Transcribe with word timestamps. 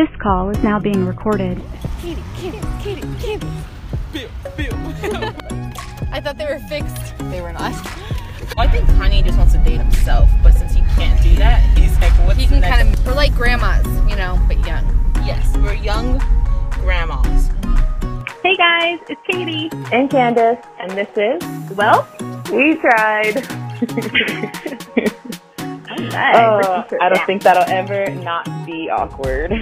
This 0.00 0.16
call 0.16 0.48
is 0.48 0.56
now 0.62 0.80
being 0.80 1.04
recorded. 1.04 1.60
Katie, 2.00 2.22
Katie, 2.34 2.58
Katie, 2.80 3.02
Katie. 3.18 3.46
Bill, 4.14 4.30
Bill. 4.56 4.72
I 6.10 6.22
thought 6.22 6.38
they 6.38 6.46
were 6.46 6.58
fixed. 6.70 7.18
They 7.30 7.42
were 7.42 7.52
not. 7.52 7.74
I 8.56 8.66
think 8.66 8.88
Kanye 8.96 9.22
just 9.22 9.36
wants 9.36 9.52
to 9.52 9.58
date 9.58 9.76
himself, 9.76 10.30
but 10.42 10.54
since 10.54 10.72
he 10.72 10.80
can't 10.96 11.22
do 11.22 11.34
that, 11.36 11.60
he's 11.76 11.92
like, 12.00 12.12
what's 12.26 12.38
He 12.38 12.46
the 12.46 12.52
can 12.52 12.60
next? 12.62 12.78
kind 12.78 12.94
of, 12.94 13.06
we're 13.06 13.12
like 13.12 13.34
grandmas, 13.34 13.86
you 14.08 14.16
know, 14.16 14.42
but 14.48 14.56
young. 14.66 14.86
Yes, 15.16 15.54
we're 15.58 15.74
young 15.74 16.16
grandmas. 16.70 17.48
Hey 18.42 18.56
guys, 18.56 19.00
it's 19.10 19.20
Katie. 19.30 19.68
and 19.92 20.08
Candice, 20.08 20.64
and 20.78 20.92
this 20.92 21.10
is 21.14 21.42
Whelp, 21.76 22.06
We 22.50 22.76
Tried. 22.76 23.34
nice. 26.10 26.36
oh, 26.36 26.86
I 27.02 27.10
don't 27.10 27.26
think 27.26 27.42
that'll 27.42 27.70
ever 27.70 28.08
not 28.14 28.46
be 28.64 28.88
awkward. 28.88 29.52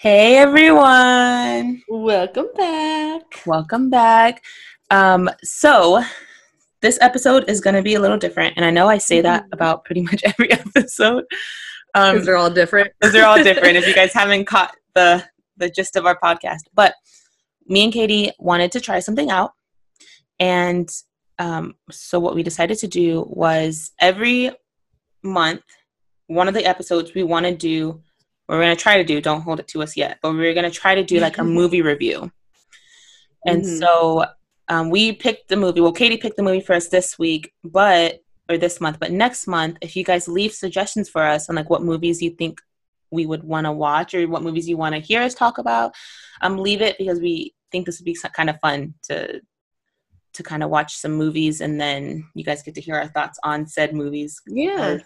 Hey 0.00 0.36
everyone, 0.36 1.82
Welcome 1.88 2.46
back. 2.56 3.42
welcome 3.46 3.90
back. 3.90 4.44
Um, 4.92 5.28
so 5.42 6.04
this 6.80 6.98
episode 7.00 7.50
is 7.50 7.60
going 7.60 7.74
to 7.74 7.82
be 7.82 7.94
a 7.94 8.00
little 8.00 8.16
different, 8.16 8.54
and 8.56 8.64
I 8.64 8.70
know 8.70 8.86
I 8.88 8.98
say 8.98 9.20
that 9.22 9.46
about 9.52 9.84
pretty 9.84 10.02
much 10.02 10.22
every 10.24 10.52
episode. 10.52 11.24
Um, 11.96 12.24
they're 12.24 12.36
all 12.36 12.48
different. 12.48 12.92
because 13.00 13.12
they're 13.12 13.26
all 13.26 13.42
different. 13.42 13.76
if 13.76 13.88
you 13.88 13.94
guys 13.94 14.12
haven't 14.14 14.44
caught 14.44 14.72
the 14.94 15.24
the 15.56 15.68
gist 15.68 15.96
of 15.96 16.06
our 16.06 16.16
podcast, 16.20 16.60
but 16.74 16.94
me 17.66 17.82
and 17.82 17.92
Katie 17.92 18.30
wanted 18.38 18.70
to 18.72 18.80
try 18.80 19.00
something 19.00 19.30
out, 19.30 19.50
and 20.38 20.88
um, 21.40 21.74
so 21.90 22.20
what 22.20 22.36
we 22.36 22.44
decided 22.44 22.78
to 22.78 22.86
do 22.86 23.26
was 23.28 23.90
every 24.00 24.52
month, 25.24 25.62
one 26.28 26.46
of 26.46 26.54
the 26.54 26.64
episodes 26.64 27.14
we 27.14 27.24
want 27.24 27.46
to 27.46 27.56
do, 27.56 28.00
we're 28.48 28.60
going 28.60 28.76
to 28.76 28.82
try 28.82 28.96
to 28.96 29.04
do. 29.04 29.20
Don't 29.20 29.42
hold 29.42 29.60
it 29.60 29.68
to 29.68 29.82
us 29.82 29.96
yet, 29.96 30.18
but 30.22 30.32
we're 30.32 30.54
going 30.54 30.70
to 30.70 30.76
try 30.76 30.94
to 30.94 31.04
do 31.04 31.20
like 31.20 31.38
a 31.38 31.44
movie 31.44 31.82
review. 31.82 32.30
And 33.46 33.62
Mhm. 33.62 33.78
so 33.78 34.24
um, 34.68 34.90
we 34.90 35.12
picked 35.12 35.48
the 35.48 35.56
movie. 35.56 35.80
Well, 35.80 35.92
Katie 35.92 36.16
picked 36.18 36.36
the 36.36 36.42
movie 36.42 36.60
for 36.60 36.74
us 36.74 36.88
this 36.88 37.18
week, 37.18 37.52
but 37.64 38.20
or 38.50 38.56
this 38.58 38.80
month. 38.80 38.98
But 38.98 39.12
next 39.12 39.46
month, 39.46 39.76
if 39.80 39.94
you 39.96 40.04
guys 40.04 40.26
leave 40.28 40.52
suggestions 40.52 41.08
for 41.08 41.22
us 41.22 41.48
on 41.48 41.56
like 41.56 41.68
what 41.70 41.82
movies 41.82 42.22
you 42.22 42.30
think 42.30 42.60
we 43.10 43.26
would 43.26 43.44
want 43.44 43.66
to 43.66 43.72
watch 43.72 44.14
or 44.14 44.26
what 44.28 44.42
movies 44.42 44.68
you 44.68 44.76
want 44.76 44.94
to 44.94 45.00
hear 45.00 45.22
us 45.22 45.34
talk 45.34 45.58
about, 45.58 45.94
um, 46.42 46.58
leave 46.58 46.82
it 46.82 46.96
because 46.98 47.20
we 47.20 47.54
think 47.70 47.86
this 47.86 47.98
would 47.98 48.04
be 48.06 48.16
kind 48.34 48.50
of 48.50 48.58
fun 48.60 48.94
to 49.04 49.40
to 50.34 50.42
kind 50.42 50.62
of 50.62 50.70
watch 50.70 50.94
some 50.94 51.12
movies 51.12 51.60
and 51.60 51.80
then 51.80 52.24
you 52.34 52.44
guys 52.44 52.62
get 52.62 52.74
to 52.74 52.80
hear 52.80 52.94
our 52.94 53.08
thoughts 53.08 53.38
on 53.42 53.66
said 53.66 53.94
movies. 53.94 54.40
Yeah. 54.46 54.98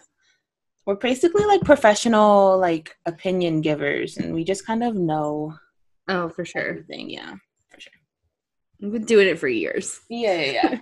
We're 0.85 0.95
basically 0.95 1.45
like 1.45 1.61
professional 1.61 2.57
like 2.59 2.95
opinion 3.05 3.61
givers 3.61 4.17
and 4.17 4.33
we 4.33 4.43
just 4.43 4.65
kind 4.65 4.83
of 4.83 4.95
know 4.95 5.55
Oh, 6.09 6.27
for 6.29 6.43
sure. 6.43 6.61
everything. 6.61 7.09
Yeah, 7.09 7.33
for 7.69 7.79
sure. 7.79 7.93
We've 8.81 8.91
been 8.91 9.05
doing 9.05 9.29
it 9.29 9.39
for 9.39 9.47
years. 9.47 10.01
Yeah, 10.09 10.41
yeah, 10.41 10.77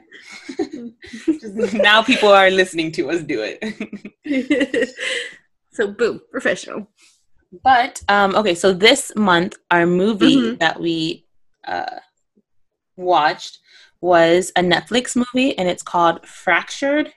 yeah. 0.57 0.65
Just 1.39 1.73
now 1.75 2.01
people 2.01 2.29
are 2.29 2.49
listening 2.49 2.91
to 2.93 3.11
us 3.11 3.21
do 3.21 3.43
it. 3.45 4.89
so, 5.71 5.91
boom, 5.91 6.19
professional. 6.31 6.87
But 7.63 8.01
um, 8.09 8.33
okay, 8.35 8.55
so 8.55 8.73
this 8.73 9.11
month 9.15 9.55
our 9.69 9.85
movie 9.85 10.35
Mhm. 10.37 10.59
that 10.59 10.79
we 10.79 11.27
uh, 11.67 11.99
watched 12.97 13.59
was 13.99 14.51
a 14.55 14.61
Netflix 14.61 15.15
movie, 15.15 15.55
and 15.57 15.69
it's 15.69 15.83
called 15.83 16.25
Fractured. 16.25 17.13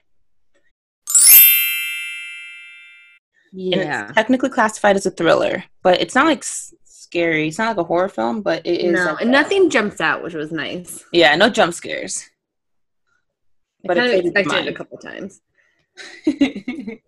Yeah. 3.55 4.05
it's 4.05 4.13
technically 4.15 4.49
classified 4.49 4.95
as 4.97 5.05
a 5.05 5.11
thriller, 5.11 5.63
but 5.83 6.01
it's 6.01 6.13
not 6.15 6.25
like 6.25 6.39
s- 6.39 6.73
scary. 6.83 7.47
It's 7.47 7.57
not 7.57 7.69
like 7.69 7.77
a 7.77 7.87
horror 7.87 8.09
film, 8.09 8.41
but 8.41 8.65
it 8.65 8.81
is. 8.81 8.91
No, 8.93 9.05
like 9.13 9.21
and 9.21 9.29
a- 9.29 9.33
nothing 9.33 9.69
jumps 9.69 10.01
out, 10.01 10.21
which 10.23 10.33
was 10.33 10.51
nice. 10.51 11.03
Yeah, 11.13 11.35
no 11.35 11.49
jump 11.49 11.73
scares. 11.73 12.25
But 13.83 13.97
I 13.99 14.05
of 14.05 14.11
changed 14.11 14.27
expected 14.37 14.67
it 14.67 14.73
a 14.73 14.75
couple 14.75 14.97
times. 14.97 15.41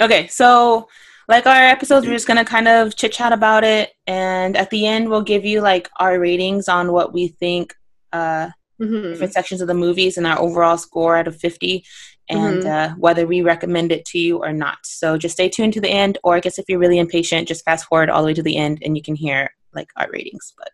okay, 0.00 0.26
so 0.28 0.88
like 1.28 1.46
our 1.46 1.64
episodes, 1.64 2.06
we're 2.06 2.12
just 2.12 2.26
gonna 2.26 2.44
kind 2.44 2.68
of 2.68 2.94
chit 2.96 3.12
chat 3.12 3.32
about 3.32 3.64
it, 3.64 3.92
and 4.06 4.56
at 4.56 4.70
the 4.70 4.86
end, 4.86 5.08
we'll 5.08 5.22
give 5.22 5.44
you 5.44 5.60
like 5.60 5.88
our 5.98 6.18
ratings 6.18 6.68
on 6.68 6.92
what 6.92 7.12
we 7.12 7.28
think 7.28 7.74
uh, 8.12 8.50
Mhm. 8.80 9.12
different 9.12 9.32
sections 9.32 9.60
of 9.60 9.68
the 9.68 9.74
movies 9.74 10.16
and 10.18 10.26
our 10.26 10.38
overall 10.38 10.76
score 10.78 11.16
out 11.16 11.26
of 11.28 11.36
fifty, 11.36 11.84
and 12.28 12.62
Mhm. 12.62 12.66
uh, 12.66 12.94
whether 12.98 13.26
we 13.26 13.40
recommend 13.42 13.92
it 13.92 14.04
to 14.06 14.18
you 14.18 14.38
or 14.38 14.52
not. 14.52 14.78
So 14.84 15.16
just 15.16 15.34
stay 15.34 15.48
tuned 15.48 15.72
to 15.74 15.80
the 15.80 15.90
end, 15.90 16.18
or 16.24 16.34
I 16.36 16.40
guess 16.40 16.58
if 16.58 16.64
you're 16.68 16.78
really 16.78 16.98
impatient, 16.98 17.48
just 17.48 17.64
fast 17.64 17.86
forward 17.86 18.10
all 18.10 18.22
the 18.22 18.26
way 18.26 18.34
to 18.34 18.42
the 18.42 18.56
end, 18.56 18.82
and 18.82 18.96
you 18.96 19.02
can 19.02 19.14
hear 19.16 19.50
like 19.74 19.88
our 19.96 20.08
ratings. 20.10 20.52
But 20.58 20.70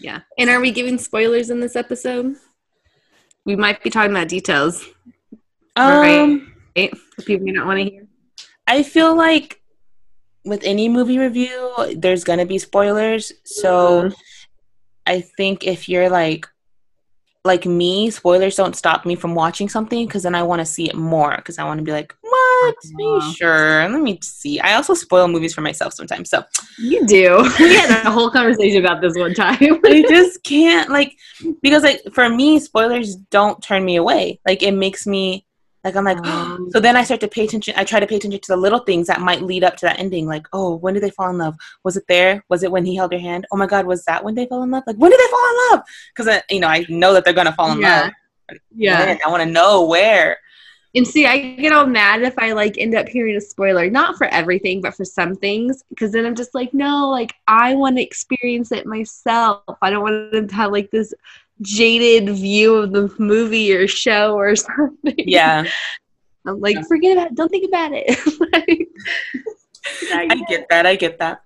Yeah. 0.00 0.20
And 0.38 0.48
are 0.48 0.60
we 0.60 0.70
giving 0.70 0.96
spoilers 0.98 1.50
in 1.50 1.60
this 1.60 1.76
episode? 1.76 2.36
We 3.44 3.54
might 3.54 3.82
be 3.82 3.90
talking 3.90 4.10
about 4.12 4.28
details, 4.28 4.84
Right. 5.76 6.18
um, 6.20 6.52
right? 6.76 6.90
That 7.16 7.26
people 7.26 7.46
not 7.52 7.66
want 7.66 7.78
to 7.80 7.90
hear. 7.90 8.06
I 8.66 8.82
feel 8.82 9.14
like 9.14 9.60
with 10.44 10.64
any 10.64 10.88
movie 10.88 11.18
review, 11.18 11.94
there's 11.96 12.24
gonna 12.24 12.46
be 12.46 12.58
spoilers. 12.58 13.30
So 13.44 14.04
Mhm. 14.04 14.14
I 15.06 15.20
think 15.20 15.66
if 15.66 15.88
you're 15.88 16.08
like 16.08 16.46
like 17.44 17.64
me, 17.64 18.10
spoilers 18.10 18.56
don't 18.56 18.76
stop 18.76 19.06
me 19.06 19.14
from 19.14 19.34
watching 19.34 19.68
something 19.68 20.06
because 20.06 20.24
then 20.24 20.34
I 20.34 20.42
want 20.42 20.60
to 20.60 20.66
see 20.66 20.88
it 20.88 20.94
more 20.94 21.34
because 21.36 21.58
I 21.58 21.64
want 21.64 21.78
to 21.78 21.84
be 21.84 21.92
like, 21.92 22.14
what? 22.20 22.74
Are 22.74 22.74
you 22.98 23.34
sure? 23.34 23.88
Let 23.88 24.02
me 24.02 24.18
see. 24.22 24.60
I 24.60 24.74
also 24.74 24.92
spoil 24.92 25.26
movies 25.26 25.54
for 25.54 25.62
myself 25.62 25.94
sometimes, 25.94 26.28
so 26.28 26.44
You 26.78 27.06
do. 27.06 27.38
We 27.58 27.74
had 27.76 28.06
a 28.06 28.10
whole 28.10 28.30
conversation 28.30 28.84
about 28.84 29.00
this 29.00 29.16
one 29.16 29.34
time. 29.34 29.56
I 29.84 30.04
just 30.08 30.42
can't 30.42 30.90
like 30.90 31.16
because 31.62 31.82
like 31.82 32.02
for 32.12 32.28
me, 32.28 32.58
spoilers 32.58 33.16
don't 33.16 33.62
turn 33.62 33.84
me 33.84 33.96
away. 33.96 34.40
Like 34.46 34.62
it 34.62 34.72
makes 34.72 35.06
me 35.06 35.46
like 35.84 35.96
I'm 35.96 36.04
like 36.04 36.18
Um. 36.26 36.68
so 36.70 36.80
then 36.80 36.96
I 36.96 37.04
start 37.04 37.20
to 37.22 37.28
pay 37.28 37.44
attention. 37.44 37.74
I 37.76 37.84
try 37.84 38.00
to 38.00 38.06
pay 38.06 38.16
attention 38.16 38.40
to 38.40 38.52
the 38.52 38.56
little 38.56 38.80
things 38.80 39.06
that 39.06 39.20
might 39.20 39.42
lead 39.42 39.64
up 39.64 39.76
to 39.78 39.86
that 39.86 39.98
ending. 39.98 40.26
Like 40.26 40.46
oh, 40.52 40.76
when 40.76 40.94
did 40.94 41.02
they 41.02 41.10
fall 41.10 41.30
in 41.30 41.38
love? 41.38 41.56
Was 41.84 41.96
it 41.96 42.04
there? 42.08 42.44
Was 42.48 42.62
it 42.62 42.70
when 42.72 42.84
he 42.84 42.96
held 42.96 43.12
her 43.12 43.18
hand? 43.18 43.46
Oh 43.52 43.56
my 43.56 43.66
God, 43.66 43.86
was 43.86 44.04
that 44.04 44.24
when 44.24 44.34
they 44.34 44.46
fell 44.46 44.62
in 44.62 44.70
love? 44.70 44.84
Like 44.86 44.96
when 44.96 45.10
did 45.10 45.20
they 45.20 45.30
fall 45.30 45.50
in 45.50 45.76
love? 45.76 45.84
Because 46.14 46.28
I 46.28 46.42
you 46.52 46.60
know 46.60 46.68
I 46.68 46.84
know 46.88 47.12
that 47.14 47.24
they're 47.24 47.34
gonna 47.34 47.52
fall 47.52 47.72
in 47.72 47.80
Yeah. 47.80 48.10
love. 48.50 48.58
yeah. 48.74 49.06
When? 49.06 49.18
I 49.24 49.28
want 49.30 49.42
to 49.42 49.48
know 49.50 49.84
where. 49.86 50.38
And 50.92 51.06
see, 51.06 51.24
I 51.24 51.54
get 51.54 51.72
all 51.72 51.86
mad 51.86 52.22
if 52.22 52.36
I 52.36 52.50
like 52.52 52.76
end 52.76 52.96
up 52.96 53.08
hearing 53.08 53.36
a 53.36 53.40
spoiler, 53.40 53.88
not 53.88 54.16
for 54.16 54.26
everything, 54.26 54.80
but 54.80 54.92
for 54.96 55.04
some 55.04 55.36
things, 55.36 55.84
because 55.88 56.10
then 56.10 56.26
I'm 56.26 56.34
just 56.34 56.52
like, 56.52 56.74
no, 56.74 57.08
like 57.10 57.32
I 57.46 57.76
want 57.76 57.96
to 57.96 58.02
experience 58.02 58.72
it 58.72 58.86
myself. 58.86 59.62
I 59.82 59.90
don't 59.90 60.02
want 60.02 60.32
them 60.32 60.48
to 60.48 60.54
have 60.56 60.72
like 60.72 60.90
this 60.90 61.14
jaded 61.62 62.30
view 62.34 62.74
of 62.76 62.92
the 62.92 63.12
movie 63.18 63.74
or 63.74 63.86
show 63.88 64.34
or 64.34 64.54
something. 64.68 65.14
Yeah, 65.18 65.64
I'm 66.46 66.60
like, 66.60 66.76
forget 66.88 67.12
about 67.16 67.28
it. 67.28 67.34
Don't 67.34 67.48
think 67.50 67.68
about 67.68 67.90
it. 67.94 68.88
Like, 70.12 70.30
I 70.30 70.34
get 70.48 70.66
that. 70.70 70.86
I 70.86 70.94
get 70.96 71.18
that. 71.18 71.40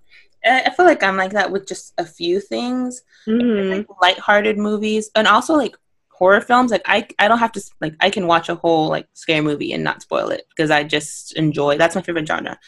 I 0.45 0.69
feel 0.71 0.85
like 0.85 1.01
I'm 1.01 1.17
like 1.17 1.31
that 1.31 1.51
with 1.51 1.67
just 1.67 1.93
a 1.97 2.05
few 2.05 2.39
things. 2.39 3.01
mhm. 3.27 3.77
like 3.77 3.87
lighthearted 4.01 4.57
movies 4.57 5.09
and 5.15 5.27
also 5.27 5.55
like 5.55 5.75
horror 6.09 6.39
films 6.41 6.71
like 6.71 6.83
I 6.85 7.07
I 7.19 7.27
don't 7.27 7.39
have 7.39 7.51
to 7.53 7.61
like 7.81 7.95
I 7.99 8.09
can 8.09 8.27
watch 8.27 8.47
a 8.49 8.55
whole 8.55 8.87
like 8.89 9.07
scary 9.13 9.41
movie 9.41 9.73
and 9.73 9.83
not 9.83 10.01
spoil 10.01 10.29
it 10.29 10.43
because 10.49 10.69
I 10.71 10.83
just 10.83 11.33
enjoy 11.35 11.77
that's 11.77 11.95
my 11.95 12.01
favorite 12.01 12.27
genre. 12.27 12.59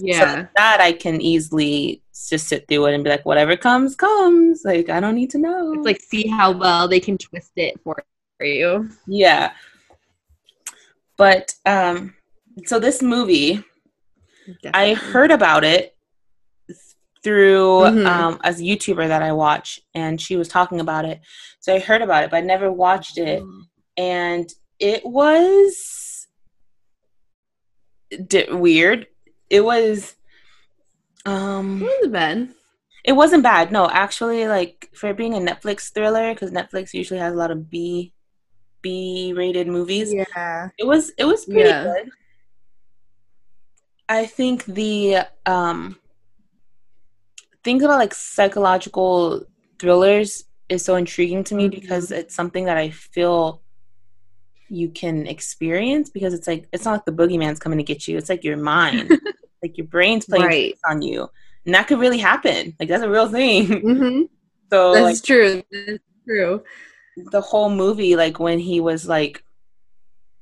Yeah. 0.00 0.18
So 0.42 0.48
that 0.56 0.80
I 0.80 0.92
can 0.92 1.20
easily 1.20 2.01
just 2.28 2.48
sit 2.48 2.66
through 2.68 2.86
it 2.86 2.94
and 2.94 3.04
be 3.04 3.10
like 3.10 3.24
whatever 3.24 3.56
comes 3.56 3.94
comes 3.96 4.62
like 4.64 4.88
I 4.88 5.00
don't 5.00 5.14
need 5.14 5.30
to 5.30 5.38
know. 5.38 5.72
it's 5.74 5.84
like 5.86 6.00
see 6.00 6.26
how 6.26 6.50
well 6.52 6.86
they 6.88 7.00
can 7.00 7.16
twist 7.18 7.52
it 7.56 7.80
for 7.82 7.96
you. 8.40 8.88
yeah. 9.06 9.52
But 11.16 11.54
um 11.66 12.14
so 12.66 12.78
this 12.78 13.02
movie 13.02 13.64
I 14.74 14.94
heard 14.94 15.30
about 15.30 15.64
it 15.64 15.94
through 17.22 17.82
Mhm. 17.82 18.04
um, 18.06 18.34
a 18.42 18.48
YouTuber 18.50 19.06
that 19.06 19.22
I 19.22 19.30
watch, 19.32 19.80
and 19.94 20.20
she 20.20 20.36
was 20.36 20.48
talking 20.48 20.80
about 20.80 21.04
it. 21.04 21.20
So 21.60 21.72
I 21.72 21.78
heard 21.78 22.02
about 22.02 22.24
it, 22.24 22.30
but 22.32 22.38
I 22.38 22.40
never 22.40 22.72
watched 22.72 23.16
it, 23.16 23.44
and 23.96 24.52
it 24.80 25.04
was 25.06 26.26
di- 28.26 28.50
weird. 28.50 29.06
It 29.48 29.60
was, 29.64 30.16
um, 31.26 31.78
Who's 31.80 32.08
Ben? 32.08 32.54
it 33.04 33.12
wasn't 33.12 33.42
bad. 33.42 33.72
No, 33.72 33.88
actually, 33.90 34.46
like 34.48 34.88
for 34.94 35.12
being 35.14 35.34
a 35.34 35.38
Netflix 35.38 35.92
thriller, 35.92 36.32
because 36.34 36.50
Netflix 36.50 36.94
usually 36.94 37.20
has 37.20 37.32
a 37.34 37.36
lot 37.36 37.50
of 37.50 37.68
B, 37.70 38.12
B 38.80 39.32
rated 39.36 39.66
movies. 39.68 40.12
Yeah. 40.12 40.68
It 40.78 40.86
was 40.86 41.10
it 41.18 41.24
was 41.24 41.44
pretty 41.44 41.68
Yeah. 41.68 41.82
good. 41.84 42.10
I 44.08 44.26
think 44.26 44.64
the 44.66 45.18
um 45.46 45.96
things 47.64 47.82
about 47.82 47.98
like 47.98 48.14
psychological 48.14 49.44
thrillers 49.78 50.44
is 50.68 50.84
so 50.84 50.96
intriguing 50.96 51.44
to 51.44 51.54
me 51.54 51.66
Mhm. 51.68 51.70
because 51.80 52.10
it's 52.10 52.34
something 52.34 52.64
that 52.66 52.76
I 52.76 52.90
feel 52.90 53.62
you 54.68 54.88
can 54.88 55.26
experience 55.26 56.08
because 56.10 56.34
it's 56.34 56.46
like 56.46 56.66
it's 56.72 56.84
not 56.84 56.92
like 56.92 57.04
the 57.04 57.12
boogeyman's 57.12 57.58
coming 57.58 57.78
to 57.78 57.84
get 57.84 58.08
you. 58.08 58.16
It's 58.16 58.28
like 58.30 58.44
your 58.44 58.56
mind. 58.56 59.10
like 59.62 59.76
your 59.78 59.86
brain's 59.86 60.26
playing 60.26 60.44
Right. 60.46 60.78
on 60.88 61.02
you. 61.02 61.28
and 61.64 61.74
that 61.74 61.86
could 61.86 61.98
really 62.00 62.18
happen. 62.18 62.74
Like 62.80 62.88
that's 62.88 63.02
a 63.04 63.08
real 63.10 63.28
thing. 63.28 63.66
Mm-hmm. 63.82 64.22
So 64.70 64.92
That's 64.94 65.04
like 65.04 65.22
true. 65.22 65.62
That's 65.70 65.98
true. 66.26 66.62
the 67.16 67.40
whole 67.42 67.68
movie, 67.70 68.16
like 68.16 68.40
when 68.40 68.58
he 68.58 68.80
was 68.80 69.06
like 69.06 69.42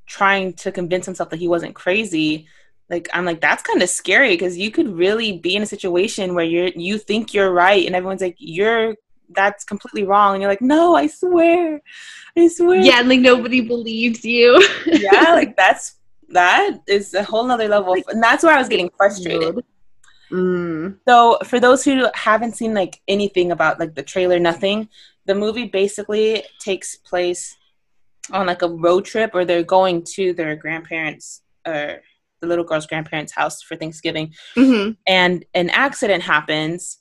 trying 0.07 0.53
to 0.55 0.73
convince 0.73 1.07
himself 1.07 1.31
that 1.31 1.39
he 1.39 1.49
wasn't 1.49 1.75
crazy, 1.75 2.47
like 2.89 3.09
I'm 3.13 3.25
like 3.25 3.41
that's 3.41 3.63
kind 3.63 3.83
of 3.83 3.89
scary 3.89 4.31
because 4.31 4.57
you 4.59 4.71
could 4.71 4.89
really 4.97 5.39
be 5.39 5.55
in 5.57 5.63
a 5.63 5.67
situation 5.67 6.35
where 6.35 6.45
you're 6.45 6.69
you 6.69 6.99
think 6.99 7.33
you're 7.35 7.53
right 7.53 7.87
and 7.87 7.95
everyone's 7.95 8.21
like 8.23 8.37
you're 8.39 8.97
that's 9.33 9.65
completely 9.65 10.03
wrong 10.03 10.35
and 10.35 10.43
you're 10.43 10.51
like 10.51 10.61
no 10.61 10.97
I 10.97 11.07
swear 11.07 11.81
I 12.37 12.49
swear 12.49 12.81
Yeah, 12.81 13.01
like 13.03 13.21
nobody 13.21 13.61
believes 13.61 14.25
you. 14.25 14.61
yeah 14.87 15.35
like 15.35 15.55
that's 15.63 15.97
that 16.31 16.79
is 16.87 17.15
a 17.15 17.23
whole 17.23 17.45
nother 17.45 17.69
level 17.69 17.95
of, 17.95 18.03
and 18.09 18.23
that's 18.23 18.43
where 18.45 18.55
I 18.55 18.59
was 18.59 18.69
getting 18.69 18.91
frustrated. 18.97 19.65
Mm. 20.31 20.99
So 21.09 21.39
for 21.45 21.59
those 21.59 21.85
who 21.85 22.07
haven't 22.15 22.57
seen 22.57 22.73
like 22.75 23.01
anything 23.09 23.53
about 23.53 23.81
like 23.81 23.95
the 23.95 24.03
trailer, 24.03 24.39
nothing, 24.39 24.89
the 25.27 25.35
movie 25.35 25.67
basically 25.67 26.45
takes 26.61 26.97
place 26.97 27.57
on 28.33 28.47
like 28.47 28.63
a 28.63 28.69
road 28.69 29.05
trip 29.05 29.33
or 29.35 29.45
they're 29.45 29.63
going 29.63 30.05
to 30.05 30.33
their 30.33 30.57
grandparents 30.57 31.43
or 31.67 32.01
the 32.41 32.47
little 32.47 32.65
girl's 32.65 32.87
grandparents' 32.87 33.33
house 33.33 33.63
for 33.63 33.77
Thanksgiving 33.77 34.33
hmm 34.55 34.91
and 35.07 35.45
an 35.55 35.71
accident 35.71 36.23
happens 36.23 36.99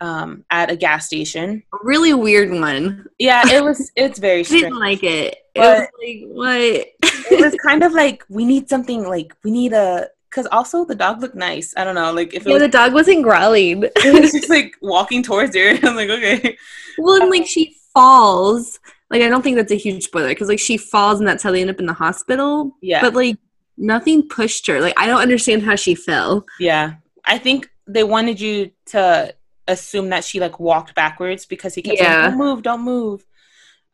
um, 0.00 0.44
at 0.50 0.70
a 0.70 0.76
gas 0.76 1.06
station. 1.06 1.62
A 1.72 1.78
Really 1.82 2.14
weird 2.14 2.50
one. 2.50 3.06
Yeah, 3.18 3.42
it 3.46 3.62
was 3.62 3.90
it's 3.96 4.18
very 4.18 4.40
I 4.40 4.42
strange. 4.42 4.62
didn't 4.64 4.78
like 4.78 5.02
it. 5.02 5.36
It 5.54 5.60
was 5.60 5.80
like 5.80 6.22
what? 6.26 6.86
it 7.30 7.44
was 7.44 7.54
kind 7.64 7.82
of 7.82 7.92
like 7.92 8.24
we 8.28 8.44
need 8.44 8.68
something 8.68 9.06
like 9.08 9.34
we 9.42 9.50
need 9.50 9.72
a 9.72 10.08
because 10.30 10.46
also 10.52 10.84
the 10.84 10.94
dog 10.94 11.20
looked 11.20 11.34
nice. 11.34 11.72
I 11.76 11.84
don't 11.84 11.94
know, 11.94 12.12
like 12.12 12.34
if 12.34 12.42
it 12.42 12.48
yeah, 12.48 12.54
was, 12.54 12.62
the 12.62 12.68
dog 12.68 12.92
wasn't 12.92 13.22
growling. 13.22 13.84
it 13.96 14.20
was 14.20 14.32
just 14.32 14.50
like 14.50 14.76
walking 14.82 15.22
towards 15.22 15.56
her. 15.56 15.70
I'm 15.82 15.96
like, 15.96 16.10
okay. 16.10 16.56
well, 16.98 17.20
and 17.20 17.30
like 17.30 17.46
she 17.46 17.76
falls. 17.94 18.78
Like 19.08 19.22
I 19.22 19.28
don't 19.28 19.42
think 19.42 19.56
that's 19.56 19.72
a 19.72 19.76
huge 19.76 20.04
spoiler 20.04 20.28
because 20.28 20.48
like 20.48 20.58
she 20.58 20.76
falls 20.76 21.20
and 21.20 21.28
that's 21.28 21.42
how 21.42 21.52
they 21.52 21.60
end 21.60 21.70
up 21.70 21.80
in 21.80 21.86
the 21.86 21.92
hospital. 21.92 22.76
Yeah. 22.82 23.00
But 23.00 23.14
like 23.14 23.36
nothing 23.78 24.28
pushed 24.28 24.66
her. 24.66 24.80
Like 24.80 24.94
I 24.96 25.06
don't 25.06 25.22
understand 25.22 25.62
how 25.62 25.76
she 25.76 25.94
fell. 25.94 26.44
Yeah. 26.58 26.94
I 27.24 27.38
think 27.38 27.70
they 27.86 28.04
wanted 28.04 28.40
you 28.40 28.72
to 28.86 29.34
assume 29.68 30.10
that 30.10 30.24
she 30.24 30.40
like 30.40 30.60
walked 30.60 30.94
backwards 30.94 31.46
because 31.46 31.74
he 31.74 31.82
kept 31.82 31.98
Yeah. 31.98 32.22
saying, 32.22 32.30
Don't 32.30 32.38
move, 32.38 32.62
don't 32.62 32.82
move. 32.82 33.26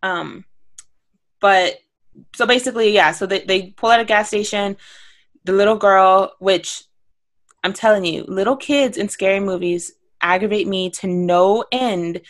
Um 0.02 0.44
but 1.40 1.78
so 2.36 2.46
basically, 2.46 2.90
yeah, 2.92 3.12
so 3.12 3.26
they, 3.26 3.40
they 3.40 3.70
pull 3.70 3.90
out 3.90 4.00
a 4.00 4.04
gas 4.04 4.28
station, 4.28 4.76
the 5.44 5.52
little 5.52 5.76
girl, 5.76 6.34
which 6.38 6.84
I'm 7.64 7.72
telling 7.72 8.04
you, 8.04 8.24
little 8.24 8.56
kids 8.56 8.96
in 8.96 9.08
scary 9.08 9.40
movies 9.40 9.92
aggravate 10.20 10.68
me 10.68 10.90
to 10.90 11.06
no 11.06 11.64
end 11.72 12.20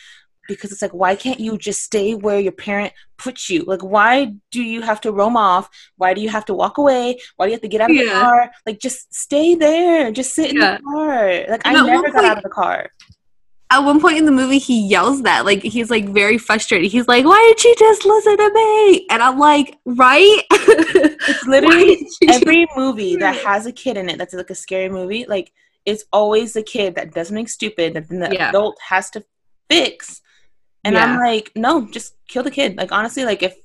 because 0.49 0.73
it's 0.73 0.83
like 0.83 0.93
why 0.93 1.15
can't 1.15 1.41
you 1.41 1.57
just 1.57 1.83
stay 1.83 2.15
where 2.15 2.41
your 2.41 2.53
parent 2.53 2.93
puts 3.17 3.49
you? 3.49 3.65
Like 3.65 3.83
why 3.83 4.35
do 4.51 4.63
you 4.63 4.83
have 4.83 5.01
to 5.03 5.13
roam 5.13 5.37
off? 5.37 5.69
Why 5.97 6.15
do 6.15 6.21
you 6.21 6.29
have 6.31 6.45
to 6.47 6.55
walk 6.55 6.79
away? 6.79 7.19
Why 7.37 7.47
do 7.47 7.51
you 7.51 7.55
have 7.55 7.63
to 7.63 7.69
get 7.69 7.81
out 7.81 7.91
of 7.91 7.97
the 7.97 8.13
car? 8.13 8.51
Like 8.67 8.81
just 8.81 9.15
stay 9.15 9.55
there. 9.55 10.11
Just 10.11 10.35
sit 10.35 10.51
in 10.51 10.59
the 10.59 10.81
car. 10.85 11.27
Like 11.49 11.67
And 11.67 11.79
i 11.79 11.87
never 11.87 12.11
got 12.11 12.25
out 12.25 12.39
of 12.39 12.43
the 12.43 12.51
car 12.51 12.91
At 13.73 13.81
one 13.81 14.01
point 14.01 14.19
in 14.19 14.27
the 14.27 14.33
movie, 14.33 14.59
he 14.59 14.87
yells 14.87 15.23
that 15.23 15.47
like 15.47 15.63
he's 15.63 15.91
like 15.91 16.09
very 16.11 16.37
frustrated. 16.37 16.91
He's 16.93 17.09
like, 17.09 17.25
"Why 17.25 17.53
did 17.55 17.65
you 17.65 17.75
just 17.79 18.05
listen 18.05 18.37
to 18.37 18.53
me?" 18.53 19.07
And 19.09 19.23
I'm 19.23 19.39
like, 19.39 19.79
"Right." 19.87 20.43
it's 21.29 21.47
literally 21.47 22.07
every 22.29 22.67
movie 22.77 23.17
that 23.17 23.37
has 23.37 23.67
a 23.67 23.73
kid 23.73 23.97
in 23.97 24.09
it 24.09 24.19
that's 24.19 24.35
like 24.35 24.51
a 24.51 24.55
scary 24.55 24.89
movie 24.89 25.25
like 25.29 25.53
it's 25.85 26.05
always 26.13 26.53
the 26.53 26.63
kid 26.63 26.95
that 26.95 27.13
does 27.13 27.29
something 27.29 27.47
stupid 27.47 27.95
that 27.95 28.09
then 28.09 28.21
the 28.21 28.31
Yeah. 28.33 28.49
adult 28.51 28.79
has 28.89 29.11
to 29.11 29.25
fix 29.71 30.21
and 30.85 30.99
i'm 30.99 31.19
like 31.19 31.53
no 31.55 31.87
just 31.91 32.15
kill 32.29 32.43
the 32.43 32.51
kid 32.51 32.77
like 32.77 32.93
honestly 32.93 33.25
like 33.25 33.43
if 33.43 33.57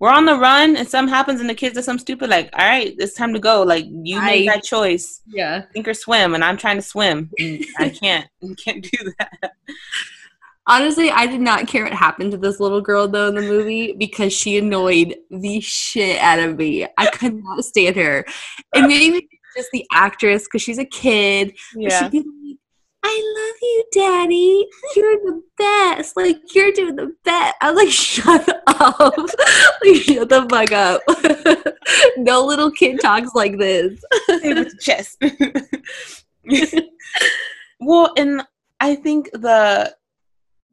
we're 0.00 0.10
on 0.10 0.24
the 0.24 0.36
run 0.36 0.76
and 0.76 0.88
something 0.88 1.12
happens 1.12 1.40
and 1.40 1.50
the 1.50 1.54
kids 1.54 1.74
does 1.74 1.84
some 1.84 1.98
stupid 1.98 2.30
like 2.30 2.50
all 2.58 2.66
right 2.66 2.94
it's 2.98 3.14
time 3.14 3.32
to 3.32 3.40
go 3.40 3.62
like 3.62 3.84
you 3.88 4.20
made 4.20 4.48
that 4.48 4.62
choice 4.62 5.22
yeah. 5.26 5.64
sink 5.72 5.88
or 5.88 5.94
swim 5.94 6.34
and 6.34 6.44
i'm 6.44 6.56
trying 6.56 6.76
to 6.76 6.82
swim 6.82 7.30
i 7.78 7.88
can't 7.88 8.28
I 8.42 8.54
can't 8.62 8.82
do 8.82 9.12
that 9.18 9.52
Honestly, 10.70 11.10
I 11.10 11.26
did 11.26 11.40
not 11.40 11.66
care 11.66 11.84
what 11.84 11.94
happened 11.94 12.30
to 12.32 12.36
this 12.36 12.60
little 12.60 12.82
girl 12.82 13.08
though 13.08 13.28
in 13.28 13.34
the 13.34 13.40
movie 13.40 13.94
because 13.94 14.34
she 14.34 14.58
annoyed 14.58 15.16
the 15.30 15.60
shit 15.60 16.20
out 16.20 16.40
of 16.40 16.58
me. 16.58 16.86
I 16.98 17.06
could 17.06 17.42
not 17.42 17.64
stand 17.64 17.96
her. 17.96 18.26
And 18.74 18.86
maybe 18.86 19.30
just 19.56 19.70
the 19.72 19.86
actress 19.94 20.44
because 20.44 20.60
she's 20.60 20.78
a 20.78 20.84
kid. 20.84 21.56
yeah 21.74 22.10
I 23.10 23.22
love 23.38 23.56
you, 23.62 23.84
Daddy. 23.92 24.66
You're 24.94 25.16
the 25.16 25.42
best. 25.56 26.14
Like 26.16 26.54
you're 26.54 26.72
doing 26.72 26.96
the 26.96 27.14
best. 27.24 27.54
I 27.62 27.70
was 27.70 27.82
like, 27.82 27.90
shut 27.92 28.48
up. 28.66 28.98
like 29.82 30.02
shut 30.02 30.28
the 30.28 30.46
fuck 30.50 30.72
up. 30.72 31.74
no 32.18 32.44
little 32.44 32.70
kid 32.70 33.00
talks 33.00 33.30
like 33.34 33.56
this. 33.58 33.98
With 34.28 34.78
chest. 34.80 35.16
well, 37.80 38.12
and 38.16 38.42
I 38.80 38.94
think 38.94 39.30
the 39.32 39.94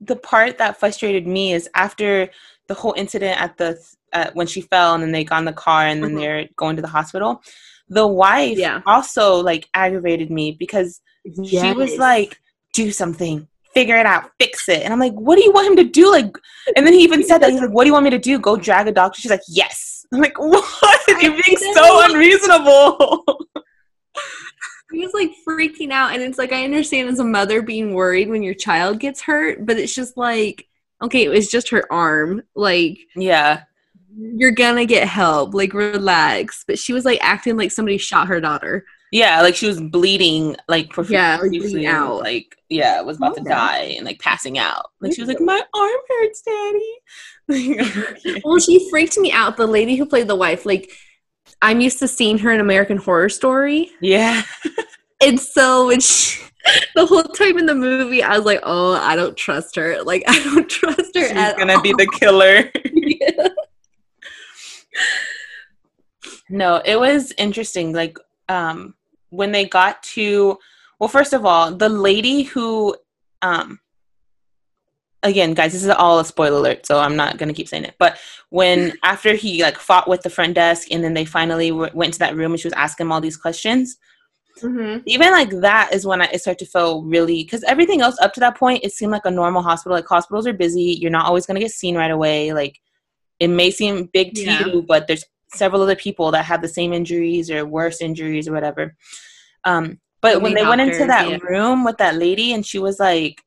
the 0.02 0.16
part 0.18 0.58
that 0.58 0.78
frustrated 0.80 1.26
me 1.26 1.54
is 1.54 1.70
after 1.74 2.30
the 2.68 2.74
whole 2.74 2.94
incident 2.98 3.40
at 3.42 3.58
the 3.58 3.78
uh, 4.14 4.30
when 4.34 4.46
she 4.48 4.62
fell 4.62 4.94
and 4.94 5.02
then 5.02 5.12
they 5.14 5.24
got 5.24 5.40
in 5.40 5.46
the 5.46 5.54
car 5.54 5.88
and 5.88 6.04
then 6.04 6.12
Mhm. 6.12 6.20
they're 6.20 6.48
going 6.58 6.76
to 6.76 6.82
the 6.82 6.88
hospital. 6.88 7.42
The 7.88 8.06
wife 8.06 8.58
Yeah. 8.58 8.82
also 8.86 9.42
like 9.42 9.68
aggravated 9.74 10.30
me 10.32 10.52
because 10.52 11.00
she 11.46 11.74
was 11.74 11.98
like, 11.98 12.40
"Do 12.74 12.92
something." 12.92 13.48
Figure 13.74 13.98
it 13.98 14.06
out, 14.06 14.32
fix 14.40 14.70
it. 14.70 14.84
And 14.84 14.94
I'm 14.94 15.02
like, 15.02 15.12
what 15.16 15.36
do 15.36 15.44
you 15.44 15.52
want 15.52 15.68
him 15.68 15.76
to 15.76 15.84
do? 15.84 16.10
Like, 16.10 16.34
and 16.78 16.88
then 16.88 16.94
he 16.94 17.04
even 17.04 17.22
said 17.26 17.40
that. 17.40 17.52
He's 17.52 17.60
like, 17.60 17.72
what 17.72 17.84
do 17.84 17.90
you 17.90 17.94
want 17.94 18.06
me 18.06 18.10
to 18.12 18.18
do? 18.18 18.40
Go 18.40 18.56
drag 18.56 18.88
a 18.88 18.92
doctor? 18.94 19.20
She's 19.20 19.32
like, 19.32 19.42
yes. 19.50 20.06
I'm 20.14 20.22
like, 20.22 20.40
what? 20.40 21.02
You're 21.22 21.32
being 21.32 21.58
so 21.74 22.06
unreasonable. 22.06 23.26
He 24.92 25.00
was 25.00 25.14
like 25.14 25.32
freaking 25.46 25.92
out, 25.92 26.14
and 26.14 26.22
it's 26.22 26.38
like 26.38 26.54
I 26.54 26.64
understand 26.64 27.10
as 27.10 27.20
a 27.20 27.24
mother 27.24 27.62
being 27.62 27.94
worried 27.94 28.30
when 28.30 28.44
your 28.44 28.54
child 28.54 29.00
gets 29.00 29.22
hurt, 29.22 29.66
but 29.66 29.78
it's 29.78 29.94
just 29.94 30.16
like, 30.16 30.68
okay, 31.02 31.24
it 31.24 31.30
was 31.30 31.50
just 31.50 31.70
her 31.70 31.92
arm. 31.92 32.44
Like 32.56 33.00
yeah. 33.16 33.64
you're 34.16 34.52
gonna 34.52 34.86
get 34.86 35.08
help. 35.08 35.54
Like 35.54 35.74
relax. 35.74 36.64
But 36.68 36.80
she 36.80 36.94
was 36.94 37.04
like 37.04 37.20
acting 37.22 37.58
like 37.58 37.72
somebody 37.72 37.98
shot 37.98 38.28
her 38.28 38.40
daughter. 38.40 38.86
Yeah, 39.16 39.42
like 39.42 39.56
she 39.56 39.66
was 39.66 39.80
bleeding, 39.80 40.58
like 40.68 40.88
Yeah, 41.08 41.38
profusely, 41.38 41.60
bleeding 41.60 41.86
out. 41.86 42.18
like 42.18 42.58
yeah, 42.68 43.00
was 43.00 43.16
about 43.16 43.38
to 43.38 43.44
die 43.44 43.96
and 43.96 44.06
like 44.06 44.20
passing 44.20 44.58
out. 44.58 44.88
Like 45.00 45.14
she 45.16 45.22
was 45.22 45.30
like, 45.30 45.40
"My 45.40 45.62
arm 45.74 46.00
hurts, 46.10 46.42
Daddy." 46.42 46.96
Well, 48.44 48.60
she 48.60 48.90
freaked 48.90 49.18
me 49.18 49.32
out. 49.32 49.56
The 49.56 49.68
lady 49.68 49.96
who 49.96 50.06
played 50.06 50.28
the 50.28 50.36
wife, 50.36 50.66
like 50.66 50.92
I'm 51.62 51.80
used 51.80 52.00
to 52.00 52.10
seeing 52.10 52.38
her 52.40 52.52
in 52.52 52.60
American 52.60 52.98
Horror 52.98 53.30
Story, 53.30 53.90
yeah, 54.02 54.42
and 55.24 55.40
so 55.40 55.88
when 55.88 56.02
she, 56.02 56.42
the 56.96 57.06
whole 57.06 57.24
time 57.24 57.58
in 57.58 57.68
the 57.68 57.76
movie, 57.76 58.22
I 58.22 58.36
was 58.36 58.46
like, 58.46 58.60
oh, 58.64 58.96
I 58.96 59.16
don't 59.16 59.38
trust 59.38 59.78
her. 59.78 60.04
Like 60.04 60.24
I 60.28 60.44
don't 60.44 60.70
trust 60.70 61.16
her 61.16 61.28
she's 61.30 61.54
gonna 61.54 61.76
all. 61.76 61.82
be 61.82 61.94
the 61.94 62.08
killer. 62.20 62.70
Yeah. 62.94 63.48
no, 66.50 66.82
it 66.84 67.00
was 67.00 67.32
interesting. 67.38 67.94
Like, 67.94 68.18
um, 68.50 68.94
when 69.36 69.52
they 69.52 69.66
got 69.66 70.02
to, 70.04 70.58
well, 71.00 71.08
first 71.10 71.34
of 71.34 71.46
all, 71.46 71.76
the 71.76 71.90
lady 71.90 72.44
who, 72.44 72.96
um, 73.42 73.80
again, 75.24 75.54
guys, 75.54 75.74
this 75.74 75.84
is 75.84 75.90
all 75.90 76.20
a 76.20 76.26
spoiler 76.26 76.58
alert, 76.58 76.86
so 76.86 77.00
I'm 77.00 77.16
not 77.16 77.38
gonna 77.38 77.54
keep 77.54 77.68
saying 77.68 77.86
it. 77.86 77.96
But 78.00 78.18
when 78.50 78.94
after 79.04 79.34
he 79.34 79.62
like 79.64 79.78
fought 79.78 80.08
with 80.08 80.22
the 80.22 80.30
front 80.30 80.54
desk, 80.56 80.88
and 80.92 81.04
then 81.04 81.14
they 81.14 81.26
finally 81.26 81.70
w- 81.70 81.92
went 81.94 82.14
to 82.14 82.20
that 82.20 82.36
room, 82.36 82.52
and 82.52 82.60
she 82.60 82.68
was 82.68 82.74
asking 82.74 83.06
him 83.08 83.12
all 83.12 83.22
these 83.22 83.38
questions. 83.38 83.98
Mhm. 84.62 85.04
Even 85.06 85.32
like 85.32 85.50
that 85.62 85.94
is 85.94 86.06
when 86.06 86.22
I 86.22 86.26
it 86.32 86.40
started 86.40 86.64
to 86.64 86.72
feel 86.72 87.04
really 87.04 87.44
because 87.44 87.64
everything 87.64 88.00
else 88.02 88.18
up 88.22 88.32
to 88.36 88.40
that 88.40 88.56
point 88.58 88.86
it 88.86 88.94
seemed 88.94 89.12
like 89.12 89.26
a 89.26 89.32
normal 89.32 89.62
hospital. 89.62 89.98
Like 89.98 90.08
hospitals 90.08 90.48
are 90.48 90.54
busy, 90.54 90.98
you're 91.02 91.12
not 91.12 91.26
always 91.26 91.46
gonna 91.46 91.60
get 91.60 91.72
seen 91.72 91.98
right 91.98 92.12
away. 92.12 92.54
Like 92.54 92.80
it 93.40 93.50
may 93.50 93.70
seem 93.70 94.10
big 94.14 94.34
to 94.36 94.44
Yeah. 94.46 94.66
you, 94.68 94.82
but 94.88 95.08
there's 95.08 95.26
several 95.56 95.82
other 95.82 95.96
people 95.96 96.32
that 96.32 96.46
have 96.46 96.62
the 96.62 96.68
same 96.68 96.94
injuries 96.94 97.50
or 97.50 97.66
worse 97.66 98.02
injuries 98.02 98.48
or 98.48 98.54
whatever. 98.54 98.96
Um, 99.64 100.00
but 100.22 100.42
when 100.42 100.54
they 100.54 100.66
went 100.66 100.82
into 100.82 101.06
that 101.06 101.30
yeah. 101.30 101.38
room 101.38 101.84
with 101.84 101.98
that 101.98 102.16
lady 102.16 102.54
and 102.54 102.66
she 102.66 102.80
was 102.80 103.00
like 103.00 103.42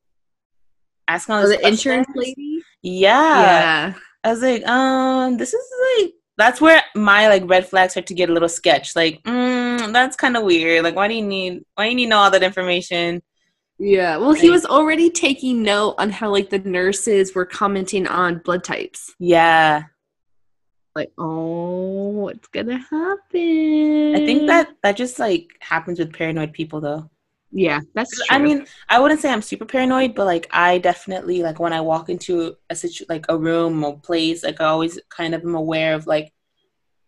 asking 1.08 1.34
all 1.34 1.42
Oh, 1.42 1.48
the 1.48 1.66
insurance 1.66 2.08
lady. 2.14 2.62
Yeah. 2.82 3.10
yeah. 3.42 3.94
I 4.24 4.30
was 4.30 4.42
like, 4.42 4.66
um, 4.66 5.36
this 5.36 5.52
is 5.54 5.64
like 5.96 6.12
that's 6.36 6.60
where 6.60 6.80
my 6.94 7.28
like 7.28 7.42
red 7.46 7.66
flags 7.66 7.94
start 7.94 8.06
to 8.06 8.14
get 8.14 8.30
a 8.30 8.32
little 8.32 8.48
sketch. 8.48 8.94
Like, 8.94 9.22
mm, 9.24 9.92
that's 9.92 10.16
kind 10.16 10.36
of 10.36 10.44
weird. 10.44 10.84
Like, 10.84 10.94
why 10.94 11.08
do 11.08 11.14
you 11.14 11.24
need 11.24 11.64
why 11.74 11.86
do 11.86 11.90
you 11.90 11.96
need 11.96 12.06
know 12.06 12.18
all 12.18 12.30
that 12.30 12.42
information? 12.42 13.22
Yeah. 13.78 14.16
Well, 14.16 14.32
he 14.32 14.50
was 14.50 14.64
already 14.64 15.10
taking 15.10 15.62
note 15.62 15.94
on 15.98 16.10
how 16.10 16.30
like 16.30 16.50
the 16.50 16.58
nurses 16.60 17.34
were 17.34 17.46
commenting 17.46 18.06
on 18.06 18.38
blood 18.38 18.64
types. 18.64 19.14
Yeah, 19.18 19.84
Like, 20.98 21.12
oh, 21.16 22.08
what's 22.24 22.48
gonna 22.48 22.78
happen? 22.78 24.16
I 24.16 24.26
think 24.26 24.48
that 24.48 24.74
that 24.82 24.96
just 24.96 25.20
like 25.20 25.46
happens 25.60 26.00
with 26.00 26.12
paranoid 26.12 26.52
people 26.52 26.80
though. 26.80 27.08
Yeah, 27.52 27.80
that's 27.94 28.14
true. 28.14 28.26
I 28.30 28.38
mean, 28.38 28.66
I 28.88 28.98
wouldn't 28.98 29.20
say 29.20 29.30
I'm 29.30 29.42
super 29.42 29.64
paranoid, 29.64 30.16
but 30.16 30.26
like 30.26 30.48
I 30.50 30.78
definitely 30.78 31.42
like 31.44 31.60
when 31.60 31.72
I 31.72 31.80
walk 31.80 32.08
into 32.10 32.56
a 32.68 32.74
situ 32.74 33.04
like 33.08 33.26
a 33.28 33.38
room 33.38 33.84
or 33.84 33.96
place, 33.98 34.42
like 34.42 34.60
I 34.60 34.64
always 34.64 34.98
kind 35.08 35.36
of 35.36 35.42
am 35.42 35.54
aware 35.54 35.94
of 35.94 36.08
like, 36.08 36.32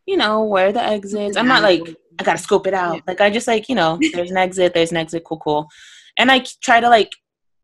you 0.07 0.17
know, 0.17 0.45
where 0.45 0.71
the 0.73 0.83
exits. 0.83 1.37
I'm 1.37 1.49
not 1.49 1.65
like 1.65 1.83
I 2.21 2.23
gotta 2.23 2.39
scope 2.39 2.69
it 2.69 2.75
out. 2.75 2.95
Yeah. 2.95 3.03
Like 3.09 3.21
I 3.21 3.29
just 3.29 3.49
like 3.49 3.69
you 3.69 3.75
know, 3.75 3.99
there's 4.15 4.31
an 4.31 4.37
exit, 4.37 4.73
there's 4.73 4.93
an 4.93 4.99
exit, 4.99 5.25
cool, 5.25 5.41
cool, 5.41 5.69
and 6.17 6.31
I 6.31 6.45
try 6.63 6.79
to 6.79 6.89
like 6.89 7.11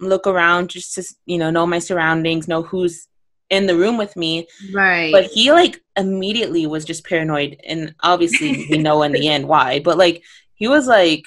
look 0.01 0.27
around 0.27 0.71
just 0.71 0.93
to 0.95 1.05
you 1.25 1.39
know 1.39 1.51
know 1.51 1.67
my 1.67 1.79
surroundings, 1.79 2.49
know 2.49 2.63
who's 2.63 3.07
in 3.51 3.67
the 3.67 3.77
room 3.77 3.97
with 3.97 4.17
me. 4.17 4.47
right. 4.75 5.13
But 5.13 5.25
he 5.27 5.53
like 5.53 5.81
immediately 5.97 6.67
was 6.67 6.85
just 6.85 7.05
paranoid, 7.05 7.57
and 7.67 7.95
obviously 8.03 8.67
we 8.71 8.79
know 8.79 9.03
in 9.03 9.13
the 9.13 9.29
end 9.29 9.47
why. 9.53 9.81
But 9.81 9.99
like 9.99 10.23
he 10.55 10.69
was 10.69 10.87
like, 10.87 11.25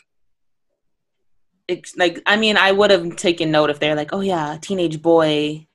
ex- 1.67 1.97
like 1.97 2.21
I 2.25 2.35
mean, 2.37 2.57
I 2.57 2.71
would 2.71 2.91
have 2.91 3.15
taken 3.15 3.51
note 3.51 3.69
if 3.69 3.79
they're 3.79 3.95
like, 3.95 4.09
oh 4.13 4.21
yeah, 4.21 4.57
teenage 4.61 5.01
boy, 5.01 5.65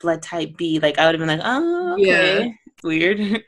blood 0.00 0.22
type 0.22 0.56
B. 0.56 0.78
Like 0.78 0.98
I 0.98 1.06
would 1.06 1.14
have 1.18 1.26
been 1.26 1.38
like, 1.38 1.46
oh 1.46 1.94
okay, 1.94 2.44
Yeah. 2.44 2.48
weird. 2.82 3.20
in 3.20 3.42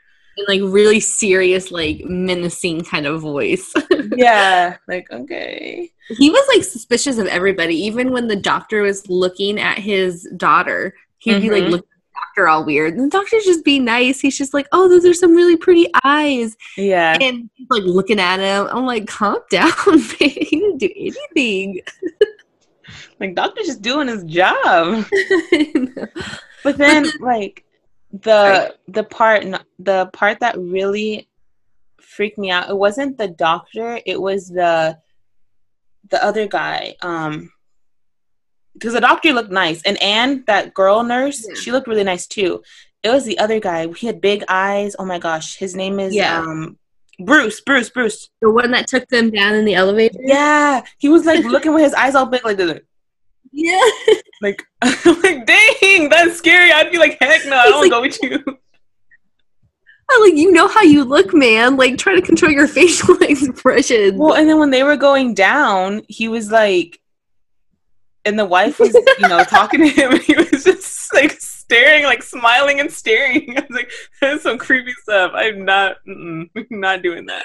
like 0.46 0.60
really 0.62 1.00
serious, 1.00 1.70
like 1.70 2.00
menacing 2.04 2.84
kind 2.84 3.06
of 3.06 3.20
voice. 3.20 3.72
yeah, 4.16 4.76
like 4.88 5.10
okay. 5.10 5.90
he 6.08 6.30
was 6.30 6.48
like 6.54 6.64
suspicious 6.64 7.18
of 7.18 7.26
everybody, 7.26 7.75
even 7.76 8.12
when 8.12 8.28
the 8.28 8.37
doctor 8.37 8.82
was 8.82 9.08
looking 9.08 9.58
at 9.60 9.78
his 9.78 10.28
daughter. 10.37 10.94
He'd 11.20 11.42
be 11.42 11.50
like 11.50 11.64
Mhm. 11.64 11.70
looking 11.70 11.88
doctor 12.20 12.48
all 12.48 12.64
weird. 12.64 12.94
And 12.94 13.04
the 13.04 13.16
doctor's 13.18 13.44
just 13.44 13.64
being 13.64 13.84
nice. 13.84 14.20
He's 14.20 14.38
just 14.38 14.54
like, 14.54 14.66
Oh, 14.72 14.88
those 14.88 15.04
are 15.04 15.14
some 15.14 15.34
really 15.34 15.56
pretty 15.56 15.87
eyes. 16.04 16.56
Yeah, 16.76 17.16
And 17.20 17.50
he's 17.54 17.66
like 17.70 17.84
looking 17.84 18.20
at 18.20 18.40
him. 18.40 18.68
I'm 18.70 18.87
like, 18.87 19.06
calm 19.06 19.38
down, 19.50 19.72
man. 19.87 20.04
He 20.18 20.60
didn't 20.60 20.78
do 20.78 20.90
anything. 20.96 21.80
like 23.20 23.34
doctor's 23.34 23.66
just 23.66 23.82
doing 23.82 24.08
his 24.08 24.25
job. 24.25 25.04
But 26.62 26.76
then, 26.76 27.06
like 27.20 27.64
the 28.12 28.75
the 28.88 29.04
part 29.04 29.44
the 29.78 30.10
part 30.12 30.40
that 30.40 30.58
really 30.58 31.28
freaked 32.00 32.38
me 32.38 32.50
out, 32.50 32.68
it 32.68 32.76
wasn't 32.76 33.18
the 33.18 33.28
doctor, 33.28 34.00
it 34.04 34.20
was 34.20 34.48
the 34.48 34.98
the 36.10 36.22
other 36.25 36.46
guy. 36.46 36.96
Um, 37.02 37.50
because 38.78 38.94
the 38.94 39.00
doctor 39.00 39.32
looked 39.32 39.50
nice, 39.50 39.82
and 39.82 40.00
Anne, 40.02 40.44
that 40.47 40.73
girl 40.75 41.02
nurse, 41.02 41.44
Yeah. 41.49 41.54
she 41.61 41.73
looked 41.73 41.88
really 41.88 42.04
nice 42.04 42.26
too. 42.26 42.62
It 43.02 43.11
was 43.11 43.25
the 43.25 43.38
other 43.38 43.61
guy. 43.61 43.87
He 43.92 44.06
had 44.06 44.20
big 44.20 44.44
eyes. 44.49 44.94
Oh 44.99 45.04
my 45.04 45.18
gosh, 45.18 45.56
his 45.56 45.75
name 45.76 45.99
is 46.00 46.14
Yeah. 46.14 46.38
um 46.40 46.78
Bruce. 47.20 47.61
Bruce. 47.61 47.90
Bruce. 47.90 48.28
the 48.40 48.50
one 48.50 48.70
that 48.70 48.87
took 48.87 49.08
them 49.08 49.30
down 49.30 49.54
in 49.54 49.64
the 49.64 49.75
elevator. 49.75 50.18
Yeah, 50.23 50.82
he 50.99 51.08
was 51.08 51.25
like 51.26 51.44
looking 51.44 51.75
with 51.75 51.82
his 51.82 51.94
eyes 51.94 52.14
all 52.14 52.26
big, 52.26 52.44
like 52.44 52.56
this. 52.56 52.80
Yeah. 53.50 53.80
Like, 54.42 54.62
like, 55.25 55.47
dang, 55.47 56.11
that's 56.11 56.37
scary. 56.37 56.70
I'd 56.70 56.92
be 56.92 56.99
like, 56.99 57.16
heck 57.20 57.44
no, 57.47 57.56
I 57.56 57.68
don't 57.70 57.80
like- 57.80 57.90
go 57.90 58.00
with 58.02 58.23
you. 58.23 58.38
I'm 60.11 60.20
like, 60.23 60.35
you 60.37 60.52
know 60.52 60.68
how 60.68 60.82
you 60.82 61.04
look, 61.04 61.35
man. 61.35 61.76
Like, 61.76 61.99
try 61.99 62.14
to 62.14 62.23
control 62.23 62.50
your 62.52 62.66
facial 62.68 63.16
expressions. 63.20 64.14
Well, 64.14 64.35
and 64.35 64.49
then 64.49 64.58
when 64.58 64.70
they 64.70 64.82
were 64.82 64.97
going 64.97 65.35
down, 65.35 66.02
he 66.08 66.28
was 66.28 66.50
like, 66.50 66.99
and 68.25 68.38
the 68.38 68.44
wife 68.44 68.78
was, 68.78 68.94
you 69.18 69.28
know, 69.28 69.42
talking 69.44 69.80
to 69.80 69.88
him, 69.88 70.12
and 70.12 70.22
he 70.22 70.34
was 70.34 70.64
just 70.64 71.12
like 71.14 71.32
staring, 71.40 72.04
like 72.04 72.22
smiling 72.22 72.80
and 72.80 72.90
staring. 72.90 73.50
I 73.56 73.60
was 73.60 73.70
like, 73.70 73.90
that's 74.20 74.42
some 74.42 74.58
creepy 74.58 74.92
stuff. 75.02 75.32
I'm 75.34 75.64
not, 75.64 75.96
not 76.70 77.02
doing 77.02 77.26
that. 77.26 77.44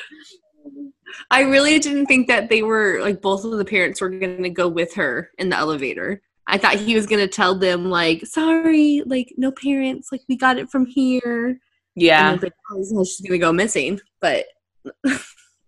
I 1.29 1.41
really 1.41 1.77
didn't 1.79 2.07
think 2.07 2.27
that 2.27 2.49
they 2.49 2.63
were 2.63 2.99
like 3.01 3.21
both 3.21 3.43
of 3.45 3.51
the 3.51 3.65
parents 3.65 4.01
were 4.01 4.09
going 4.09 4.43
to 4.43 4.49
go 4.49 4.67
with 4.67 4.93
her 4.95 5.29
in 5.37 5.49
the 5.49 5.57
elevator. 5.57 6.21
I 6.47 6.57
thought 6.57 6.75
he 6.75 6.95
was 6.95 7.05
going 7.05 7.21
to 7.21 7.27
tell 7.27 7.55
them 7.57 7.89
like, 7.89 8.25
"Sorry, 8.25 9.01
like 9.05 9.33
no 9.37 9.51
parents, 9.51 10.09
like 10.11 10.21
we 10.27 10.35
got 10.35 10.57
it 10.57 10.69
from 10.69 10.85
here." 10.85 11.59
Yeah, 11.95 12.31
And 12.31 12.41
like, 12.41 12.53
"Oh, 12.71 13.03
she's 13.05 13.21
going 13.21 13.39
to 13.39 13.45
go 13.45 13.53
missing." 13.53 13.99
But 14.19 14.45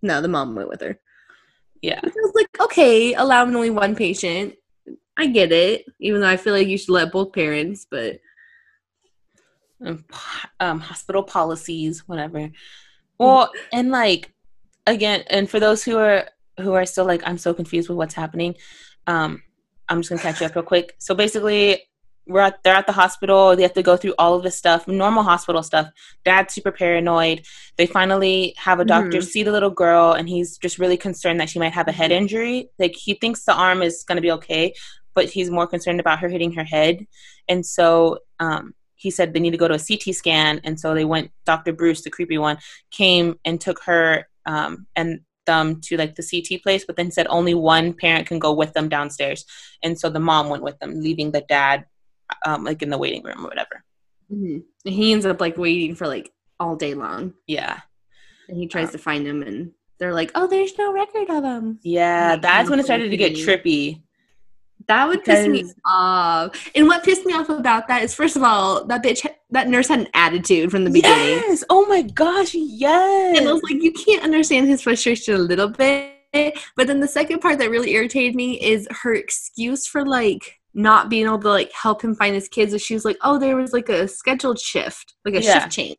no, 0.02 0.20
the 0.22 0.28
mom 0.28 0.56
went 0.56 0.70
with 0.70 0.82
her. 0.82 1.00
yeah, 1.82 2.00
I 2.04 2.08
was 2.08 2.32
like, 2.36 2.60
"Okay, 2.60 3.14
allowing 3.14 3.56
only 3.56 3.70
one 3.70 3.96
patient. 3.96 4.56
I 5.18 5.28
get 5.28 5.52
it." 5.52 5.86
Even 6.00 6.22
though 6.22 6.28
I 6.30 6.38
feel 6.38 6.54
like 6.54 6.68
you 6.68 6.78
should 6.78 6.90
let 6.90 7.12
both 7.12 7.34
parents, 7.34 7.86
but 7.90 8.20
um, 9.86 10.06
um, 10.60 10.80
hospital 10.80 11.24
policies, 11.24 12.08
whatever. 12.08 12.50
Well, 13.20 13.52
and 13.72 13.92
like 13.92 14.34
again, 14.88 15.24
and 15.30 15.50
for 15.50 15.60
those 15.60 15.84
who 15.84 15.98
are 15.98 16.28
who 16.60 16.74
are 16.74 16.86
still 16.86 17.06
like, 17.06 17.22
I'm 17.26 17.38
so 17.38 17.54
confused 17.54 17.90
with 17.90 17.98
what's 17.98 18.14
happening. 18.14 18.56
Um, 19.08 19.44
I'm 19.90 20.00
just 20.02 20.10
gonna 20.10 20.22
catch 20.22 20.40
you 20.42 20.48
up 20.48 20.56
real 20.56 20.64
quick. 20.64 20.96
So 20.98 21.14
basically, 21.14 21.84
we're 22.28 22.42
at 22.42 22.64
they're 22.64 22.74
at 22.76 22.88
the 22.88 22.94
hospital. 22.94 23.56
They 23.56 23.64
have 23.64 23.74
to 23.74 23.84
go 23.84 23.98
through 23.98 24.16
all 24.18 24.34
of 24.36 24.44
this 24.44 24.58
stuff, 24.58 24.88
normal 24.88 25.24
hospital 25.24 25.62
stuff. 25.64 25.90
Dad's 26.24 26.54
super 26.54 26.72
paranoid. 26.72 27.46
They 27.78 27.86
finally 27.86 28.56
have 28.58 28.80
a 28.80 28.86
doctor 28.86 29.20
Mhm. 29.20 29.24
see 29.24 29.44
the 29.44 29.52
little 29.52 29.70
girl, 29.70 30.14
and 30.14 30.28
he's 30.28 30.58
just 30.58 30.80
really 30.80 30.98
concerned 30.98 31.40
that 31.40 31.50
she 31.50 31.60
might 31.60 31.74
have 31.74 31.88
a 31.88 31.92
head 31.92 32.12
injury. 32.12 32.70
Like 32.80 32.96
he 32.96 33.14
thinks 33.14 33.44
the 33.44 33.54
arm 33.54 33.82
is 33.82 34.04
gonna 34.04 34.22
be 34.22 34.32
okay, 34.32 34.74
but 35.16 35.30
he's 35.30 35.50
more 35.50 35.66
concerned 35.68 36.00
about 36.00 36.20
her 36.20 36.30
hitting 36.30 36.52
her 36.54 36.64
head. 36.64 37.08
And 37.48 37.66
so 37.66 38.20
um, 38.40 38.74
he 38.96 39.10
said 39.10 39.34
they 39.34 39.40
need 39.40 39.52
to 39.52 39.58
go 39.58 39.68
to 39.68 39.74
a 39.76 39.80
CT 39.80 40.14
scan. 40.16 40.62
And 40.64 40.80
so 40.80 40.94
they 40.94 41.06
went. 41.06 41.32
Dr. 41.46 41.74
Bruce, 41.74 42.04
the 42.04 42.10
creepy 42.12 42.38
one, 42.38 42.58
came 42.92 43.40
and 43.46 43.60
took 43.60 43.82
her 43.84 44.28
um, 44.46 44.86
and 44.96 45.22
them 45.46 45.80
to 45.80 45.96
like 45.98 46.16
the 46.16 46.24
CT 46.30 46.64
place, 46.64 46.86
but 46.86 46.96
then 46.96 47.12
said 47.12 47.28
only 47.30 47.54
one 47.54 47.94
parent 47.94 48.28
can 48.28 48.40
go 48.40 48.52
with 48.54 48.74
them 48.74 48.90
downstairs. 48.90 49.46
And 49.84 50.00
so 50.00 50.10
the 50.10 50.20
mom 50.20 50.50
went 50.50 50.64
with 50.64 50.78
them, 50.80 51.00
leaving 51.02 51.32
the 51.32 51.42
dad 51.48 51.86
um, 52.46 52.64
like 52.64 52.82
in 52.82 52.90
the 52.90 52.98
waiting 52.98 53.22
room 53.24 53.46
or 53.46 53.50
whatever. 53.50 53.84
and 54.30 54.64
he 54.84 55.12
ends 55.14 55.26
up 55.26 55.40
like 55.40 55.58
waiting 55.58 55.94
for 55.96 56.08
like 56.08 56.32
all 56.60 56.76
day 56.76 56.94
long. 56.96 57.34
Yeah. 57.48 57.80
And 58.50 58.58
he 58.58 58.68
tries 58.68 58.88
Um, 58.88 58.92
to 58.94 58.98
find 58.98 59.26
them, 59.26 59.42
and 59.44 59.72
they're 60.00 60.14
like, 60.14 60.32
"Oh, 60.36 60.48
there's 60.48 60.78
no 60.78 60.92
record 60.94 61.30
of 61.30 61.44
him." 61.44 61.80
Yeah. 61.84 62.32
Like, 62.34 62.42
That's 62.42 62.70
when 62.70 62.80
it 62.80 62.86
started 62.86 63.10
to 63.10 63.18
get 63.18 63.34
trippy. 63.34 64.02
That 64.88 65.08
would 65.08 65.24
piss 65.24 65.48
me 65.48 65.66
off. 65.86 66.70
And 66.76 66.88
what 66.88 67.04
pissed 67.04 67.26
me 67.26 67.34
off 67.34 67.50
about 67.50 67.88
that 67.88 68.04
is, 68.04 68.14
first 68.14 68.36
of 68.36 68.44
all, 68.44 68.86
that 68.86 69.04
bitch, 69.04 69.26
that 69.52 69.68
nurse 69.68 69.88
had 69.88 70.00
an 70.00 70.08
attitude 70.14 70.72
from 70.72 70.84
the 70.84 70.92
beginning, 70.92 71.42
Yes. 71.48 71.64
Oh 71.70 71.86
my 71.88 72.02
gosh. 72.02 72.54
Yes. 72.54 73.40
and 73.40 73.48
I 73.48 73.54
was 73.54 73.64
like, 73.64 73.82
you 73.82 73.92
can't 73.92 74.24
understand 74.24 74.68
his 74.68 74.82
frustration 74.82 75.36
a 75.36 75.40
little 75.40 75.70
bit. 75.70 76.12
But 76.76 76.88
then 76.88 77.00
the 77.00 77.08
second 77.08 77.40
part 77.40 77.60
that 77.60 77.70
really 77.70 77.92
irritated 77.94 78.36
me 78.36 78.60
is 78.62 78.88
her 79.04 79.14
excuse 79.14 79.88
for 79.88 80.06
like 80.06 80.60
not 80.74 81.10
being 81.10 81.26
able 81.26 81.40
to 81.40 81.50
like 81.50 81.72
help 81.72 82.02
him 82.04 82.14
find 82.14 82.36
his 82.36 82.50
kids. 82.50 82.74
Is 82.74 82.82
she 82.82 82.94
was 82.94 83.06
like, 83.06 83.18
oh, 83.22 83.40
there 83.40 83.56
was 83.56 83.72
like 83.72 83.88
a 83.90 84.08
scheduled 84.08 84.60
shift, 84.60 85.14
like 85.24 85.36
a 85.36 85.42
Yeah. 85.42 85.60
shift 85.62 85.72
change. 85.72 85.98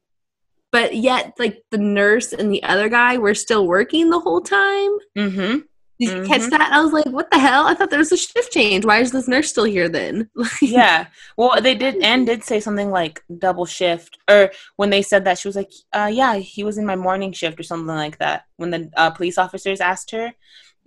But 0.73 0.95
yet, 0.97 1.33
like 1.38 1.62
the 1.71 1.78
nurse 1.78 2.35
and 2.35 2.52
the 2.52 2.62
other 2.64 2.88
guy 2.90 3.16
were 3.16 3.35
still 3.35 3.66
working 3.66 4.11
the 4.11 4.21
whole 4.21 4.43
time. 4.43 4.90
mm-hmm. 5.16 5.59
Did 5.99 6.11
you 6.11 6.25
catch 6.25 6.43
Mhm. 6.43 6.50
that? 6.50 6.73
I 6.73 6.81
was 6.83 6.93
like, 6.93 7.07
what 7.07 7.31
the 7.31 7.38
hell? 7.38 7.67
I 7.67 7.75
thought 7.75 7.88
there 7.88 7.99
was 7.99 8.12
a 8.12 8.19
shift 8.19 8.53
change. 8.53 8.85
Why 8.85 8.99
is 8.99 9.12
this 9.12 9.29
nurse 9.29 9.49
still 9.49 9.65
here 9.65 9.88
then? 9.88 10.29
yeah. 10.61 11.07
Well, 11.38 11.61
they 11.62 11.75
did, 11.75 11.97
and 12.03 12.26
did 12.26 12.45
say 12.45 12.61
something 12.61 12.91
like 12.91 13.23
double 13.38 13.65
shift, 13.65 14.19
or 14.29 14.53
when 14.76 14.91
they 14.91 15.00
said 15.03 15.25
that, 15.25 15.38
she 15.38 15.49
was 15.49 15.57
like, 15.57 15.71
uh, 15.95 16.11
"Yeah, 16.12 16.37
he 16.37 16.65
was 16.65 16.76
in 16.76 16.85
my 16.85 16.97
morning 16.97 17.33
shift," 17.33 17.59
or 17.59 17.62
something 17.62 17.87
like 17.87 18.19
that. 18.19 18.45
When 18.57 18.71
the 18.71 18.91
uh, 18.97 19.11
police 19.11 19.38
officers 19.38 19.81
asked 19.81 20.11
her, 20.11 20.35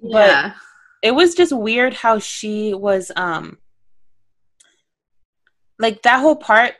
but 0.01 0.27
yeah. 0.29 0.53
it 1.01 1.11
was 1.15 1.33
just 1.33 1.53
weird 1.57 1.95
how 1.95 2.19
she 2.19 2.75
was, 2.75 3.11
um, 3.15 3.57
like 5.79 6.03
that 6.03 6.19
whole 6.19 6.35
part 6.35 6.73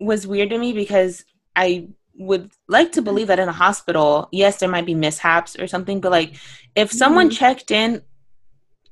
was 0.00 0.26
weird 0.26 0.50
to 0.50 0.58
me 0.58 0.72
because 0.72 1.24
I 1.54 1.88
would 2.16 2.52
like 2.68 2.92
to 2.92 3.02
believe 3.02 3.26
that 3.28 3.38
in 3.38 3.48
a 3.48 3.52
hospital, 3.52 4.28
yes, 4.32 4.58
there 4.58 4.68
might 4.68 4.86
be 4.86 4.94
mishaps 4.94 5.56
or 5.58 5.66
something, 5.66 6.00
but 6.00 6.12
like 6.12 6.34
if 6.76 6.92
someone 6.92 7.28
Mhm. 7.30 7.36
checked 7.38 7.70
in 7.70 8.02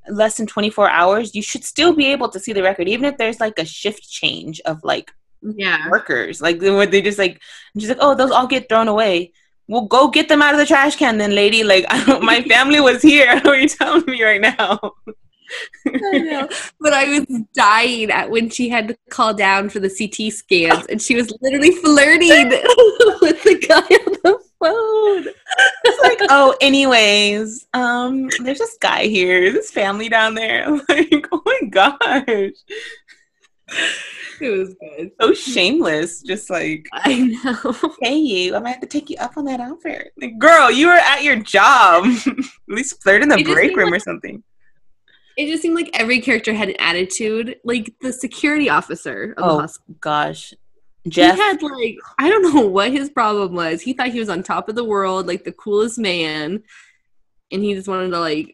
less 0.09 0.37
than 0.39 0.47
24 0.47 0.91
hours, 0.91 1.35
you 1.35 1.43
should 1.43 1.65
still 1.65 1.93
be 1.95 2.07
able 2.07 2.29
to 2.31 2.41
see 2.41 2.53
the 2.53 2.63
record, 2.63 2.89
even 2.89 3.05
if 3.05 3.17
there's 3.19 3.41
like 3.41 3.59
a 3.59 3.65
shift 3.65 4.09
change 4.09 4.61
of 4.65 4.83
like 4.83 5.11
Yeah. 5.43 5.89
workers. 5.91 6.41
Like 6.41 6.61
when 6.61 6.91
they 6.91 7.03
just 7.03 7.19
like, 7.19 7.41
she's 7.79 7.89
like, 7.89 7.99
oh, 8.01 8.15
those 8.15 8.31
all 8.31 8.47
get 8.47 8.69
thrown 8.69 8.89
away. 8.89 9.33
Well, 9.69 9.83
go 9.83 10.09
get 10.09 10.29
them 10.29 10.43
out 10.43 10.55
of 10.55 10.59
the 10.59 10.67
trash 10.67 10.97
can, 10.97 11.19
then, 11.19 11.35
lady. 11.35 11.63
Like, 11.63 11.85
I 11.91 12.03
don't, 12.05 12.25
my 12.25 12.43
family 12.55 12.81
was 12.81 13.03
here. 13.03 13.35
What 13.35 13.45
what 13.45 13.59
you're 13.61 13.69
telling 13.69 14.05
me 14.07 14.23
right 14.25 14.41
now. 14.41 14.81
I 15.87 16.19
know. 16.19 16.49
But 16.81 16.93
I 16.93 17.09
was 17.19 17.27
dying 17.55 18.11
at 18.11 18.31
when 18.31 18.51
she 18.51 18.69
had 18.69 18.89
to 18.89 18.97
call 19.11 19.35
down 19.35 19.69
for 19.71 19.81
the 19.81 19.89
CT 19.91 20.33
scans 20.33 20.87
and 20.87 21.01
she 21.01 21.15
was 21.15 21.33
literally 21.41 21.73
flirting 21.73 22.49
with 23.21 23.43
the 23.43 23.65
guy 23.69 23.79
on 23.79 24.13
the 24.23 24.39
phone. 24.61 25.33
It's 25.85 26.03
like, 26.03 26.19
oh, 26.31 26.55
anyways, 26.61 27.67
um, 27.75 28.29
there's 28.43 28.59
this 28.59 28.77
guy 28.81 29.07
here, 29.07 29.51
this 29.53 29.71
family 29.71 30.09
down 30.09 30.35
there. 30.35 30.67
I'm 30.67 30.83
like, 30.89 31.27
oh 31.33 31.43
my 31.45 31.61
gosh, 31.71 32.53
It 34.41 34.51
was 34.51 34.75
good. 34.81 35.11
so 35.21 35.33
shameless. 35.35 36.23
Just 36.23 36.49
like, 36.51 36.87
I 36.93 37.19
know. 37.45 37.75
hey, 38.03 38.17
you, 38.17 38.55
I 38.57 38.59
might 38.59 38.71
have 38.71 38.81
to 38.81 38.87
take 38.87 39.11
you 39.11 39.17
up 39.19 39.37
on 39.37 39.45
that 39.47 39.61
offer. 39.61 40.05
Like, 40.21 40.39
girl, 40.39 40.71
you 40.71 40.87
were 40.87 40.93
at 40.95 41.23
your 41.23 41.37
job. 41.37 42.05
at 42.27 42.37
least 42.69 43.03
flirt 43.03 43.23
in 43.23 43.29
the 43.29 43.39
It 43.39 43.47
break 43.47 43.77
room 43.77 43.91
like- 43.91 43.97
or 44.01 44.01
something. 44.01 44.43
It 45.41 45.49
just 45.49 45.63
seemed 45.63 45.75
like 45.75 45.91
every 45.95 46.21
character 46.21 46.53
had 46.53 46.69
an 46.69 46.77
attitude. 46.79 47.57
Like 47.65 47.95
the 48.03 48.13
security 48.13 48.69
officer 48.69 49.35
of 49.39 49.45
Oh, 49.45 49.55
the 49.57 49.61
hospital. 49.63 49.97
Gosh, 50.01 50.53
Jeff. 51.09 51.35
He 51.35 51.41
had 51.41 51.63
like 51.63 51.97
I 52.19 52.29
don't 52.29 52.55
know 52.55 52.67
what 52.67 52.91
his 52.91 53.09
problem 53.09 53.55
was. 53.55 53.81
He 53.81 53.95
thought 53.95 54.09
he 54.09 54.21
was 54.21 54.29
on 54.29 54.43
top 54.43 54.69
of 54.69 54.75
the 54.75 54.85
world, 54.85 55.27
like 55.27 55.45
the 55.45 55.53
coolest 55.53 55.99
man, 55.99 56.63
and 57.51 57.65
he 57.65 57.75
just 57.75 57.89
wanted 57.89 58.11
to 58.11 58.21
like 58.21 58.53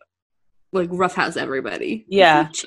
like 0.73 0.88
roughhouse 0.93 1.37
everybody. 1.37 2.05
Yeah. 2.09 2.49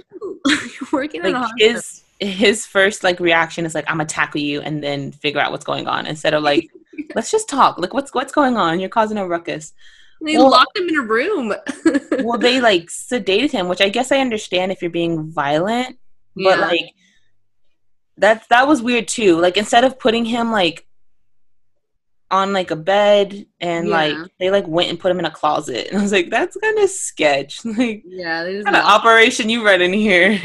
Like. 0.46 0.72
Working 0.94 1.26
in 1.26 1.34
like 1.34 1.52
his 1.58 2.02
his 2.20 2.66
first 2.66 3.04
like 3.04 3.20
reaction 3.20 3.66
is 3.66 3.76
like 3.76 3.86
I'm 3.88 3.98
gonna 3.98 4.06
tackle 4.06 4.42
you 4.42 4.62
and 4.62 4.82
then 4.82 5.12
figure 5.12 5.40
out 5.42 5.52
what's 5.52 5.66
going 5.66 5.88
on 5.88 6.08
instead 6.08 6.34
of 6.34 6.44
like 6.44 6.70
let's 7.14 7.30
just 7.30 7.50
talk. 7.50 7.78
Like 7.78 7.94
what's 7.94 8.14
what's 8.14 8.32
going 8.32 8.58
on? 8.58 8.80
You're 8.80 8.90
causing 8.90 9.18
a 9.18 9.28
ruckus. 9.28 9.74
They 10.22 10.38
well- 10.38 10.50
locked 10.52 10.78
him 10.78 10.88
in 10.90 10.98
a 10.98 11.02
room. 11.02 11.54
well, 12.24 12.38
they 12.38 12.60
like 12.62 12.88
sedated 12.88 13.52
him, 13.52 13.68
which 13.68 13.82
I 13.82 13.90
guess 13.90 14.12
I 14.12 14.20
understand 14.20 14.72
if 14.72 14.82
you're 14.82 14.92
being 14.92 15.32
violent, 15.32 15.98
but 16.36 16.60
Yeah. 16.60 16.66
like 16.68 16.92
that 18.18 18.44
that 18.50 18.68
was 18.68 18.82
weird 18.82 19.08
too. 19.08 19.40
Like 19.40 19.56
instead 19.58 19.86
of 19.86 19.98
putting 19.98 20.26
him 20.26 20.52
like 20.52 20.86
on 22.32 22.54
like 22.54 22.70
a 22.70 22.76
bed 22.76 23.46
and 23.62 23.88
Yeah. 23.88 23.94
like 23.96 24.18
they 24.40 24.52
like 24.52 24.68
went 24.68 24.90
and 24.90 25.00
put 25.00 25.10
him 25.12 25.20
in 25.20 25.26
a 25.26 25.32
closet, 25.32 25.88
and 25.88 25.98
I 26.00 26.02
was 26.02 26.12
like, 26.12 26.30
that's 26.30 26.58
kind 26.58 26.78
of 26.80 26.90
sketch. 26.90 27.62
Like, 27.66 28.04
yeah, 28.06 28.44
they 28.44 28.54
just 28.54 28.66
kind 28.66 28.76
of 28.78 28.84
operation 28.86 29.50
you 29.50 29.66
run 29.66 29.82
in 29.82 29.94
here? 29.94 30.38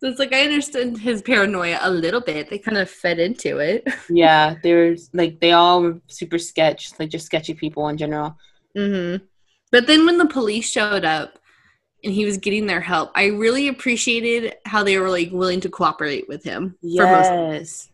So 0.00 0.08
it's 0.08 0.18
like 0.18 0.32
I 0.32 0.42
understood 0.42 0.96
his 0.96 1.20
paranoia 1.20 1.78
a 1.82 1.90
little 1.90 2.22
bit. 2.22 2.48
They 2.48 2.58
kind 2.58 2.78
of 2.78 2.90
fed 2.90 3.18
into 3.18 3.58
it. 3.58 3.86
yeah, 4.08 4.56
there's 4.62 5.10
like 5.12 5.40
they 5.40 5.52
all 5.52 5.82
were 5.82 6.00
super 6.06 6.38
sketch, 6.38 6.98
like 6.98 7.10
just 7.10 7.26
sketchy 7.26 7.52
people 7.52 7.86
in 7.88 7.98
general. 7.98 8.36
Mm-hmm. 8.76 9.22
But 9.70 9.86
then 9.86 10.06
when 10.06 10.16
the 10.16 10.26
police 10.26 10.68
showed 10.68 11.04
up 11.04 11.38
and 12.02 12.14
he 12.14 12.24
was 12.24 12.38
getting 12.38 12.66
their 12.66 12.80
help, 12.80 13.10
I 13.14 13.26
really 13.26 13.68
appreciated 13.68 14.54
how 14.64 14.82
they 14.82 14.98
were 14.98 15.10
like 15.10 15.30
willing 15.32 15.60
to 15.60 15.68
cooperate 15.68 16.26
with 16.28 16.42
him. 16.44 16.76
For 16.80 17.06
most. 17.06 17.30
Yes. 17.30 17.86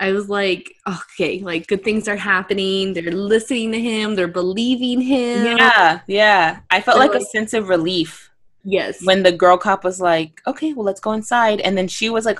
I 0.00 0.12
was 0.12 0.30
like, 0.30 0.72
okay, 0.88 1.40
like 1.40 1.66
good 1.66 1.84
things 1.84 2.08
are 2.08 2.16
happening. 2.16 2.94
They're 2.94 3.12
listening 3.12 3.72
to 3.72 3.80
him. 3.80 4.14
They're 4.14 4.28
believing 4.28 5.02
him. 5.02 5.58
Yeah, 5.58 6.00
yeah. 6.06 6.60
I 6.70 6.80
felt 6.80 6.98
They're 6.98 7.08
like 7.08 7.20
a 7.20 7.24
sense 7.24 7.52
of 7.52 7.68
relief 7.68 8.27
Yes. 8.70 9.02
when 9.04 9.22
the 9.22 9.32
girl 9.32 9.56
cop 9.56 9.82
was 9.82 9.98
like, 10.00 10.42
"Okay, 10.46 10.74
well, 10.74 10.84
let's 10.84 11.00
go 11.00 11.12
inside," 11.12 11.60
and 11.62 11.76
then 11.78 11.88
she 11.88 12.10
was 12.10 12.26
like, 12.26 12.38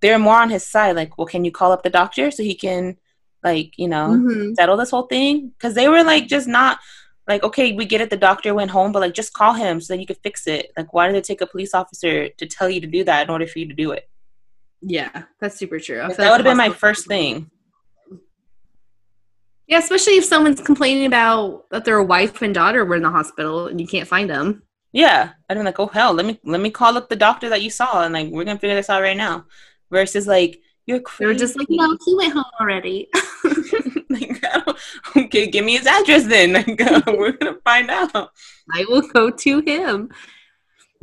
"They're 0.00 0.18
more 0.20 0.36
on 0.40 0.50
his 0.50 0.64
side." 0.64 0.94
Like, 0.94 1.18
well, 1.18 1.26
can 1.26 1.44
you 1.44 1.50
call 1.50 1.72
up 1.72 1.82
the 1.82 1.90
doctor 1.90 2.30
so 2.30 2.42
he 2.44 2.54
can, 2.54 2.96
like, 3.42 3.72
you 3.76 3.88
know, 3.88 4.08
Mhm. 4.10 4.54
settle 4.54 4.76
this 4.76 4.90
whole 4.90 5.08
thing? 5.08 5.48
Because 5.48 5.74
they 5.74 5.88
were 5.88 6.04
like, 6.04 6.28
just 6.28 6.46
not 6.46 6.78
like, 7.26 7.42
okay, 7.42 7.72
we 7.72 7.86
get 7.86 8.00
it. 8.02 8.10
The 8.10 8.16
doctor 8.18 8.52
went 8.54 8.70
home, 8.70 8.92
but 8.92 9.00
like, 9.00 9.14
just 9.14 9.32
call 9.32 9.54
him 9.54 9.80
so 9.80 9.94
that 9.94 10.00
you 10.00 10.06
could 10.06 10.18
fix 10.22 10.46
it. 10.46 10.72
Like, 10.76 10.92
why 10.92 11.06
did 11.08 11.16
it 11.16 11.24
take 11.24 11.40
a 11.40 11.46
police 11.46 11.74
officer 11.74 12.28
to 12.28 12.46
tell 12.46 12.68
you 12.68 12.80
to 12.82 12.86
do 12.86 13.02
that 13.04 13.24
in 13.24 13.30
order 13.30 13.46
for 13.46 13.58
you 13.58 13.66
to 13.66 13.74
do 13.74 13.92
it? 13.92 14.08
Yeah, 14.82 15.22
that's 15.40 15.56
super 15.56 15.80
true. 15.80 16.02
Like, 16.02 16.16
that 16.18 16.30
would 16.30 16.40
have 16.40 16.44
been 16.44 16.56
my 16.58 16.68
first 16.70 17.06
thing. 17.08 17.50
Yeah, 19.66 19.78
especially 19.78 20.18
if 20.18 20.24
someone's 20.26 20.60
complaining 20.60 21.06
about 21.06 21.70
that 21.70 21.86
their 21.86 22.02
wife 22.02 22.42
and 22.42 22.54
daughter 22.54 22.84
were 22.84 22.96
in 22.96 23.02
the 23.02 23.10
hospital 23.10 23.66
and 23.68 23.80
you 23.80 23.86
can't 23.86 24.06
find 24.06 24.28
them. 24.28 24.62
Yeah, 24.94 25.32
I'd 25.50 25.54
been 25.56 25.64
like, 25.66 25.80
oh 25.80 25.88
hell, 25.88 26.14
let 26.14 26.24
me 26.24 26.38
let 26.44 26.60
me 26.60 26.70
call 26.70 26.96
up 26.96 27.08
the 27.08 27.16
doctor 27.16 27.48
that 27.48 27.62
you 27.62 27.68
saw, 27.70 28.04
and 28.04 28.14
like, 28.14 28.28
we're 28.30 28.44
gonna 28.44 28.60
figure 28.60 28.76
this 28.76 28.88
out 28.88 29.02
right 29.02 29.16
now. 29.16 29.44
Versus 29.90 30.26
like, 30.28 30.62
you're 30.86 30.98
They 30.98 31.02
crazy. 31.02 31.26
were 31.26 31.34
just 31.34 31.58
like, 31.58 31.66
no, 31.68 31.96
he 32.04 32.14
went 32.14 32.32
home 32.32 32.44
already. 32.60 33.08
like, 34.10 34.40
okay, 35.16 35.48
give 35.48 35.64
me 35.64 35.76
his 35.76 35.86
address 35.88 36.24
then. 36.26 36.52
Like, 36.54 36.80
uh, 36.80 37.02
we're 37.18 37.32
gonna 37.32 37.58
find 37.64 37.90
out. 37.90 38.30
I 38.72 38.84
will 38.88 39.02
go 39.02 39.30
to 39.30 39.60
him. 39.60 40.10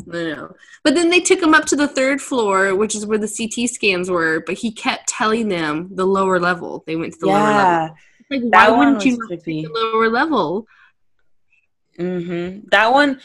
No. 0.05 0.55
But 0.83 0.95
then 0.95 1.09
they 1.09 1.19
took 1.19 1.41
him 1.43 1.53
up 1.53 1.65
to 1.65 1.75
the 1.75 1.87
third 1.87 2.21
floor, 2.21 2.73
which 2.75 2.95
is 2.95 3.05
where 3.05 3.17
the 3.19 3.27
CT 3.27 3.69
scans 3.69 4.09
were, 4.09 4.41
but 4.47 4.55
he 4.55 4.71
kept 4.71 5.09
telling 5.09 5.49
them 5.49 5.89
the 5.93 6.05
lower 6.05 6.39
level. 6.39 6.83
They 6.87 6.95
went 6.95 7.13
to 7.13 7.19
the 7.19 7.27
lower 7.27 7.37
level. 7.39 7.95
Yeah, 8.31 8.37
Like, 8.37 8.41
why 8.43 8.69
wouldn't 8.77 9.05
you 9.05 9.17
not 9.17 9.29
trippy. 9.29 9.61
take 9.63 9.73
the 9.73 9.91
lower 9.93 10.09
level? 10.09 10.65
Hmm 11.97 12.59
That 12.71 12.91
one, 12.93 13.19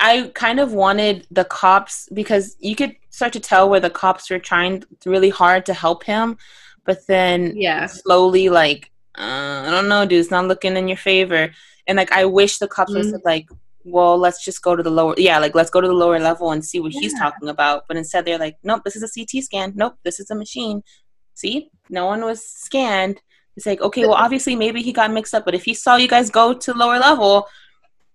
I 0.00 0.30
kind 0.34 0.60
of 0.60 0.72
wanted 0.72 1.26
the 1.30 1.44
cops 1.44 2.08
because 2.12 2.56
you 2.60 2.74
could 2.76 2.96
start 3.10 3.32
to 3.34 3.40
tell 3.40 3.68
where 3.68 3.80
the 3.80 3.90
cops 3.90 4.30
were 4.30 4.38
trying 4.38 4.84
really 5.06 5.30
hard 5.30 5.66
to 5.66 5.74
help 5.74 6.04
him, 6.04 6.36
but 6.84 7.06
then 7.06 7.54
Yeah. 7.56 7.86
slowly, 7.86 8.48
like, 8.48 8.90
uh, 9.16 9.64
I 9.66 9.70
don't 9.70 9.88
know, 9.88 10.04
dude, 10.06 10.20
it's 10.20 10.30
not 10.30 10.46
looking 10.46 10.76
in 10.76 10.88
your 10.88 10.96
favor. 10.96 11.50
And 11.86 11.96
like, 11.96 12.12
I 12.12 12.24
wish 12.24 12.58
the 12.58 12.68
cops 12.68 12.92
Mhm. 12.92 13.10
said, 13.10 13.20
like, 13.24 13.46
well, 13.84 14.18
let's 14.18 14.44
just 14.44 14.62
go 14.62 14.76
to 14.76 14.82
the 14.82 14.90
lower, 14.90 15.14
yeah, 15.16 15.38
like, 15.38 15.54
let's 15.54 15.70
go 15.70 15.80
to 15.80 15.88
the 15.88 15.94
lower 15.94 16.18
level 16.18 16.52
and 16.52 16.64
see 16.64 16.80
what 16.80 16.92
he's 16.92 17.14
talking 17.18 17.48
about. 17.48 17.84
But 17.88 17.96
instead, 17.96 18.24
they're 18.24 18.38
like, 18.38 18.56
nope, 18.62 18.82
this 18.84 18.96
is 18.96 19.02
a 19.02 19.08
CT 19.08 19.42
scan. 19.42 19.72
Nope, 19.74 19.94
this 20.04 20.20
is 20.20 20.30
a 20.30 20.34
machine. 20.34 20.82
See, 21.34 21.70
no 21.88 22.06
one 22.06 22.24
was 22.24 22.44
scanned. 22.46 23.20
It's 23.56 23.64
like, 23.66 23.80
okay, 23.80 24.04
well, 24.04 24.14
obviously, 24.14 24.54
maybe 24.56 24.82
he 24.82 24.92
got 24.92 25.10
mixed 25.10 25.34
up, 25.34 25.44
but 25.44 25.54
if 25.54 25.64
he 25.64 25.74
saw 25.74 25.96
you 25.96 26.08
guys 26.08 26.30
go 26.30 26.52
to 26.52 26.74
lower 26.74 26.98
level 26.98 27.46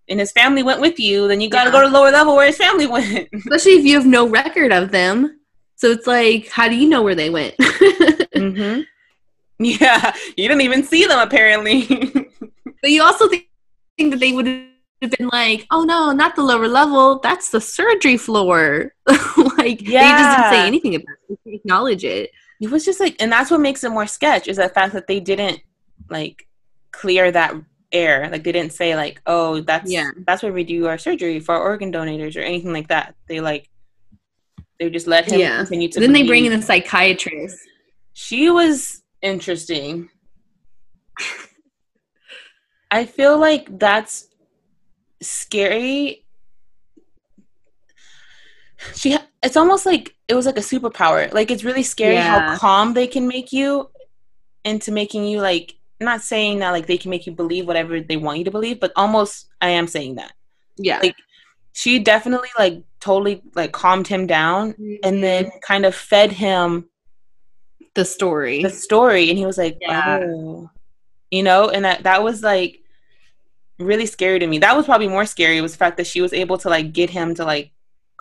and 0.10 0.20
his 0.20 0.32
family 0.32 0.64
went 0.64 0.82
with 0.82 1.00
you, 1.00 1.28
then 1.28 1.40
you 1.42 1.50
got 1.50 1.64
to 1.64 1.70
Yeah. 1.70 1.82
go 1.82 1.82
to 1.82 1.88
lower 1.88 2.12
level 2.12 2.36
where 2.36 2.48
his 2.48 2.58
family 2.58 2.88
went. 2.98 3.30
Especially 3.34 3.74
if 3.74 3.86
you 3.86 3.96
have 3.96 4.06
no 4.06 4.28
record 4.28 4.72
of 4.72 4.92
them. 4.92 5.40
So 5.76 5.92
it's 5.92 6.08
like, 6.08 6.48
how 6.50 6.68
do 6.70 6.76
you 6.76 6.88
know 6.90 7.02
where 7.02 7.16
they 7.16 7.30
went? 7.30 7.56
hmm 8.36 8.82
Yeah, 9.60 10.14
you 10.38 10.48
didn't 10.48 10.62
even 10.62 10.84
see 10.84 11.06
them 11.06 11.20
apparently. 11.20 11.88
But 12.82 12.92
you 12.92 13.02
also 13.02 13.30
think, 13.30 13.48
think 13.98 14.12
that 14.12 14.20
they 14.20 14.34
would 14.34 14.46
have 14.46 15.12
been 15.18 15.30
like, 15.32 15.66
oh 15.72 15.84
no, 15.84 16.12
not 16.12 16.36
the 16.36 16.42
lower 16.44 16.68
level. 16.68 17.20
That's 17.20 17.50
the 17.50 17.62
surgery 17.62 18.18
floor. 18.18 18.94
like, 19.08 19.80
they 19.80 20.12
just 20.12 20.32
didn't 20.32 20.50
say 20.50 20.68
anything 20.68 20.96
about 20.96 21.16
it. 21.30 21.40
They 21.46 21.54
acknowledge 21.54 22.04
it. 22.04 22.32
it 22.60 22.70
was 22.70 22.84
just 22.84 23.00
like, 23.00 23.16
and 23.22 23.32
that's 23.32 23.50
what 23.50 23.62
makes 23.62 23.86
it 23.86 23.90
more 23.92 24.06
sketch 24.06 24.50
is 24.50 24.58
the 24.58 24.68
fact 24.68 24.92
that 24.94 25.08
they 25.08 25.22
didn't 25.22 25.62
like 26.10 26.46
clear 26.92 27.32
that 27.32 27.56
air. 27.94 28.28
Like 28.32 28.44
they 28.44 28.52
didn't 28.52 28.74
say 28.74 28.96
like, 28.96 29.22
oh, 29.26 29.62
that's 29.62 29.90
Yeah. 29.92 30.10
that's 30.28 30.44
where 30.44 30.52
we 30.52 30.64
do 30.64 30.88
our 30.88 30.98
surgery 30.98 31.40
for 31.40 31.56
organ 31.58 31.92
donators 31.92 32.36
or 32.36 32.42
anything 32.42 32.74
like 32.74 32.88
that. 32.90 33.16
They 33.28 33.40
like 33.40 33.70
they 34.80 34.90
just 34.90 35.08
let 35.08 35.32
him 35.32 35.40
Yeah. 35.40 35.58
continue 35.58 35.88
to. 35.90 36.00
then 36.00 36.12
they 36.14 36.24
bring 36.24 36.46
in 36.46 36.54
a 36.54 36.62
psychiatrist. 36.62 37.58
She 38.14 38.50
was 38.50 39.02
interesting. 39.22 40.10
I 42.92 43.06
feel 43.06 43.38
like 43.40 43.80
that's 43.80 44.28
scary. 45.22 46.26
She 48.96 49.18
it's 49.42 49.56
almost 49.58 49.86
like 49.86 50.16
it 50.28 50.36
was 50.36 50.46
like 50.46 50.58
a 50.58 50.62
superpower. 50.62 51.32
Like 51.34 51.52
it's 51.52 51.64
really 51.64 51.84
scary 51.84 52.16
how 52.18 52.58
calm 52.58 52.94
they 52.94 53.08
can 53.08 53.28
make 53.28 53.52
you 53.54 53.90
into 54.66 54.92
making 54.92 55.26
you 55.26 55.42
like 55.42 55.76
not 56.04 56.22
saying 56.22 56.60
that 56.60 56.72
like 56.72 56.88
they 56.88 56.98
can 56.98 57.10
make 57.10 57.26
you 57.26 57.34
believe 57.34 57.68
whatever 57.68 58.00
they 58.00 58.18
want 58.18 58.40
you 58.40 58.46
to 58.46 58.52
believe, 58.52 58.80
but 58.80 58.92
almost 58.96 59.48
I 59.62 59.70
am 59.70 59.88
saying 59.88 60.16
that. 60.16 60.34
Yeah. 60.78 61.00
Like 61.02 61.16
she 61.74 62.00
definitely 62.00 62.50
like 62.58 62.82
totally 63.00 63.42
like 63.56 63.72
calmed 63.72 64.08
him 64.08 64.28
down 64.28 64.76
and 64.78 65.00
mm-hmm. 65.04 65.22
then 65.22 65.52
kind 65.62 65.86
of 65.86 65.94
fed 65.94 66.32
him 66.32 66.88
the 67.96 68.06
story. 68.06 68.64
the 68.64 68.70
story 68.70 69.30
and 69.30 69.38
he 69.38 69.46
was 69.46 69.58
like 69.58 69.78
Yeah. 69.82 70.20
oh 70.24 70.70
you 71.30 71.44
know 71.44 71.70
and 71.70 71.84
that 71.86 72.04
that 72.04 72.24
was 72.24 72.42
like 72.42 72.80
really 73.78 74.06
scary 74.06 74.40
to 74.40 74.48
me 74.48 74.60
that 74.60 74.76
was 74.76 74.86
probably 74.86 75.08
more 75.08 75.26
scary 75.26 75.60
was 75.62 75.74
the 75.74 75.78
fact 75.78 75.98
that 75.98 76.08
she 76.08 76.22
was 76.22 76.32
able 76.32 76.58
to 76.60 76.70
like 76.70 76.94
get 76.94 77.10
him 77.10 77.36
to 77.36 77.44
like 77.44 77.72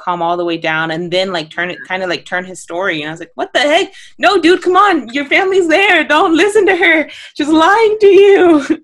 calm 0.03 0.23
all 0.23 0.37
the 0.37 0.45
way 0.45 0.57
down 0.57 0.91
and 0.91 1.11
then 1.11 1.33
like 1.33 1.51
turn 1.51 1.71
it 1.71 1.79
kind 1.87 2.03
of 2.03 2.09
like 2.09 2.25
turn 2.25 2.45
his 2.45 2.61
story. 2.61 3.03
And 3.03 3.09
i 3.09 3.12
was 3.12 3.21
like 3.21 3.33
what 3.35 3.53
the 3.53 3.61
heck? 3.61 3.93
No 4.19 4.41
dude 4.41 4.62
come 4.62 4.77
on. 4.77 5.09
Your 5.12 5.27
family's 5.27 5.69
there. 5.69 6.05
Don't 6.05 6.37
listen 6.37 6.67
to 6.67 6.77
her. 6.77 7.09
She's 7.35 7.49
lying 7.49 7.97
to 8.01 8.07
you. 8.07 8.83